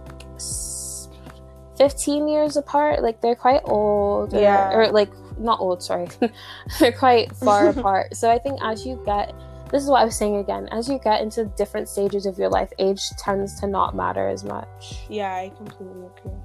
15 1.78 2.28
years 2.28 2.56
apart. 2.56 3.02
Like 3.02 3.20
they're 3.20 3.36
quite 3.36 3.62
old. 3.64 4.34
Or, 4.34 4.40
Yeah. 4.40 4.72
Or 4.72 4.90
like, 4.90 5.10
not 5.38 5.60
old, 5.60 5.82
sorry. 5.82 6.08
they're 6.80 6.92
quite 6.92 7.34
far 7.36 7.68
apart. 7.74 8.16
So 8.16 8.30
I 8.30 8.38
think 8.38 8.60
as 8.62 8.84
you 8.84 9.00
get. 9.04 9.32
This 9.70 9.82
is 9.82 9.88
what 9.88 10.02
I 10.02 10.04
was 10.04 10.16
saying 10.16 10.36
again. 10.36 10.68
As 10.70 10.88
you 10.88 11.00
get 11.02 11.20
into 11.20 11.46
different 11.56 11.88
stages 11.88 12.26
of 12.26 12.38
your 12.38 12.48
life, 12.48 12.70
age 12.78 13.00
tends 13.18 13.58
to 13.60 13.66
not 13.66 13.96
matter 13.96 14.28
as 14.28 14.44
much. 14.44 15.00
Yeah, 15.08 15.34
I 15.34 15.50
completely 15.56 16.06
agree. 16.16 16.38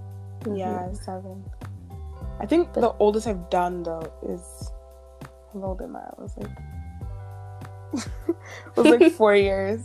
Yeah, 0.54 0.92
seven. 0.94 1.44
I 2.40 2.46
think 2.46 2.72
But- 2.74 2.82
the 2.82 2.94
oldest 3.00 3.28
I've 3.28 3.50
done 3.50 3.84
though 3.84 4.12
is 4.24 4.72
how 5.54 5.64
old 5.64 5.82
am 5.82 5.96
I? 5.96 6.00
I 6.00 6.22
was 6.22 6.38
like 6.38 6.50
it 7.94 8.78
was 8.78 8.86
like 9.00 9.12
four 9.14 9.36
years. 9.50 9.82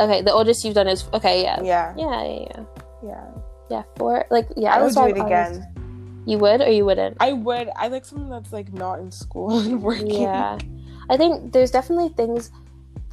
Okay, 0.00 0.22
the 0.22 0.32
oldest 0.32 0.64
you've 0.64 0.74
done 0.74 0.88
is. 0.88 1.06
Okay, 1.12 1.42
yeah. 1.42 1.62
Yeah, 1.62 1.94
Yeah, 1.96 2.22
yeah, 2.24 2.38
yeah. 2.50 2.64
yeah. 3.06 3.24
Yeah, 3.70 3.82
four. 3.96 4.24
Like, 4.30 4.48
yeah. 4.56 4.74
I 4.74 4.82
would 4.82 4.94
do 4.94 5.06
it 5.06 5.18
again. 5.18 5.70
You 6.26 6.38
would 6.38 6.60
or 6.60 6.70
you 6.70 6.84
wouldn't? 6.84 7.16
I 7.20 7.32
would. 7.32 7.68
I 7.76 7.88
like 7.88 8.04
something 8.04 8.28
that's 8.28 8.52
like 8.52 8.72
not 8.72 8.98
in 8.98 9.12
school 9.12 9.58
and 9.60 9.82
working. 9.82 10.10
Yeah. 10.22 10.58
I 11.08 11.16
think 11.16 11.52
there's 11.52 11.70
definitely 11.70 12.08
things 12.10 12.50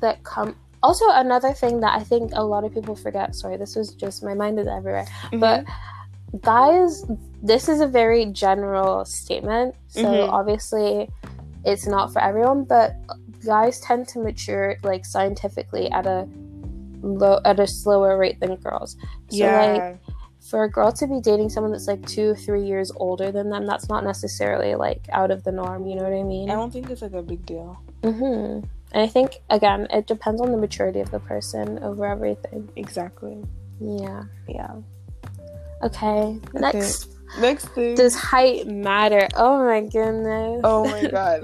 that 0.01 0.23
come. 0.23 0.55
Also, 0.81 1.05
another 1.09 1.53
thing 1.53 1.81
that 1.81 1.93
I 1.99 2.03
think 2.03 2.31
a 2.33 2.43
lot 2.43 2.63
of 2.63 2.73
people 2.73 2.95
forget. 2.95 3.35
Sorry, 3.35 3.57
this 3.57 3.75
was 3.75 3.93
just 3.93 4.23
my 4.23 4.33
mind 4.33 4.59
is 4.59 4.67
everywhere. 4.67 5.05
Mhm. 5.31 5.39
But 5.39 5.65
guys, 6.39 7.05
this 7.43 7.67
is 7.67 7.81
a 7.81 7.87
very 7.87 8.25
general 8.27 9.05
statement. 9.05 9.75
So 9.87 10.03
Mhm. 10.03 10.29
obviously, 10.29 11.09
it's 11.65 11.87
not 11.87 12.13
for 12.13 12.21
everyone. 12.21 12.63
But 12.63 12.95
guys 13.45 13.79
tend 13.79 14.07
to 14.09 14.19
mature 14.19 14.77
like 14.83 15.05
scientifically 15.05 15.91
at 15.91 16.05
a 16.05 16.27
low 17.01 17.39
at 17.45 17.59
a 17.59 17.67
slower 17.67 18.17
rate 18.17 18.39
than 18.39 18.55
girls. 18.55 18.95
So 19.29 19.37
yeah, 19.37 19.73
like 19.73 19.99
for 20.39 20.63
a 20.63 20.69
girl 20.69 20.91
to 20.91 21.07
be 21.07 21.19
dating 21.19 21.49
someone 21.49 21.71
that's 21.71 21.87
like 21.87 22.05
two, 22.07 22.33
three 22.35 22.65
years 22.65 22.91
older 22.95 23.31
than 23.31 23.49
them, 23.49 23.65
that's 23.65 23.89
not 23.89 24.03
necessarily 24.03 24.75
like 24.75 25.07
out 25.11 25.31
of 25.31 25.43
the 25.43 25.51
norm. 25.51 25.85
You 25.85 25.95
know 25.95 26.03
what 26.03 26.13
I 26.13 26.23
mean? 26.23 26.49
I 26.49 26.53
don't 26.53 26.71
think 26.71 26.89
it's 26.89 27.01
like 27.01 27.13
a 27.13 27.21
big 27.21 27.45
deal. 27.45 27.79
Mm-hmm. 28.03 28.65
And 28.93 29.01
I 29.01 29.07
think 29.07 29.41
again, 29.49 29.87
it 29.89 30.07
depends 30.07 30.41
on 30.41 30.51
the 30.51 30.57
maturity 30.57 30.99
of 30.99 31.11
the 31.11 31.19
person 31.19 31.79
over 31.83 32.05
everything. 32.05 32.69
Exactly. 32.75 33.43
Yeah. 33.79 34.23
Yeah. 34.47 34.75
Okay. 35.83 36.39
Next, 36.53 37.09
Next 37.39 37.65
thing. 37.69 37.95
does 37.95 38.15
height 38.15 38.67
matter? 38.67 39.27
Oh 39.35 39.57
my 39.63 39.81
goodness. 39.81 40.61
oh 40.63 40.85
my 40.85 41.05
god. 41.11 41.43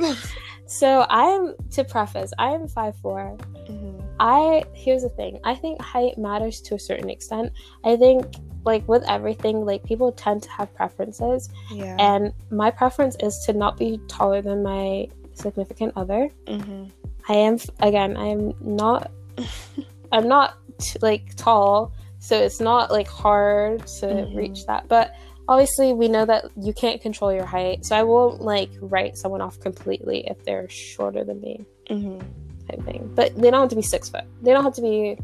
So 0.66 1.06
I'm 1.10 1.54
to 1.72 1.84
preface, 1.84 2.34
I 2.38 2.50
am 2.52 2.68
five 2.68 2.96
four. 2.98 3.38
Mhm. 3.70 4.04
I 4.20 4.64
here's 4.74 5.04
the 5.04 5.10
thing. 5.10 5.40
I 5.44 5.56
think 5.56 5.82
height 5.82 6.18
matters 6.18 6.60
to 6.62 6.76
a 6.76 6.80
certain 6.80 7.10
extent. 7.10 7.54
I 7.86 7.96
think 7.96 8.26
like 8.66 8.86
with 8.88 9.04
everything, 9.08 9.64
like 9.66 9.84
people 9.86 10.12
tend 10.12 10.44
to 10.44 10.50
have 10.52 10.74
preferences, 10.76 11.50
Yeah. 11.72 11.96
and 12.00 12.34
my 12.52 12.70
preference 12.70 13.16
is 13.22 13.42
to 13.46 13.54
not 13.54 13.78
be 13.78 14.00
taller 14.10 14.42
than 14.42 14.62
my 14.62 15.08
significant 15.34 15.94
other. 15.96 16.30
Mhm. 16.48 16.92
I 17.30 17.34
am 17.34 17.58
again. 17.80 18.18
I 18.18 18.26
am 18.28 18.54
not. 18.60 19.10
I'm 20.12 20.28
not 20.28 20.56
t- 20.80 21.00
like 21.02 21.36
tall, 21.36 21.94
so 22.20 22.38
it's 22.38 22.60
not 22.60 22.92
like 22.92 23.08
hard 23.08 23.86
to 24.00 24.06
Mhm. 24.08 24.36
reach 24.36 24.66
that. 24.66 24.88
But 24.88 25.12
obviously, 25.48 25.94
we 25.94 26.08
know 26.08 26.26
that 26.26 26.46
you 26.60 26.74
can't 26.74 27.02
control 27.02 27.32
your 27.32 27.46
height, 27.46 27.86
so 27.86 27.96
I 27.96 28.04
won't 28.04 28.42
like 28.42 28.70
write 28.82 29.18
someone 29.18 29.42
off 29.42 29.60
completely 29.60 30.28
if 30.28 30.44
they're 30.44 30.68
shorter 30.70 31.24
than 31.24 31.40
me, 31.42 31.66
Mhm. 31.90 32.22
type 32.70 32.84
thing. 32.86 33.12
But 33.16 33.36
they 33.36 33.50
don't 33.52 33.62
have 33.62 33.70
to 33.70 33.76
be 33.76 33.82
six 33.82 34.10
foot. 34.10 34.24
They 34.42 34.52
don't 34.52 34.64
have 34.64 34.74
to 34.76 34.82
be 34.82 35.18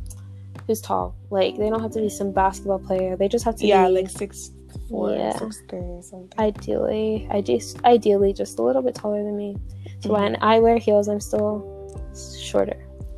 who's 0.67 0.79
tall. 0.81 1.13
Like 1.29 1.57
they 1.57 1.69
don't 1.69 1.81
have 1.81 1.91
to 1.91 1.99
be 2.01 2.09
some 2.09 2.31
basketball 2.31 2.79
player. 2.79 3.15
They 3.17 3.27
just 3.27 3.43
have 3.45 3.55
to 3.57 3.65
Yeah, 3.67 3.87
be 3.87 3.93
like 3.95 4.09
six 4.09 4.51
four, 4.89 5.11
Yeah. 5.11 5.37
six 5.37 5.61
three 5.69 5.79
or 5.79 6.01
something. 6.01 6.29
ideally, 6.39 7.27
I 7.29 7.41
just 7.41 7.83
ideally 7.83 8.33
just 8.33 8.59
a 8.59 8.63
little 8.63 8.81
bit 8.81 8.95
taller 8.95 9.23
than 9.23 9.35
me. 9.37 9.57
So 9.99 10.09
Mhm. 10.09 10.13
when 10.13 10.37
I 10.41 10.59
wear 10.59 10.77
heels, 10.77 11.07
I'm 11.09 11.19
still 11.19 11.63
shorter. 12.39 12.77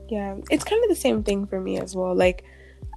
Yeah, 0.10 0.36
it's 0.50 0.64
kind 0.64 0.82
of 0.84 0.90
the 0.90 0.96
same 0.96 1.24
thing 1.24 1.46
for 1.46 1.60
me 1.60 1.80
as 1.80 1.96
well. 1.96 2.16
Like, 2.16 2.44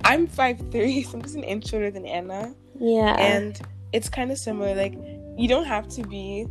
I'm 0.05 0.27
five 0.27 0.59
three, 0.71 1.03
so 1.05 1.15
I'm 1.19 1.23
just 1.23 1.35
an 1.35 1.45
inch 1.45 1.69
shorter 1.69 1.91
than 1.91 2.07
Anna, 2.07 2.55
Yeah. 2.79 3.15
and 3.19 3.61
it's 3.93 4.09
kind 4.09 4.31
of 4.31 4.39
similar. 4.39 4.75
Like, 4.75 4.95
you 5.37 5.49
don't 5.49 5.65
have 5.67 5.89
to 5.91 6.03
be 6.07 6.47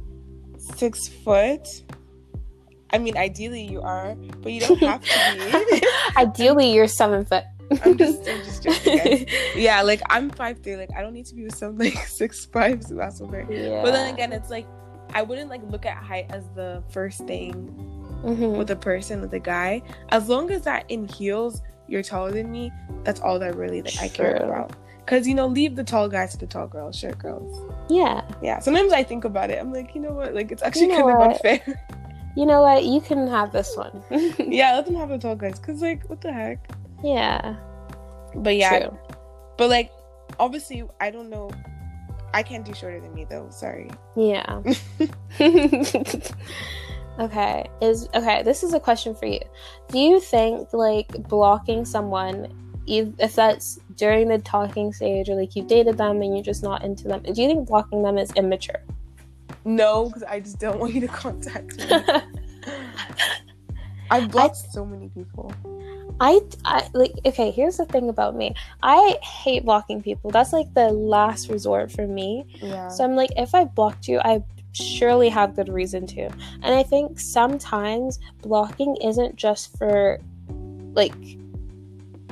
six 0.58 1.08
foot. 1.08 1.68
I 2.92 2.98
mean, 3.00 3.18
ideally 3.18 3.64
you 3.64 3.82
are, 3.82 4.16
but 4.42 4.52
you 4.54 4.62
don't 4.62 4.80
have 4.80 5.04
to 5.04 5.66
be. 5.82 5.88
Ideally, 6.18 6.74
you're 6.74 6.88
seven 6.88 7.26
foot. 7.26 7.44
I'm 7.84 7.98
just, 7.98 8.20
I'm 8.30 8.44
just 8.46 8.64
joking, 8.64 8.98
guys. 8.98 9.26
Yeah, 9.58 9.82
like 9.82 10.02
I'm 10.10 10.30
five 10.30 10.60
three. 10.64 10.78
Like 10.78 10.90
I 10.96 11.02
don't 11.02 11.14
need 11.14 11.26
to 11.26 11.36
be 11.36 11.44
with 11.44 11.56
some 11.56 11.78
like 11.78 11.98
six 12.08 12.46
five, 12.46 12.82
so 12.84 12.96
that's 12.96 13.20
okay. 13.22 13.46
yeah. 13.50 13.82
But 13.84 13.92
then 13.92 14.14
again, 14.14 14.32
it's 14.32 14.50
like 14.50 14.66
I 15.14 15.22
wouldn't 15.22 15.50
like 15.50 15.62
look 15.70 15.86
at 15.86 15.98
height 15.98 16.28
as 16.30 16.46
the 16.56 16.82
first 16.90 17.28
thing 17.28 17.74
Mhm. 18.24 18.58
with 18.58 18.72
a 18.72 18.76
person 18.76 19.20
with 19.22 19.34
a 19.34 19.40
guy 19.40 19.84
as 20.10 20.28
long 20.30 20.50
as 20.50 20.64
that 20.64 20.86
in 20.90 21.08
heels 21.10 21.62
you're 21.88 22.04
taller 22.04 22.32
than 22.32 22.52
me 22.52 22.72
that's 23.04 23.20
all 23.22 23.40
that 23.40 23.56
really 23.56 23.82
like 23.82 23.98
i 24.02 24.08
care 24.08 24.38
True. 24.38 24.48
about 24.48 24.74
because 25.00 25.28
you 25.28 25.34
know 25.34 25.48
leave 25.48 25.76
the 25.76 25.84
tall 25.84 26.08
guys 26.10 26.32
to 26.32 26.38
the 26.38 26.48
tall 26.48 26.68
girls 26.68 26.98
short 26.98 27.18
girls 27.18 27.72
yeah. 27.90 28.22
yeah 28.42 28.60
sometimes 28.60 28.92
i 28.94 29.04
think 29.04 29.24
about 29.24 29.50
it 29.50 29.60
i'm 29.60 29.72
like 29.74 29.96
you 29.96 30.02
know 30.02 30.12
what 30.12 30.34
like 30.36 30.52
it's 30.52 30.62
actually 30.62 30.88
You 30.88 31.00
know 31.00 31.08
kind 31.08 31.32
of 31.32 31.32
unfair 31.34 31.84
You 32.36 32.46
know 32.46 32.62
what? 32.62 32.86
You 32.86 33.02
can 33.02 33.26
have 33.28 33.52
this 33.52 33.76
one. 33.76 34.04
yeah 34.38 34.76
let 34.76 34.86
them 34.86 34.94
have 34.94 35.10
the 35.10 35.18
tall 35.18 35.36
guys 35.36 35.58
because 35.60 35.82
like 35.82 36.08
what 36.08 36.22
the 36.22 36.32
heck 36.32 36.70
yeah. 37.04 37.56
but 38.36 38.56
yeah 38.56 38.80
True. 38.80 38.98
but 39.58 39.70
like 39.72 39.92
obviously 40.40 40.84
i 41.02 41.10
don't 41.10 41.30
know 41.32 41.50
i 42.36 42.44
can't 42.44 42.64
do 42.64 42.74
shorter 42.76 43.00
than 43.00 43.12
me 43.16 43.26
though 43.28 43.48
sorry 43.50 43.90
Yeah. 44.16 44.62
okay. 47.20 47.70
Is 47.82 48.10
okay, 48.14 48.44
this 48.44 48.64
is 48.64 48.74
a 48.74 48.80
question 48.80 49.16
for 49.16 49.26
you. 49.26 49.42
Do 49.90 50.00
you 50.00 50.20
think 50.20 50.74
like 50.74 51.10
blocking 51.28 51.86
someone 51.86 52.54
if 52.88 53.10
if 53.20 53.36
that's 53.36 53.80
during 53.96 54.28
the 54.30 54.40
talking 54.40 54.94
stage 54.94 55.30
or 55.30 55.36
like 55.36 55.56
you've 55.56 55.68
dated 55.68 55.98
them 55.98 56.22
and 56.22 56.36
you're 56.36 56.44
just 56.44 56.64
not 56.64 56.84
into 56.84 57.08
them, 57.08 57.22
do 57.22 57.42
you 57.42 57.48
think 57.48 57.68
blocking 57.68 58.04
them 58.04 58.18
is 58.18 58.32
immature? 58.34 58.82
no 59.68 60.06
because 60.06 60.24
i 60.24 60.40
just 60.40 60.60
don't 60.60 60.80
want 60.80 60.94
you 60.94 61.02
to 61.02 61.08
contact 61.08 61.78
me 61.78 61.86
i've 64.12 64.32
blocked 64.32 64.56
so 64.56 64.86
many 64.86 65.10
people 65.10 65.54
I, 66.20 66.40
I 66.66 66.90
like 66.94 67.12
okay 67.26 67.52
here's 67.52 67.78
the 67.78 67.86
thing 67.86 68.10
about 68.10 68.36
me 68.36 68.56
i 68.82 69.18
hate 69.22 69.66
blocking 69.66 70.02
people 70.02 70.32
that's 70.32 70.52
like 70.52 70.74
the 70.74 70.90
last 70.90 71.50
resort 71.50 71.92
for 71.92 72.08
me 72.08 72.46
yeah 72.56 72.88
so 72.88 73.04
i'm 73.04 73.16
like 73.16 73.30
if 73.36 73.54
i 73.54 73.66
blocked 73.66 74.08
you 74.08 74.20
i 74.24 74.42
surely 74.78 75.30
have 75.30 75.56
good 75.56 75.70
reason 75.70 76.06
to. 76.08 76.24
And 76.62 76.74
i 76.76 76.84
think 76.84 77.20
sometimes 77.20 78.20
blocking 78.42 78.96
isn't 79.04 79.36
just 79.36 79.78
for 79.78 80.20
like 80.94 81.14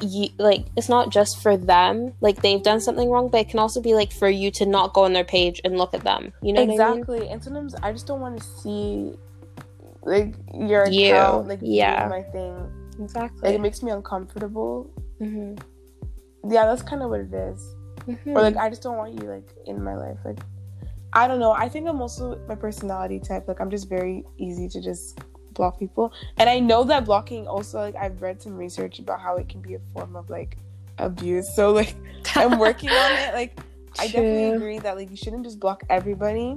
you, 0.02 0.28
like 0.38 0.66
it's 0.76 0.90
not 0.90 1.10
just 1.10 1.42
for 1.42 1.56
them 1.56 2.14
like 2.20 2.42
they've 2.42 2.62
done 2.62 2.82
something 2.82 3.10
wrong 3.10 3.30
but 3.30 3.42
it 3.42 3.50
can 3.50 3.60
also 3.60 3.82
be 3.82 3.94
like 3.94 4.12
for 4.12 4.28
you 4.30 4.52
to 4.52 4.66
not 4.66 4.94
go 4.94 5.06
on 5.06 5.14
their 5.14 5.24
page 5.24 5.62
and 5.64 5.78
look 5.78 5.94
at 5.94 6.04
them. 6.04 6.34
You 6.42 6.54
know 6.54 6.62
what 6.62 6.66
I 6.66 6.68
mean? 6.68 7.00
exactly. 7.00 7.30
And 7.30 7.44
sometimes 7.44 7.76
i 7.76 7.92
just 7.92 8.08
don't 8.08 8.22
want 8.22 8.38
to 8.38 8.44
see 8.44 9.14
like 10.04 10.36
your 10.54 10.88
You, 10.88 11.12
account 11.12 11.48
like 11.48 11.60
yeah. 11.62 12.08
my 12.10 12.24
thing. 12.24 12.72
Exactly. 13.00 13.42
Like, 13.42 13.56
it 13.56 13.62
makes 13.62 13.82
me 13.84 13.92
uncomfortable. 13.92 14.90
Hmm 15.20 15.56
yeah 16.50 16.66
that's 16.66 16.82
kind 16.82 17.02
of 17.02 17.10
what 17.10 17.22
it 17.22 17.34
is. 17.34 17.76
Or 18.28 18.42
like 18.42 18.56
i 18.58 18.70
just 18.70 18.84
don't 18.84 18.98
want 18.98 19.14
you 19.14 19.30
like 19.30 19.50
in 19.66 19.84
my 19.84 19.96
life. 19.96 20.18
Like 20.24 20.40
i 21.16 21.28
don't 21.28 21.40
know 21.40 21.52
i 21.54 21.68
think 21.68 21.88
i'm 21.88 22.02
also 22.02 22.38
my 22.48 22.56
personality 22.56 23.20
type 23.20 23.48
like 23.48 23.60
i'm 23.60 23.70
just 23.72 23.88
very 23.90 24.24
easy 24.38 24.68
to 24.70 24.82
just 24.82 25.20
block 25.54 25.80
people 25.80 26.12
and 26.38 26.50
i 26.50 26.60
know 26.60 26.84
that 26.84 27.06
blocking 27.06 27.48
also 27.48 27.80
like 27.80 27.96
i've 27.96 28.22
read 28.22 28.42
some 28.42 28.56
research 28.56 29.00
about 29.00 29.20
how 29.20 29.38
it 29.38 29.48
can 29.50 29.62
be 29.62 29.74
a 29.76 29.80
form 29.94 30.16
of 30.16 30.30
like 30.30 30.58
abuse 31.00 31.56
so 31.56 31.72
like 31.72 31.96
i'm 32.36 32.60
working 32.68 32.90
on 32.90 33.12
it 33.14 33.34
like 33.34 33.58
i 34.00 34.06
definitely 34.08 34.50
agree 34.56 34.78
that 34.80 34.96
like 34.98 35.10
you 35.10 35.16
shouldn't 35.18 35.44
just 35.46 35.60
block 35.60 35.82
everybody 35.90 36.56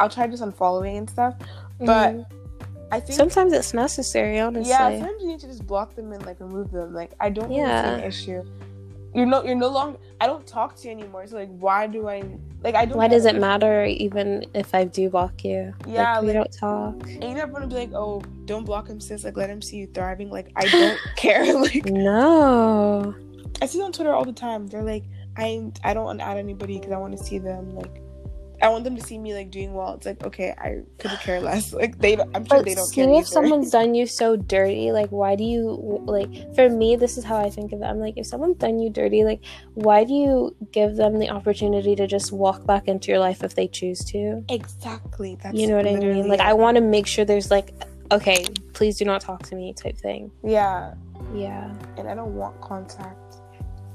I'll 0.00 0.08
try 0.08 0.28
just 0.28 0.44
unfollowing 0.44 0.96
and 0.98 1.10
stuff. 1.10 1.34
But 1.80 2.14
Mhm. 2.14 2.26
I 2.92 3.00
think 3.00 3.16
sometimes 3.16 3.52
it's 3.52 3.74
necessary, 3.74 4.38
honestly. 4.38 4.70
yeah, 4.70 4.90
sometimes 4.96 5.20
you 5.22 5.26
need 5.26 5.40
to 5.40 5.48
just 5.48 5.66
block 5.66 5.96
them 5.96 6.12
and 6.12 6.24
like 6.24 6.38
remove 6.38 6.70
them. 6.70 6.94
Like 6.94 7.10
I 7.18 7.30
don't 7.30 7.48
think 7.48 7.58
Yeah. 7.58 7.96
it's 7.96 8.00
an 8.02 8.06
issue. 8.06 8.42
You're 9.14 9.26
no 9.26 9.42
you're 9.42 9.54
no 9.56 9.68
longer 9.68 9.98
I 10.20 10.26
don't 10.26 10.46
talk 10.46 10.76
to 10.76 10.88
you 10.88 10.92
anymore. 10.92 11.26
So 11.26 11.36
like 11.36 11.48
why 11.48 11.86
do 11.86 12.08
I 12.08 12.22
like 12.62 12.74
I 12.74 12.84
don't 12.84 12.98
Why 12.98 13.08
does 13.08 13.24
it 13.24 13.36
matter 13.36 13.84
even 13.84 14.44
if 14.54 14.74
I 14.74 14.84
do 14.84 15.08
block 15.10 15.44
you? 15.44 15.74
Yeah, 15.86 16.14
like, 16.14 16.20
we 16.22 16.26
like- 16.28 16.34
don't 16.36 16.52
talk. 16.52 17.08
And 17.08 17.36
you're 17.36 17.46
gonna 17.46 17.66
be 17.66 17.74
like, 17.76 17.92
oh, 17.94 18.20
don't 18.44 18.64
block 18.64 18.88
him, 18.88 19.00
sis. 19.00 19.24
Like, 19.24 19.36
let 19.36 19.48
him 19.48 19.62
see 19.62 19.76
you 19.78 19.86
thriving. 19.86 20.28
Like, 20.30 20.50
I 20.56 20.66
don't 20.68 20.98
care. 21.16 21.44
Like, 21.60 21.86
No. 21.86 23.14
I 23.62 23.66
see 23.66 23.80
on 23.82 23.92
Twitter 23.92 24.12
all 24.12 24.24
the 24.24 24.32
time. 24.32 24.66
They're 24.66 24.82
like, 24.82 25.04
I 25.36 25.70
I 25.84 25.94
don't 25.94 26.04
want 26.04 26.18
to 26.20 26.24
add 26.24 26.36
anybody 26.36 26.78
because 26.78 26.92
I 26.92 26.98
want 26.98 27.16
to 27.16 27.22
see 27.24 27.38
them. 27.38 27.74
Like, 27.74 28.02
I 28.60 28.68
want 28.70 28.82
them 28.84 28.96
to 28.96 29.02
see 29.02 29.18
me 29.18 29.34
like 29.34 29.50
doing 29.50 29.72
well. 29.72 29.94
It's 29.94 30.04
like, 30.06 30.24
okay, 30.24 30.52
I 30.58 30.80
could 30.98 31.12
care 31.20 31.40
less. 31.40 31.72
Like, 31.78 31.98
they, 31.98 32.16
I'm 32.34 32.44
sure 32.44 32.58
But 32.58 32.64
they 32.64 32.74
don't 32.74 32.86
see 32.86 33.02
care. 33.02 33.10
if 33.10 33.16
either. 33.18 33.24
someone's 33.26 33.70
done 33.78 33.94
you 33.94 34.06
so 34.06 34.34
dirty, 34.36 34.90
like 34.90 35.10
why 35.10 35.36
do 35.36 35.44
you 35.44 36.02
like? 36.06 36.54
For 36.56 36.68
me, 36.68 36.96
this 36.96 37.16
is 37.18 37.24
how 37.24 37.36
I 37.38 37.50
think 37.50 37.72
of 37.72 37.82
it. 37.82 37.84
I'm 37.84 37.98
like, 38.00 38.14
if 38.16 38.26
someone's 38.26 38.56
done 38.56 38.78
you 38.80 38.90
dirty, 38.90 39.22
like 39.24 39.40
why 39.74 40.02
do 40.04 40.12
you 40.12 40.56
give 40.72 40.96
them 40.96 41.18
the 41.20 41.30
opportunity 41.30 41.94
to 41.96 42.06
just 42.06 42.32
walk 42.32 42.66
back 42.66 42.88
into 42.88 43.12
your 43.12 43.20
life 43.20 43.44
if 43.44 43.54
they 43.54 43.68
choose 43.68 44.00
to? 44.06 44.42
exactly. 44.48 45.36
That's 45.42 45.56
you 45.56 45.66
know 45.68 45.76
what 45.76 45.86
I 45.86 45.94
mean? 45.96 46.26
Like. 46.28 46.40
I 46.40 46.52
want 46.54 46.76
to 46.76 46.80
make 46.80 47.06
sure 47.06 47.24
there's 47.24 47.50
like, 47.50 47.72
okay, 48.10 48.44
please 48.72 48.96
do 48.98 49.04
not 49.04 49.20
talk 49.20 49.42
to 49.44 49.54
me 49.54 49.72
type 49.74 49.96
thing. 49.98 50.30
Yeah, 50.42 50.94
Yeah, 51.34 51.72
and 51.96 52.08
I 52.08 52.14
don't 52.14 52.34
want 52.34 52.60
contact. 52.60 53.36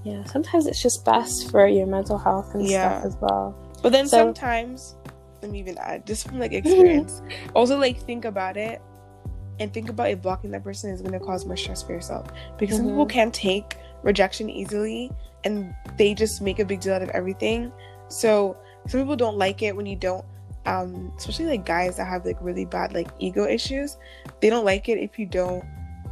yeah. 0.03 0.23
Sometimes 0.25 0.67
it's 0.67 0.81
just 0.81 1.03
best 1.03 1.49
for 1.51 1.67
your 1.67 1.85
mental 1.87 2.17
health 2.17 2.53
and 2.53 2.65
Yeah. 2.65 2.99
stuff 3.01 3.05
as 3.05 3.17
well. 3.21 3.57
But 3.83 3.91
then 3.91 4.07
So- 4.07 4.17
sometimes, 4.17 4.95
let 5.43 5.51
me 5.51 5.59
even 5.59 5.77
add, 5.77 6.07
just 6.07 6.27
from 6.27 6.39
like 6.39 6.53
experience, 6.53 7.21
also 7.53 7.77
like 7.77 7.97
think 7.99 8.25
about 8.25 8.57
it 8.57 8.81
and 9.59 9.71
think 9.71 9.89
about 9.89 10.09
if 10.09 10.21
blocking 10.21 10.49
that 10.51 10.63
person 10.63 10.89
is 10.89 11.01
going 11.01 11.13
to 11.13 11.19
cause 11.19 11.45
more 11.45 11.55
stress 11.57 11.83
for 11.83 11.91
yourself. 11.93 12.27
Because 12.57 12.77
some 12.77 12.87
Mhm. 12.87 12.89
people 12.91 13.05
can't 13.05 13.33
take 13.33 13.77
rejection 14.01 14.49
easily 14.49 15.11
and 15.43 15.75
they 15.97 16.13
just 16.15 16.41
make 16.41 16.57
a 16.59 16.65
big 16.65 16.79
deal 16.79 16.93
out 16.93 17.03
of 17.03 17.09
everything. 17.09 17.71
So 18.07 18.55
some 18.87 19.01
people 19.01 19.15
don't 19.15 19.37
like 19.37 19.61
it 19.61 19.75
when 19.75 19.85
you 19.85 19.95
don't, 19.97 20.25
um, 20.65 21.11
especially 21.17 21.45
like 21.45 21.65
guys 21.65 21.97
that 21.97 22.05
have 22.07 22.25
like 22.25 22.37
really 22.41 22.65
bad 22.65 22.93
like 22.93 23.09
ego 23.19 23.45
issues. 23.45 23.97
They 24.39 24.49
don't 24.49 24.65
like 24.65 24.87
it 24.89 24.97
if 24.97 25.19
you 25.19 25.25
don't, 25.25 25.63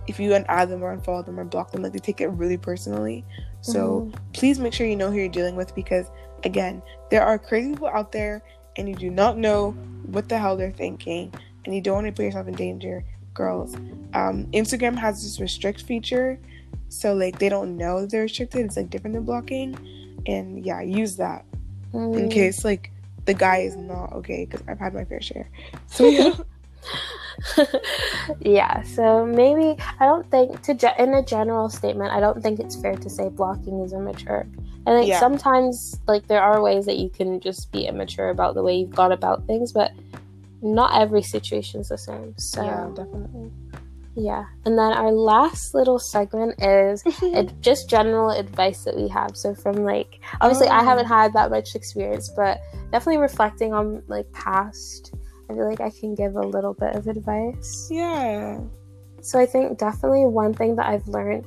if 0.08 0.20
you 0.20 0.32
unadd 0.32 0.68
them 0.70 0.84
or 0.84 0.96
unfollow 0.96 1.26
them 1.26 1.40
or 1.40 1.46
block 1.46 1.72
them. 1.72 1.84
Like 1.84 1.94
they 1.94 2.00
take 2.00 2.20
it 2.22 2.28
really 2.28 2.58
personally. 2.58 3.24
So 3.62 4.02
Mhm. 4.12 4.16
please 4.34 4.60
make 4.60 4.74
sure 4.74 4.86
you 4.86 4.96
know 4.98 5.10
who 5.10 5.18
you're 5.18 5.30
dealing 5.30 5.56
with 5.56 5.74
because 5.74 6.12
again 6.44 6.82
there 7.10 7.24
are 7.24 7.38
crazy 7.38 7.70
people 7.72 7.88
out 7.88 8.12
there 8.12 8.42
and 8.78 8.88
you 8.88 8.96
do 8.96 9.10
not 9.10 9.38
know 9.38 9.72
what 10.06 10.28
the 10.30 10.38
hell 10.38 10.56
they're 10.58 10.72
thinking 10.72 11.34
and 11.66 11.76
you 11.76 11.82
don't 11.82 11.96
want 11.96 12.08
to 12.08 12.12
put 12.14 12.24
yourself 12.24 12.48
in 12.48 12.54
danger 12.56 13.04
girls 13.34 13.76
um, 14.14 14.46
instagram 14.54 14.98
has 14.98 15.24
this 15.24 15.40
restrict 15.40 15.84
feature 15.84 16.40
so 16.90 17.14
like 17.14 17.38
they 17.40 17.50
don't 17.50 17.78
know 17.78 18.06
they're 18.06 18.24
restricted 18.24 18.66
it's 18.66 18.76
like 18.78 18.90
different 18.90 19.14
than 19.14 19.24
blocking 19.24 19.78
and 20.28 20.66
yeah 20.66 20.82
use 20.82 21.16
that 21.18 21.46
in 21.94 22.00
Mm. 22.30 22.32
case 22.32 22.64
like 22.64 22.90
the 23.26 23.34
guy 23.34 23.58
is 23.58 23.76
not 23.76 24.14
okay 24.14 24.46
because 24.46 24.66
i've 24.68 24.80
had 24.80 24.94
my 24.94 25.04
fair 25.06 25.22
share 25.22 25.50
so 25.88 26.08
yeah 26.08 26.34
yeah, 28.42 28.82
so 28.84 29.26
maybe 29.26 29.76
I 30.00 30.06
don't 30.06 30.30
think 30.30 30.62
to 30.64 30.74
ge- 30.74 30.98
in 31.00 31.14
a 31.14 31.24
general 31.24 31.70
statement, 31.70 32.12
I 32.12 32.20
don't 32.20 32.42
think 32.42 32.60
it's 32.60 32.76
fair 32.76 32.96
to 32.96 33.10
say 33.10 33.30
blocking 33.30 33.80
is 33.82 33.94
immature. 33.94 34.46
I 34.88 34.92
think 34.92 35.08
Yeah. 35.10 35.20
sometimes 35.20 36.00
like 36.08 36.28
there 36.28 36.42
are 36.42 36.62
ways 36.62 36.86
that 36.88 36.98
you 36.98 37.10
can 37.10 37.40
just 37.40 37.72
be 37.72 37.86
immature 37.86 38.30
about 38.30 38.56
the 38.56 38.64
way 38.64 38.76
you've 38.78 38.96
gone 38.96 39.12
about 39.12 39.46
things, 39.46 39.72
but 39.72 39.92
not 40.62 41.00
every 41.00 41.22
situation 41.22 41.82
is 41.82 41.90
the 41.90 41.98
same. 41.98 42.34
So 42.38 42.64
yeah 42.64 42.88
definitely. 42.96 43.52
yeah. 44.16 44.46
And 44.66 44.78
then 44.78 44.92
our 44.94 45.12
last 45.12 45.74
little 45.74 46.00
segment 46.00 46.62
is 46.62 47.04
ad- 47.36 47.54
just 47.62 47.90
general 47.90 48.30
advice 48.32 48.84
that 48.86 48.96
we 48.96 49.08
have. 49.08 49.38
So 49.38 49.54
from 49.56 49.78
like 49.86 50.20
obviously 50.42 50.68
I 50.68 50.82
Oh. 50.82 50.84
haven't 50.84 51.06
had 51.08 51.34
that 51.34 51.50
much 51.52 51.76
experience, 51.76 52.30
but 52.36 52.60
definitely 52.92 53.18
reflecting 53.22 53.74
on 53.74 54.02
like 54.08 54.32
past, 54.34 55.14
I 55.50 55.54
feel 55.54 55.68
like 55.70 55.82
I 55.82 55.92
can 55.92 56.16
give 56.16 56.36
a 56.36 56.42
little 56.56 56.74
bit 56.74 56.96
of 56.96 57.08
advice. 57.08 57.88
yeah 57.92 58.60
So 59.22 59.40
I 59.40 59.46
think 59.46 59.78
definitely 59.78 60.26
one 60.26 60.54
thing 60.54 60.76
that 60.78 60.88
I've 60.88 61.08
learned 61.08 61.46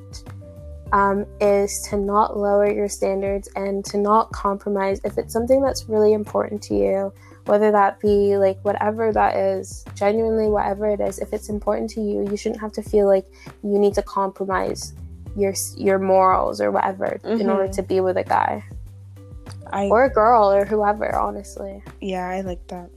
um, 0.94 1.26
is 1.40 1.86
to 1.90 1.96
not 1.96 2.38
lower 2.38 2.70
your 2.70 2.88
standards 2.88 3.48
and 3.56 3.84
to 3.86 3.98
not 3.98 4.30
compromise 4.30 5.00
if 5.04 5.18
it's 5.18 5.32
something 5.32 5.60
that's 5.60 5.88
really 5.88 6.12
important 6.12 6.62
to 6.62 6.74
you, 6.74 7.12
whether 7.46 7.72
that 7.72 7.98
be 8.00 8.36
like 8.38 8.58
whatever 8.64 9.12
that 9.12 9.34
is, 9.36 9.84
genuinely 9.96 10.46
whatever 10.46 10.86
it 10.88 11.00
is. 11.00 11.18
If 11.18 11.32
it's 11.32 11.48
important 11.48 11.90
to 11.90 12.00
you, 12.00 12.28
you 12.30 12.36
shouldn't 12.36 12.60
have 12.60 12.70
to 12.78 12.82
feel 12.82 13.08
like 13.08 13.26
you 13.64 13.76
need 13.84 13.94
to 13.94 14.02
compromise 14.02 14.94
your 15.36 15.52
your 15.76 15.98
morals 15.98 16.60
or 16.60 16.70
whatever 16.70 17.18
in 17.24 17.50
order 17.50 17.66
Mhm. 17.68 17.74
to 17.74 17.82
be 17.82 17.98
with 18.00 18.16
a 18.16 18.22
guy 18.22 18.62
i 19.72 19.88
or 19.88 20.04
a 20.04 20.08
girl 20.10 20.52
or 20.52 20.64
whoever. 20.64 21.12
Honestly. 21.16 21.82
yeah 22.00 22.28
i 22.28 22.40
like 22.42 22.64
that 22.68 22.88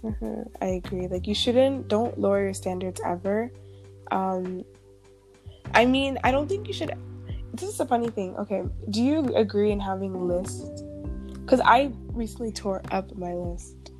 hmm 0.00 0.42
I 0.62 0.68
agree. 0.80 1.06
Like 1.06 1.26
you 1.28 1.34
shouldn't 1.34 1.86
don't 1.88 2.18
lower 2.18 2.42
your 2.42 2.54
standards 2.54 3.00
ever. 3.04 3.50
Um 4.10 4.64
I 5.74 5.84
mean, 5.84 6.18
I 6.24 6.30
don't 6.32 6.48
think 6.48 6.66
you 6.66 6.72
should 6.74 6.92
this 7.54 7.68
is 7.68 7.80
a 7.80 7.86
funny 7.86 8.08
thing. 8.10 8.36
Okay, 8.36 8.62
do 8.90 9.02
you 9.02 9.24
agree 9.34 9.70
in 9.72 9.80
having 9.80 10.26
lists? 10.28 10.82
Cuz 11.46 11.60
I 11.64 11.92
recently 12.12 12.52
tore 12.52 12.82
up 12.90 13.14
my 13.16 13.34
list. 13.34 13.92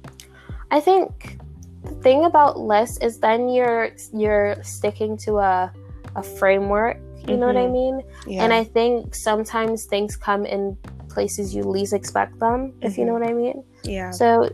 I 0.70 0.80
think 0.80 1.38
the 1.84 1.94
thing 2.06 2.24
about 2.24 2.58
lists 2.58 2.98
is 2.98 3.18
then 3.18 3.48
you're 3.48 3.90
you're 4.12 4.56
sticking 4.62 5.16
to 5.26 5.38
a 5.38 5.72
a 6.16 6.22
framework. 6.22 6.96
You 7.28 7.36
know 7.36 7.46
what 7.46 7.56
I 7.56 7.66
Mhm. 7.66 7.72
mean? 7.72 8.02
Yeah. 8.26 8.42
And 8.44 8.52
I 8.52 8.64
think 8.64 9.14
sometimes 9.14 9.84
things 9.86 10.16
come 10.16 10.44
in 10.44 10.76
places 11.08 11.54
you 11.54 11.62
least 11.62 11.92
expect 11.92 12.38
them. 12.40 12.72
If 12.82 12.96
you 12.98 13.04
know 13.04 13.12
what 13.12 13.22
I 13.22 13.32
mean. 13.32 13.62
yeah. 13.84 14.10
So 14.10 14.48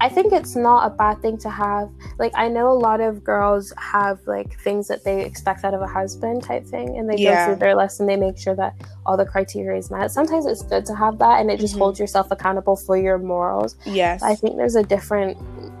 I- 0.00 0.08
think 0.08 0.32
it's 0.32 0.54
not 0.56 0.86
a 0.86 0.90
bad 0.94 1.20
thing 1.22 1.38
to 1.38 1.50
have. 1.50 1.88
Like 2.18 2.32
I 2.34 2.48
know 2.48 2.68
a 2.70 2.78
lot 2.88 3.00
of 3.00 3.22
girls 3.24 3.72
have 3.78 4.18
like 4.26 4.58
things 4.60 4.88
that 4.88 5.04
they 5.04 5.24
expect 5.24 5.64
out 5.64 5.74
of 5.74 5.82
a 5.82 5.86
husband 5.86 6.42
type 6.44 6.64
thing, 6.66 6.96
and 6.98 7.08
they 7.08 7.16
Yeah. 7.16 7.46
go 7.46 7.52
through 7.52 7.60
their 7.60 7.74
list 7.76 8.00
and 8.00 8.08
they 8.08 8.16
make 8.16 8.38
sure 8.38 8.54
that 8.54 8.74
all 9.06 9.16
the 9.16 9.26
criteria 9.26 9.78
is 9.78 9.90
met. 9.90 10.10
Sometimes 10.10 10.46
it's 10.46 10.62
good 10.62 10.84
to 10.86 10.94
have 10.94 11.18
that, 11.18 11.40
and 11.40 11.50
it 11.50 11.58
just 11.60 11.74
Mhm. 11.74 11.78
holds 11.78 11.98
yourself 12.00 12.30
accountable 12.30 12.76
for 12.76 12.96
your 12.96 13.18
morals. 13.18 13.76
Yes. 13.84 14.22
I 14.22 14.34
think 14.34 14.56
there's 14.56 14.76
a 14.76 14.82
different 14.82 15.36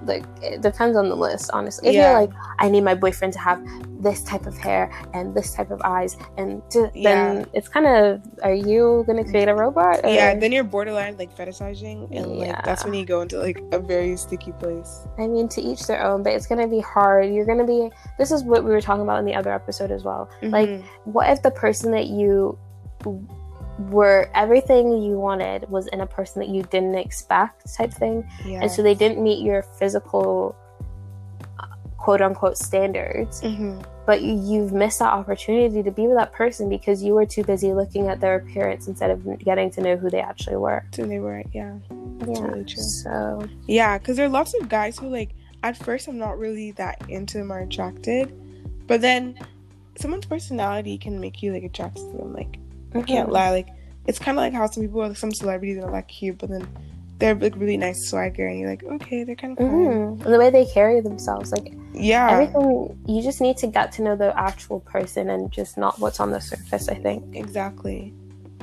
like 0.08 0.24
it 0.42 0.60
depends 0.62 0.96
on 0.96 1.08
the 1.08 1.14
list, 1.16 1.50
honestly. 1.52 1.88
If 1.90 1.94
Yeah. 1.94 2.10
you're 2.12 2.20
like, 2.22 2.30
I 2.58 2.68
need 2.68 2.82
my 2.82 2.94
boyfriend 2.94 3.32
to 3.34 3.38
have 3.38 3.60
this 4.00 4.22
type 4.22 4.46
of 4.46 4.56
hair 4.56 4.90
and 5.14 5.34
this 5.34 5.54
type 5.54 5.70
of 5.70 5.80
eyes, 5.84 6.16
and 6.36 6.62
to, 6.70 6.90
Yeah. 6.94 7.34
then 7.34 7.46
it's 7.52 7.68
kind 7.68 7.86
of, 7.86 8.20
are 8.42 8.54
you 8.54 9.04
gonna 9.06 9.24
create 9.24 9.48
a 9.48 9.54
robot? 9.54 10.00
or- 10.04 10.08
yeah, 10.10 10.34
then 10.34 10.52
you're 10.52 10.64
borderline 10.64 11.16
like 11.18 11.34
fetishizing 11.36 12.08
and 12.16 12.26
like 12.38 12.64
that's 12.64 12.84
when 12.84 12.94
you 12.94 13.04
go 13.04 13.20
into 13.22 13.38
like 13.38 13.60
a 13.72 13.78
very 13.78 14.16
sticky 14.16 14.52
place. 14.52 15.06
I 15.18 15.26
mean, 15.26 15.48
to 15.50 15.60
each 15.60 15.86
their 15.86 16.02
own, 16.02 16.22
but 16.22 16.32
it's 16.32 16.46
gonna 16.46 16.66
be 16.68 16.80
hard. 16.80 17.26
You're 17.32 17.46
gonna 17.46 17.66
be. 17.66 17.90
This 18.18 18.30
is 18.30 18.42
what 18.44 18.64
we 18.64 18.70
were 18.70 18.80
talking 18.80 19.02
about 19.02 19.18
in 19.18 19.24
the 19.24 19.34
other 19.34 19.52
episode 19.52 19.90
as 19.90 20.04
well. 20.04 20.28
Like, 20.42 20.68
Mhm. 20.68 20.82
what 21.04 21.28
if 21.30 21.42
the 21.42 21.50
person 21.50 21.90
that 21.92 22.06
you 22.06 22.56
were 23.90 24.28
everything 24.34 25.00
you 25.02 25.12
wanted 25.18 25.68
was 25.70 25.86
in 25.88 26.00
a 26.00 26.06
person 26.06 26.40
that 26.40 26.48
you 26.48 26.62
didn't 26.64 26.96
expect 26.96 27.72
type 27.74 27.92
thing 27.92 28.28
yeah. 28.44 28.60
and 28.62 28.70
so 28.70 28.82
they 28.82 28.94
didn't 28.94 29.22
meet 29.22 29.44
your 29.44 29.62
physical 29.62 30.56
uh, 31.60 31.66
quote 31.96 32.20
unquote 32.20 32.58
standards 32.58 33.40
Mhm. 33.42 33.84
but 34.04 34.22
you, 34.22 34.34
you've 34.34 34.72
missed 34.72 34.98
that 34.98 35.12
opportunity 35.12 35.82
to 35.82 35.90
be 35.92 36.06
with 36.08 36.16
that 36.16 36.32
person 36.32 36.68
because 36.68 37.02
you 37.04 37.14
were 37.14 37.24
too 37.26 37.44
busy 37.44 37.72
looking 37.72 38.08
at 38.08 38.20
their 38.20 38.36
appearance 38.36 38.88
instead 38.88 39.10
of 39.10 39.38
getting 39.38 39.70
to 39.70 39.80
know 39.80 39.96
who 39.96 40.10
they 40.10 40.20
actually 40.20 40.56
were 40.56 40.84
So 40.92 41.04
they 41.04 41.20
were 41.20 41.42
yeah. 41.52 41.76
yeah 42.26 42.40
really 42.42 42.64
true. 42.64 42.82
so 42.82 43.46
Yeah, 43.66 43.96
because 43.98 44.16
there 44.16 44.26
are 44.26 44.30
lots 44.30 44.54
of 44.60 44.68
guys 44.68 44.98
who 44.98 45.08
like 45.08 45.30
at 45.62 45.76
first 45.76 46.08
I'm 46.08 46.18
not 46.18 46.38
really 46.38 46.72
that 46.72 47.00
into 47.08 47.38
them 47.38 47.52
or 47.52 47.60
attracted, 47.60 48.32
but 48.88 49.00
then 49.00 49.38
someone's 49.96 50.26
personality 50.26 50.98
can 50.98 51.20
make 51.20 51.42
you 51.42 51.52
like 51.52 51.64
attracted 51.64 52.10
to 52.12 52.16
them. 52.18 52.32
Like 52.32 52.58
I 52.94 53.02
can't 53.02 53.30
lie, 53.30 53.50
like 53.50 53.68
it's 54.06 54.18
kind 54.18 54.38
of 54.38 54.42
like 54.42 54.52
how 54.54 54.66
some 54.66 54.82
people 54.82 55.00
like 55.06 55.16
some 55.16 55.32
celebrities 55.32 55.78
are 55.78 55.90
like 55.90 56.08
cute, 56.08 56.38
but 56.38 56.48
then 56.50 56.66
they're 57.18 57.34
like 57.34 57.54
really 57.56 57.76
nice 57.76 58.08
swagger, 58.08 58.46
and 58.46 58.58
you're 58.58 58.70
like, 58.70 58.84
okay, 58.84 59.24
they're 59.24 59.34
kind 59.36 59.58
of. 59.58 59.64
Mhm. 59.64 60.22
The 60.22 60.38
way 60.38 60.50
they 60.50 60.64
carry 60.66 61.00
themselves 61.00 61.52
like 61.52 61.74
Yeah, 61.92 62.30
everything 62.30 62.96
you 63.06 63.22
just 63.22 63.40
need 63.40 63.56
to 63.58 63.66
get 63.66 63.92
to 63.92 64.02
know 64.02 64.14
the 64.16 64.38
actual 64.38 64.80
person 64.80 65.28
and 65.30 65.50
just 65.50 65.76
not 65.76 65.98
what's 65.98 66.20
on 66.20 66.30
the 66.30 66.40
surface 66.40 66.88
i 66.88 66.94
think 66.94 67.34
exactly. 67.34 68.12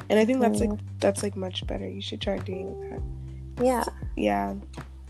And 0.10 0.20
I 0.20 0.26
think 0.26 0.40
that's 0.40 0.60
Mm. 0.62 0.70
like 0.70 0.80
that's 1.00 1.24
like 1.24 1.36
much 1.36 1.66
better. 1.68 1.88
You 1.88 2.02
should 2.02 2.22
try 2.22 2.38
doing 2.38 2.70
that. 2.90 3.02
yeah 3.66 3.84
yeah 4.16 4.54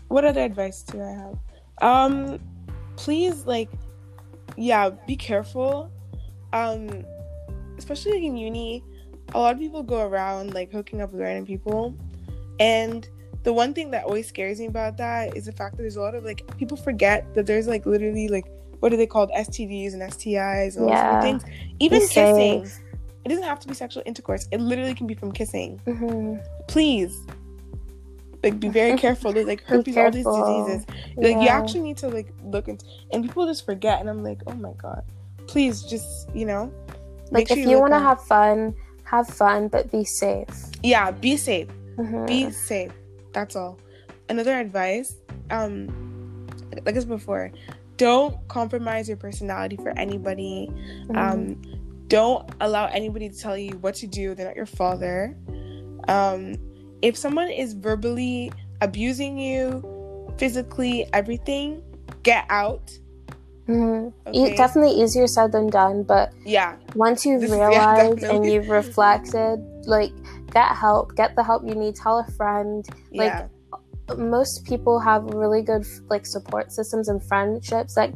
what 0.08 0.24
other 0.24 0.40
advice 0.42 0.82
do 0.82 1.02
i 1.02 1.10
have 1.10 1.36
um 1.82 2.38
please 2.96 3.44
like 3.46 3.68
yeah 4.56 4.90
be 5.06 5.16
careful 5.16 5.90
um 6.52 7.04
especially 7.76 8.12
like 8.12 8.22
in 8.22 8.36
uni 8.36 8.82
a 9.34 9.38
lot 9.38 9.54
of 9.54 9.58
people 9.60 9.82
go 9.82 10.06
around 10.06 10.54
like 10.54 10.70
hooking 10.72 11.00
up 11.00 11.12
with 11.12 11.20
random 11.20 11.44
people 11.46 11.94
and 12.60 13.08
the 13.42 13.52
one 13.52 13.72
thing 13.74 13.90
that 13.92 14.04
always 14.04 14.26
scares 14.26 14.58
me 14.58 14.66
about 14.66 14.96
that 14.96 15.36
is 15.36 15.46
the 15.46 15.52
fact 15.52 15.76
that 15.76 15.82
there's 15.82 15.96
a 15.96 16.00
lot 16.00 16.14
of 16.14 16.24
like 16.24 16.44
people 16.56 16.76
forget 16.76 17.32
that 17.34 17.46
there's 17.46 17.68
like 17.68 17.86
literally 17.86 18.28
like 18.28 18.46
what 18.80 18.92
are 18.92 18.96
they 18.96 19.06
called 19.06 19.30
STDs 19.36 19.92
and 19.94 20.02
STIs 20.02 20.76
and 20.76 20.84
all 20.84 20.90
Yeah. 20.90 21.14
those 21.14 21.22
things. 21.42 21.44
Even 21.78 22.00
kissing, 22.08 22.70
it 23.24 23.28
doesn't 23.28 23.44
have 23.44 23.60
to 23.60 23.68
be 23.68 23.74
sexual 23.74 24.02
intercourse. 24.04 24.48
It 24.50 24.60
literally 24.60 24.94
can 24.94 25.06
be 25.06 25.14
from 25.14 25.32
kissing. 25.32 25.80
Mhm. 25.86 26.44
Please, 26.68 27.24
like 28.42 28.60
be 28.60 28.68
very 28.68 28.96
careful. 28.98 29.32
There's 29.32 29.46
like 29.46 29.62
herpes, 29.66 29.96
all 29.96 30.10
these 30.10 30.26
diseases. 30.26 30.86
Like 31.16 31.40
you 31.42 31.48
actually 31.48 31.80
need 31.80 31.96
to 31.98 32.08
like 32.08 32.32
look 32.44 32.68
into, 32.68 32.84
and 33.12 33.24
people 33.24 33.46
just 33.46 33.64
forget. 33.64 34.00
And 34.00 34.10
I'm 34.10 34.22
like, 34.22 34.40
oh 34.46 34.54
my 34.54 34.72
god, 34.72 35.02
please 35.46 35.82
just 35.82 36.28
you 36.34 36.46
know, 36.46 36.72
like 37.30 37.50
if 37.50 37.58
you 37.58 37.68
look 37.70 37.80
want 37.82 37.92
to 37.94 38.00
have 38.00 38.22
fun, 38.24 38.74
have 39.06 39.26
fun, 39.28 39.68
but 39.68 39.90
be 39.90 40.04
safe. 40.04 40.48
yeah, 40.82 41.10
be 41.10 41.36
safe. 41.36 41.68
Mhm. 41.96 42.26
be 42.26 42.50
safe 42.50 42.92
that's 43.32 43.56
all 43.56 43.78
another 44.28 44.58
advice 44.58 45.16
um 45.50 46.46
like 46.84 46.94
I 46.94 46.98
said 47.00 47.08
before 47.08 47.50
don't 47.96 48.36
compromise 48.48 49.08
your 49.08 49.16
personality 49.16 49.76
for 49.76 49.90
anybody 49.98 50.68
Mhm. 51.08 51.16
um 51.16 51.62
don't 52.08 52.48
allow 52.60 52.86
anybody 52.86 53.28
to 53.30 53.38
tell 53.38 53.56
you 53.56 53.78
what 53.78 53.94
to 53.96 54.06
do 54.06 54.34
they're 54.34 54.46
not 54.46 54.56
your 54.56 54.66
father 54.66 55.34
um 56.08 56.54
if 57.02 57.16
someone 57.16 57.48
is 57.48 57.72
verbally 57.72 58.52
abusing 58.82 59.38
you 59.38 59.82
physically 60.36 61.06
everything 61.14 61.82
get 62.22 62.44
out 62.50 62.92
Mhm. 63.68 64.12
okay 64.26 64.52
E- 64.52 64.56
definitely 64.56 64.94
easier 65.02 65.26
said 65.26 65.50
than 65.52 65.66
done, 65.68 66.02
but 66.04 66.32
yeah 66.44 66.76
once 66.94 67.26
you've 67.26 67.42
is- 67.42 67.50
yeah, 67.56 67.68
realized 67.68 68.22
and 68.22 68.46
you've 68.46 68.68
reflected, 68.68 69.58
like 69.86 70.12
get 70.52 70.70
help, 70.76 71.14
get 71.16 71.34
the 71.36 71.42
help 71.42 71.66
you 71.66 71.74
need, 71.74 71.94
tell 71.96 72.18
a 72.18 72.26
friend. 72.38 72.86
Like, 73.12 73.32
yeah 73.34 73.46
Most 74.16 74.64
people 74.64 75.00
have 75.02 75.24
really 75.34 75.62
good 75.62 75.84
like 76.08 76.24
support 76.26 76.70
systems 76.70 77.08
and 77.10 77.18
friendships 77.22 77.94
that 77.98 78.14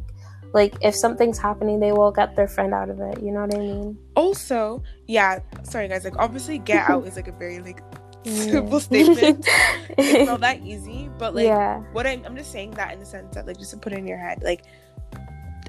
like 0.55 0.74
if 0.82 0.94
something's 0.94 1.38
happening 1.38 1.80
they 1.82 1.90
will 1.90 2.12
get 2.12 2.36
their 2.38 2.46
friend 2.46 2.72
out 2.72 2.90
of 2.90 3.01
it. 3.01 3.18
You 3.22 3.32
know 3.34 3.42
what 3.42 3.55
I 3.55 3.59
mean? 3.59 3.98
also 4.14 4.82
yeah 5.09 5.40
sorry 5.64 5.88
guys 5.88 6.05
like 6.05 6.14
obviously 6.18 6.59
get 6.62 6.88
out 6.88 7.03
is 7.07 7.16
like 7.16 7.26
a 7.26 7.32
very 7.34 7.59
like 7.59 7.82
Yeah. 8.22 8.53
simple 8.55 8.78
statement 8.80 9.42
it's 9.98 10.28
not 10.30 10.40
that 10.46 10.61
easy 10.62 11.09
but 11.18 11.34
like 11.34 11.46
yeah. 11.51 11.80
what 11.96 12.07
I'm, 12.07 12.20
I'm 12.26 12.36
just 12.36 12.53
saying 12.53 12.70
that 12.78 12.92
in 12.94 12.98
the 13.01 13.07
sense 13.07 13.34
that 13.34 13.46
like 13.48 13.59
just 13.59 13.72
to 13.74 13.78
put 13.82 13.92
it 13.94 13.98
in 13.98 14.07
your 14.07 14.18
head 14.20 14.42
like 14.46 14.62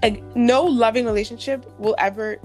like 0.03 0.23
no 0.35 0.63
loving 0.63 1.05
relationship 1.05 1.65
will 1.79 1.95
ever 1.97 2.37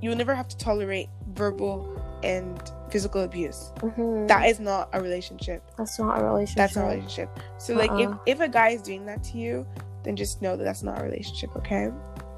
you 0.00 0.10
will 0.10 0.16
never 0.16 0.34
have 0.34 0.48
to 0.48 0.56
tolerate 0.56 1.08
verbal 1.34 1.88
and 2.22 2.72
physical 2.90 3.22
abuse 3.22 3.72
Mhm. 3.78 4.28
that 4.28 4.48
is 4.48 4.60
not 4.60 4.88
a 4.92 5.00
relationship 5.00 5.62
That's 5.76 5.98
not 5.98 6.20
a 6.20 6.24
relationship. 6.24 6.56
that's 6.56 6.76
not 6.76 6.84
a 6.84 6.88
relationship 6.88 7.28
so 7.58 7.74
like 7.74 7.90
if 7.92 8.08
Uh-uh. 8.08 8.18
if 8.26 8.40
a 8.40 8.48
guy 8.48 8.68
is 8.70 8.82
doing 8.82 9.04
that 9.06 9.22
to 9.24 9.38
you 9.38 9.66
then 10.04 10.16
just 10.16 10.42
know 10.42 10.56
that 10.56 10.64
that's 10.64 10.82
not 10.82 11.00
a 11.00 11.04
relationship 11.04 11.54
okay 11.56 11.90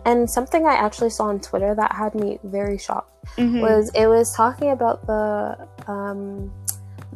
And 0.07 0.31
something 0.31 0.65
I 0.65 0.75
actually 0.75 1.11
saw 1.11 1.25
on 1.25 1.41
Twitter 1.41 1.75
that 1.75 1.91
had 1.93 2.15
me 2.15 2.39
very 2.45 2.79
shocked 2.79 3.11
Mhm. 3.37 3.61
was 3.61 3.91
it 3.95 4.07
was 4.07 4.33
talking 4.35 4.71
about 4.71 5.05
the 5.07 5.57
um, 5.89 6.53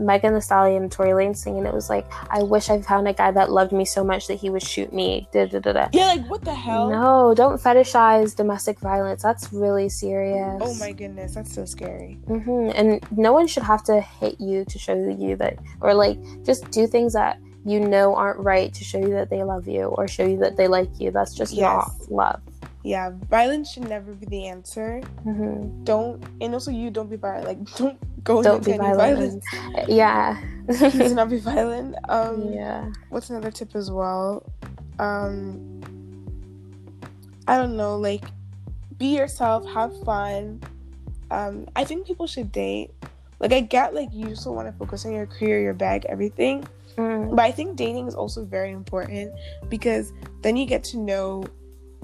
Megan 0.00 0.34
Thee 0.34 0.40
Stallion 0.40 0.88
Tory 0.90 1.10
Lanez 1.10 1.44
thing, 1.44 1.58
and 1.58 1.66
it 1.66 1.74
was 1.74 1.88
like, 1.90 2.06
I 2.30 2.42
wish 2.42 2.70
I 2.70 2.80
found 2.82 3.06
a 3.06 3.12
guy 3.12 3.30
that 3.30 3.50
loved 3.50 3.72
me 3.72 3.84
so 3.84 4.02
much 4.02 4.26
that 4.28 4.34
he 4.34 4.50
would 4.50 4.62
shoot 4.62 4.92
me. 4.92 5.28
Da, 5.32 5.46
da, 5.46 5.58
da, 5.60 5.72
da. 5.72 5.88
yeah 5.92 6.06
like 6.06 6.26
what 6.30 6.42
the 6.44 6.54
hell 6.54 6.88
No, 6.90 7.34
don't 7.34 7.60
fetishize 7.60 8.34
domestic 8.34 8.78
violence. 8.80 9.22
That's 9.22 9.52
really 9.52 9.88
serious. 9.88 10.58
oh 10.62 10.74
my 10.74 10.92
goodness 10.92 11.34
that's 11.34 11.54
so 11.54 11.64
scary 11.64 12.14
hmm 12.26 12.70
And 12.74 13.00
no 13.16 13.32
one 13.32 13.46
should 13.46 13.62
have 13.64 13.84
to 13.84 14.00
hit 14.00 14.40
you 14.40 14.64
to 14.64 14.78
show 14.78 14.94
you 14.94 15.36
that, 15.36 15.58
or 15.80 15.94
like 15.94 16.18
just 16.44 16.70
do 16.70 16.86
things 16.86 17.12
that 17.12 17.38
you 17.66 17.78
know 17.78 18.14
aren't 18.14 18.40
right 18.40 18.72
to 18.72 18.82
show 18.84 18.98
you 18.98 19.10
that 19.10 19.28
they 19.28 19.42
love 19.42 19.68
you 19.68 19.84
or 19.84 20.08
show 20.08 20.24
you 20.26 20.38
that 20.38 20.56
they 20.56 20.66
like 20.66 20.88
you. 20.98 21.10
That's 21.10 21.34
just 21.34 21.52
Yes. 21.52 21.60
not 22.08 22.10
love. 22.10 22.40
Yeah 22.82 23.10
violence 23.28 23.70
should 23.72 23.88
never 23.88 24.12
be 24.14 24.26
the 24.26 24.46
answer 24.46 25.00
hmm 25.22 25.84
don't 25.84 26.22
and 26.40 26.54
also 26.54 26.70
you 26.70 26.90
don't 26.90 27.10
be 27.10 27.16
violent 27.16 27.46
like 27.46 27.74
don't 27.76 27.98
go 28.24 28.42
Don't 28.42 28.56
into 28.56 28.70
be 28.70 28.72
any 28.74 28.78
violent. 28.78 29.44
violence 29.44 29.44
Yeah. 29.88 30.36
please 30.66 31.12
not 31.12 31.28
be 31.28 31.38
violent 31.38 31.94
um 32.08 32.52
yeah. 32.52 32.90
what's 33.10 33.28
another 33.30 33.50
tip 33.50 33.74
as 33.74 33.90
well 33.90 34.44
um 34.98 35.60
i 37.48 37.56
don't 37.56 37.76
know 37.76 37.96
like 37.96 38.24
be 38.98 39.16
yourself 39.16 39.66
have 39.68 39.92
fun 40.04 40.60
um 41.30 41.66
i 41.76 41.84
think 41.84 42.06
people 42.06 42.26
should 42.26 42.50
date 42.52 42.90
like 43.40 43.52
i 43.52 43.60
get 43.60 43.94
like 43.94 44.08
you 44.12 44.34
still 44.36 44.54
want 44.54 44.68
to 44.68 44.72
focus 44.78 45.04
on 45.06 45.12
your 45.12 45.26
career 45.26 45.60
your 45.60 45.74
bag 45.74 46.06
everything 46.08 46.66
Mm. 46.96 47.30
but 47.36 47.40
i 47.44 47.52
think 47.52 47.76
dating 47.76 48.08
is 48.08 48.16
also 48.16 48.44
very 48.44 48.72
important 48.72 49.32
because 49.68 50.12
then 50.42 50.56
you 50.56 50.66
get 50.66 50.82
to 50.84 50.98
know 50.98 51.44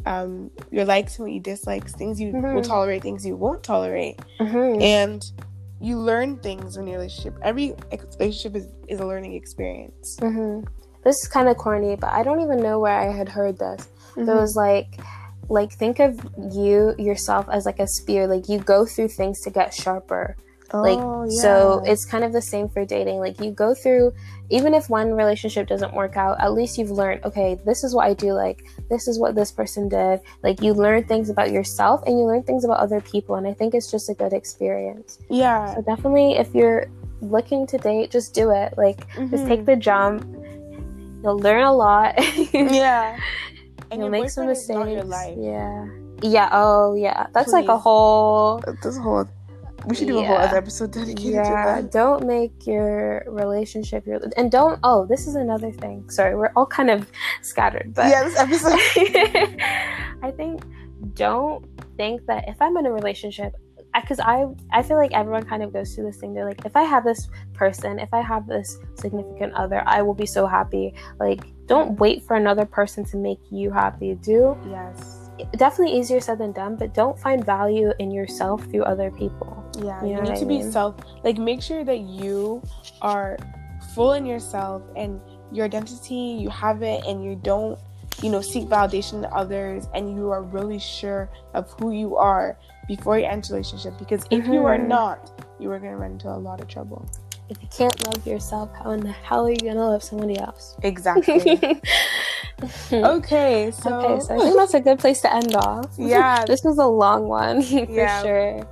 um 0.07 0.51
your 0.71 0.85
likes 0.85 1.19
and 1.19 1.27
what 1.27 1.33
you 1.35 1.41
dislikes 1.41 1.93
things 1.95 2.21
you 2.21 2.33
will 2.33 2.63
Mhm. 2.63 2.69
tolerate 2.69 3.03
things 3.03 3.27
you 3.27 3.37
won't 3.37 3.63
tolerate 3.63 4.19
Mhm. 4.41 4.81
and 4.83 5.31
you 5.81 5.99
learn 5.99 6.39
things 6.39 6.77
in 6.77 6.87
your 6.87 6.99
relationship 6.99 7.35
every 7.43 7.75
relationship 8.19 8.57
is, 8.57 8.69
is 8.89 9.01
a 9.01 9.07
learning 9.07 9.35
experience 9.35 10.17
hmm 10.21 10.61
This 11.05 11.17
is 11.23 11.29
kind 11.29 11.49
of 11.49 11.57
corny, 11.57 11.95
but 11.95 12.11
I 12.13 12.25
don't 12.25 12.41
even 12.41 12.61
know 12.61 12.81
where 12.81 12.99
I 12.99 13.13
had 13.13 13.29
heard 13.29 13.59
this. 13.59 13.87
It 14.17 14.23
Mhm. 14.27 14.41
was 14.43 14.57
like, 14.57 14.99
like 15.49 15.71
think 15.71 16.01
of 16.01 16.19
you 16.53 16.97
yourself 16.99 17.47
as 17.49 17.65
like 17.65 17.79
a 17.79 17.87
spear. 17.87 18.27
Like 18.27 18.49
you 18.49 18.59
go 18.59 18.85
through 18.85 19.11
things 19.15 19.41
to 19.43 19.51
get 19.51 19.73
sharper. 19.73 20.35
Like 20.73 20.99
Oh, 20.99 21.29
so, 21.29 21.83
it's 21.87 22.05
kind 22.05 22.25
of 22.25 22.33
the 22.33 22.43
same 22.43 22.69
for 22.69 22.85
dating. 22.85 23.19
Like 23.21 23.41
you 23.41 23.51
go 23.53 23.73
through, 23.75 24.12
even 24.51 24.75
if 24.75 24.91
one 24.91 25.12
relationship 25.12 25.69
doesn't 25.69 25.95
work 25.95 26.17
out, 26.17 26.41
at 26.41 26.53
least 26.55 26.77
you've 26.77 26.91
learned. 26.91 27.25
Okay, 27.25 27.59
this 27.64 27.85
is 27.85 27.95
what 27.95 28.07
I 28.07 28.14
do. 28.14 28.33
Like 28.33 28.64
this 28.91 29.07
is 29.07 29.19
what 29.19 29.35
this 29.35 29.53
person 29.53 29.89
did. 29.89 30.21
Like 30.43 30.61
you 30.61 30.75
learn 30.75 31.05
things 31.05 31.31
about 31.31 31.53
yourself 31.53 32.03
and 32.07 32.19
you 32.19 32.25
learn 32.27 32.43
things 32.43 32.64
about 32.64 32.79
other 32.81 33.01
people, 33.01 33.37
and 33.37 33.47
I 33.47 33.53
think 33.55 33.75
it's 33.75 33.91
just 33.91 34.09
a 34.11 34.14
good 34.14 34.33
experience. 34.33 35.19
yeah 35.31 35.75
So 35.75 35.83
definitely, 35.83 36.33
if 36.37 36.53
you're 36.55 36.87
looking 37.21 37.67
to 37.69 37.79
date, 37.79 38.11
just 38.11 38.35
do 38.35 38.51
it. 38.51 38.75
Like 38.77 39.07
just 39.31 39.45
Mhm. 39.45 39.49
take 39.49 39.64
the 39.67 39.77
jump. 39.77 40.25
You'll 41.23 41.39
learn 41.39 41.62
a 41.64 41.73
lot. 41.73 42.14
yeah 42.53 43.17
and 43.91 44.01
You'll 44.01 44.11
make 44.11 44.31
some 44.31 44.47
mistakes. 44.49 44.91
your 44.91 45.05
life 45.05 45.37
Yeah. 45.39 45.87
Yeah. 46.23 46.49
Oh, 46.53 46.95
yeah. 46.95 47.27
That's 47.33 47.53
like 47.53 47.69
a 47.69 47.79
whole. 47.79 48.61
This 48.83 48.97
whole 48.99 49.27
we 49.87 49.95
should 49.95 50.09
do 50.09 50.18
a 50.18 50.24
whole 50.24 50.37
other 50.37 50.57
episode 50.57 50.93
dedicated 50.93 51.34
Yeah. 51.34 51.43
to 51.45 51.82
that. 51.82 51.93
Don't 51.93 52.26
make 52.26 52.66
your 52.66 53.24
relationship 53.28 54.07
your. 54.07 54.20
And 54.37 54.51
don't. 54.51 54.78
Oh, 54.82 55.07
this 55.07 55.26
is 55.26 55.34
another 55.37 55.72
thing. 55.72 56.09
Sorry, 56.11 56.34
we're 56.34 56.53
all 56.57 56.66
kind 56.66 56.91
of 56.91 57.11
scattered, 57.43 57.95
but. 57.95 58.09
yeah, 58.09 58.24
this 58.24 58.39
episode. 58.39 58.72
I 60.22 60.30
think 60.37 60.64
don't 61.14 61.64
think 61.97 62.26
that 62.26 62.49
if 62.49 62.61
I'm 62.61 62.76
in 62.76 62.87
a 62.87 62.93
relationship, 62.93 63.55
uh, 63.95 64.01
because 64.01 64.20
I 64.20 64.47
I 64.72 64.82
feel 64.82 64.97
like 64.97 65.12
everyone 65.12 65.45
kind 65.45 65.62
of 65.62 65.72
goes 65.72 65.95
through 65.95 66.07
this 66.07 66.16
thing. 66.18 66.34
They're 66.34 66.45
like, 66.45 66.64
if 66.64 66.76
I 66.76 66.82
have 66.82 67.05
this 67.05 67.28
person, 67.55 67.99
if 67.99 68.12
I 68.12 68.20
have 68.20 68.47
this 68.47 68.78
significant 68.95 69.55
other, 69.55 69.82
I 69.87 70.03
will 70.03 70.14
be 70.14 70.26
so 70.26 70.47
happy. 70.47 70.95
Like, 71.20 71.45
don't 71.66 71.99
wait 71.99 72.22
for 72.22 72.37
another 72.37 72.64
person 72.64 73.05
to 73.07 73.16
make 73.16 73.41
you 73.51 73.70
happy. 73.70 74.14
Do 74.14 74.57
yes. 74.68 75.30
definitely 75.57 75.99
easier 75.99 76.20
said 76.20 76.39
than 76.39 76.53
done, 76.53 76.76
but 76.76 76.95
don't 76.95 77.18
find 77.18 77.45
value 77.45 77.93
in 77.99 78.11
yourself 78.11 78.64
through 78.64 78.84
other 78.84 79.11
people. 79.11 79.62
Yeah, 79.77 80.03
You 80.05 80.16
you, 80.16 80.22
need 80.22 80.37
to 80.37 80.45
I 80.45 80.49
be 80.49 80.62
self. 80.62 80.95
Like, 81.24 81.39
make 81.39 81.62
sure 81.62 81.85
that 81.85 82.01
you 82.01 82.62
are 83.03 83.37
full 83.95 84.12
in 84.14 84.24
yourself 84.27 84.83
and 84.97 85.20
your 85.53 85.64
identity. 85.66 86.14
You 86.41 86.49
have 86.51 86.83
it, 86.83 87.05
and 87.07 87.22
you 87.24 87.37
don't, 87.37 87.79
you 88.22 88.31
know, 88.31 88.41
seek 88.41 88.64
validation 88.68 89.20
to 89.22 89.29
others, 89.35 89.87
and 89.95 90.14
you 90.16 90.31
are 90.31 90.43
really 90.43 90.79
sure 90.79 91.29
of 91.55 91.70
who 91.81 91.93
you 91.93 92.16
are 92.16 92.57
before 92.89 93.18
you 93.18 93.27
enter 93.27 93.53
a 93.53 93.57
relationship. 93.57 93.99
Because 93.99 94.24
if 94.31 94.47
you 94.47 94.64
are 94.64 94.79
Mhm. 94.79 94.89
not, 94.89 95.31
you 95.59 95.70
are 95.72 95.79
gonna 95.79 95.97
run 95.97 96.12
into 96.12 96.29
a 96.29 96.37
lot 96.39 96.61
of 96.61 96.68
trouble. 96.68 97.05
If 97.49 97.62
you 97.62 97.68
can't 97.68 98.07
love 98.07 98.27
yourself, 98.27 98.70
how 98.83 98.91
in 98.91 99.01
the 99.01 99.12
hell 99.12 99.47
are 99.47 99.51
you 99.51 99.57
gonna 99.59 99.89
love 99.89 100.03
somebody 100.03 100.39
else? 100.39 100.77
Exactly. 100.83 101.39
okay, 101.39 101.81
okay, 102.93 103.70
so, 103.70 104.18
so 104.20 104.35
I 104.35 104.39
think 104.39 104.57
that's 104.57 104.74
a 104.74 104.81
good 104.81 104.99
place 104.99 105.20
to 105.22 105.33
end 105.33 105.55
off. 105.55 105.87
Yeah. 105.99 106.45
this 106.47 106.62
was 106.64 106.79
a 106.79 106.87
long 106.87 107.29
one 107.29 107.62
for 107.62 107.87
Yeah. 107.91 108.22
sure. 108.22 108.62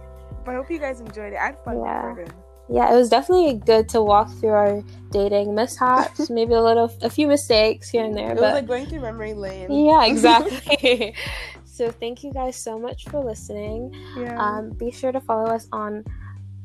I 0.46 0.54
hope 0.54 0.70
you 0.70 0.78
guys 0.78 1.00
enjoyed 1.00 1.32
it. 1.32 1.36
I 1.36 1.46
had 1.46 1.58
fun 1.64 1.78
Yeah. 1.80 2.06
recording. 2.06 2.32
Yeah, 2.70 2.90
it 2.92 2.96
was 2.96 3.10
definitely 3.10 3.54
good 3.54 3.90
to 3.90 4.02
walk 4.02 4.30
through 4.40 4.50
our 4.50 4.82
dating 5.10 5.54
mishaps, 5.54 6.30
maybe 6.30 6.54
a 6.54 6.62
little, 6.62 6.90
a 7.02 7.10
few 7.10 7.26
mistakes 7.26 7.90
here 7.90 8.04
and 8.04 8.16
there, 8.16 8.30
It 8.30 8.34
was 8.36 8.40
but 8.40 8.54
like 8.54 8.66
going 8.66 8.86
through 8.86 9.00
memory 9.00 9.34
lane. 9.34 9.70
yeah, 9.70 10.04
exactly. 10.10 11.14
so 11.66 11.90
thank 11.90 12.24
you 12.24 12.32
guys 12.32 12.56
so 12.56 12.78
much 12.78 13.04
for 13.10 13.22
listening. 13.22 13.92
Yeah. 14.16 14.40
Um, 14.42 14.70
be 14.70 14.90
sure 14.90 15.12
to 15.12 15.20
follow 15.20 15.50
us 15.50 15.68
on 15.72 16.04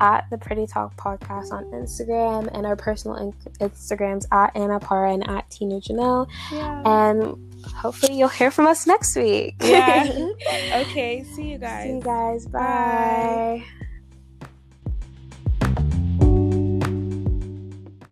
at 0.01 0.25
the 0.29 0.37
Pretty 0.37 0.65
Talk 0.65 0.95
Podcast 0.95 1.51
on 1.51 1.65
Instagram 1.73 2.47
and 2.53 2.65
our 2.65 2.77
personal 2.77 3.17
in- 3.17 3.33
Instagrams 3.59 4.25
at 4.31 4.55
Anna 4.55 4.79
Para 4.79 5.11
and 5.11 5.29
at 5.29 5.49
Tina 5.49 5.81
Janelle. 5.81 6.29
yeah. 6.53 6.81
And 6.85 7.48
hopefully 7.67 8.17
you'll 8.17 8.29
hear 8.29 8.51
from 8.51 8.67
us 8.67 8.87
next 8.87 9.15
week. 9.15 9.55
yeah. 9.61 10.07
okay. 10.73 11.23
See 11.35 11.51
you 11.51 11.57
guys. 11.57 11.87
See 11.87 11.95
you 11.95 12.01
guys. 12.01 12.45
Bye. 12.45 12.59
Bye. 12.59 13.63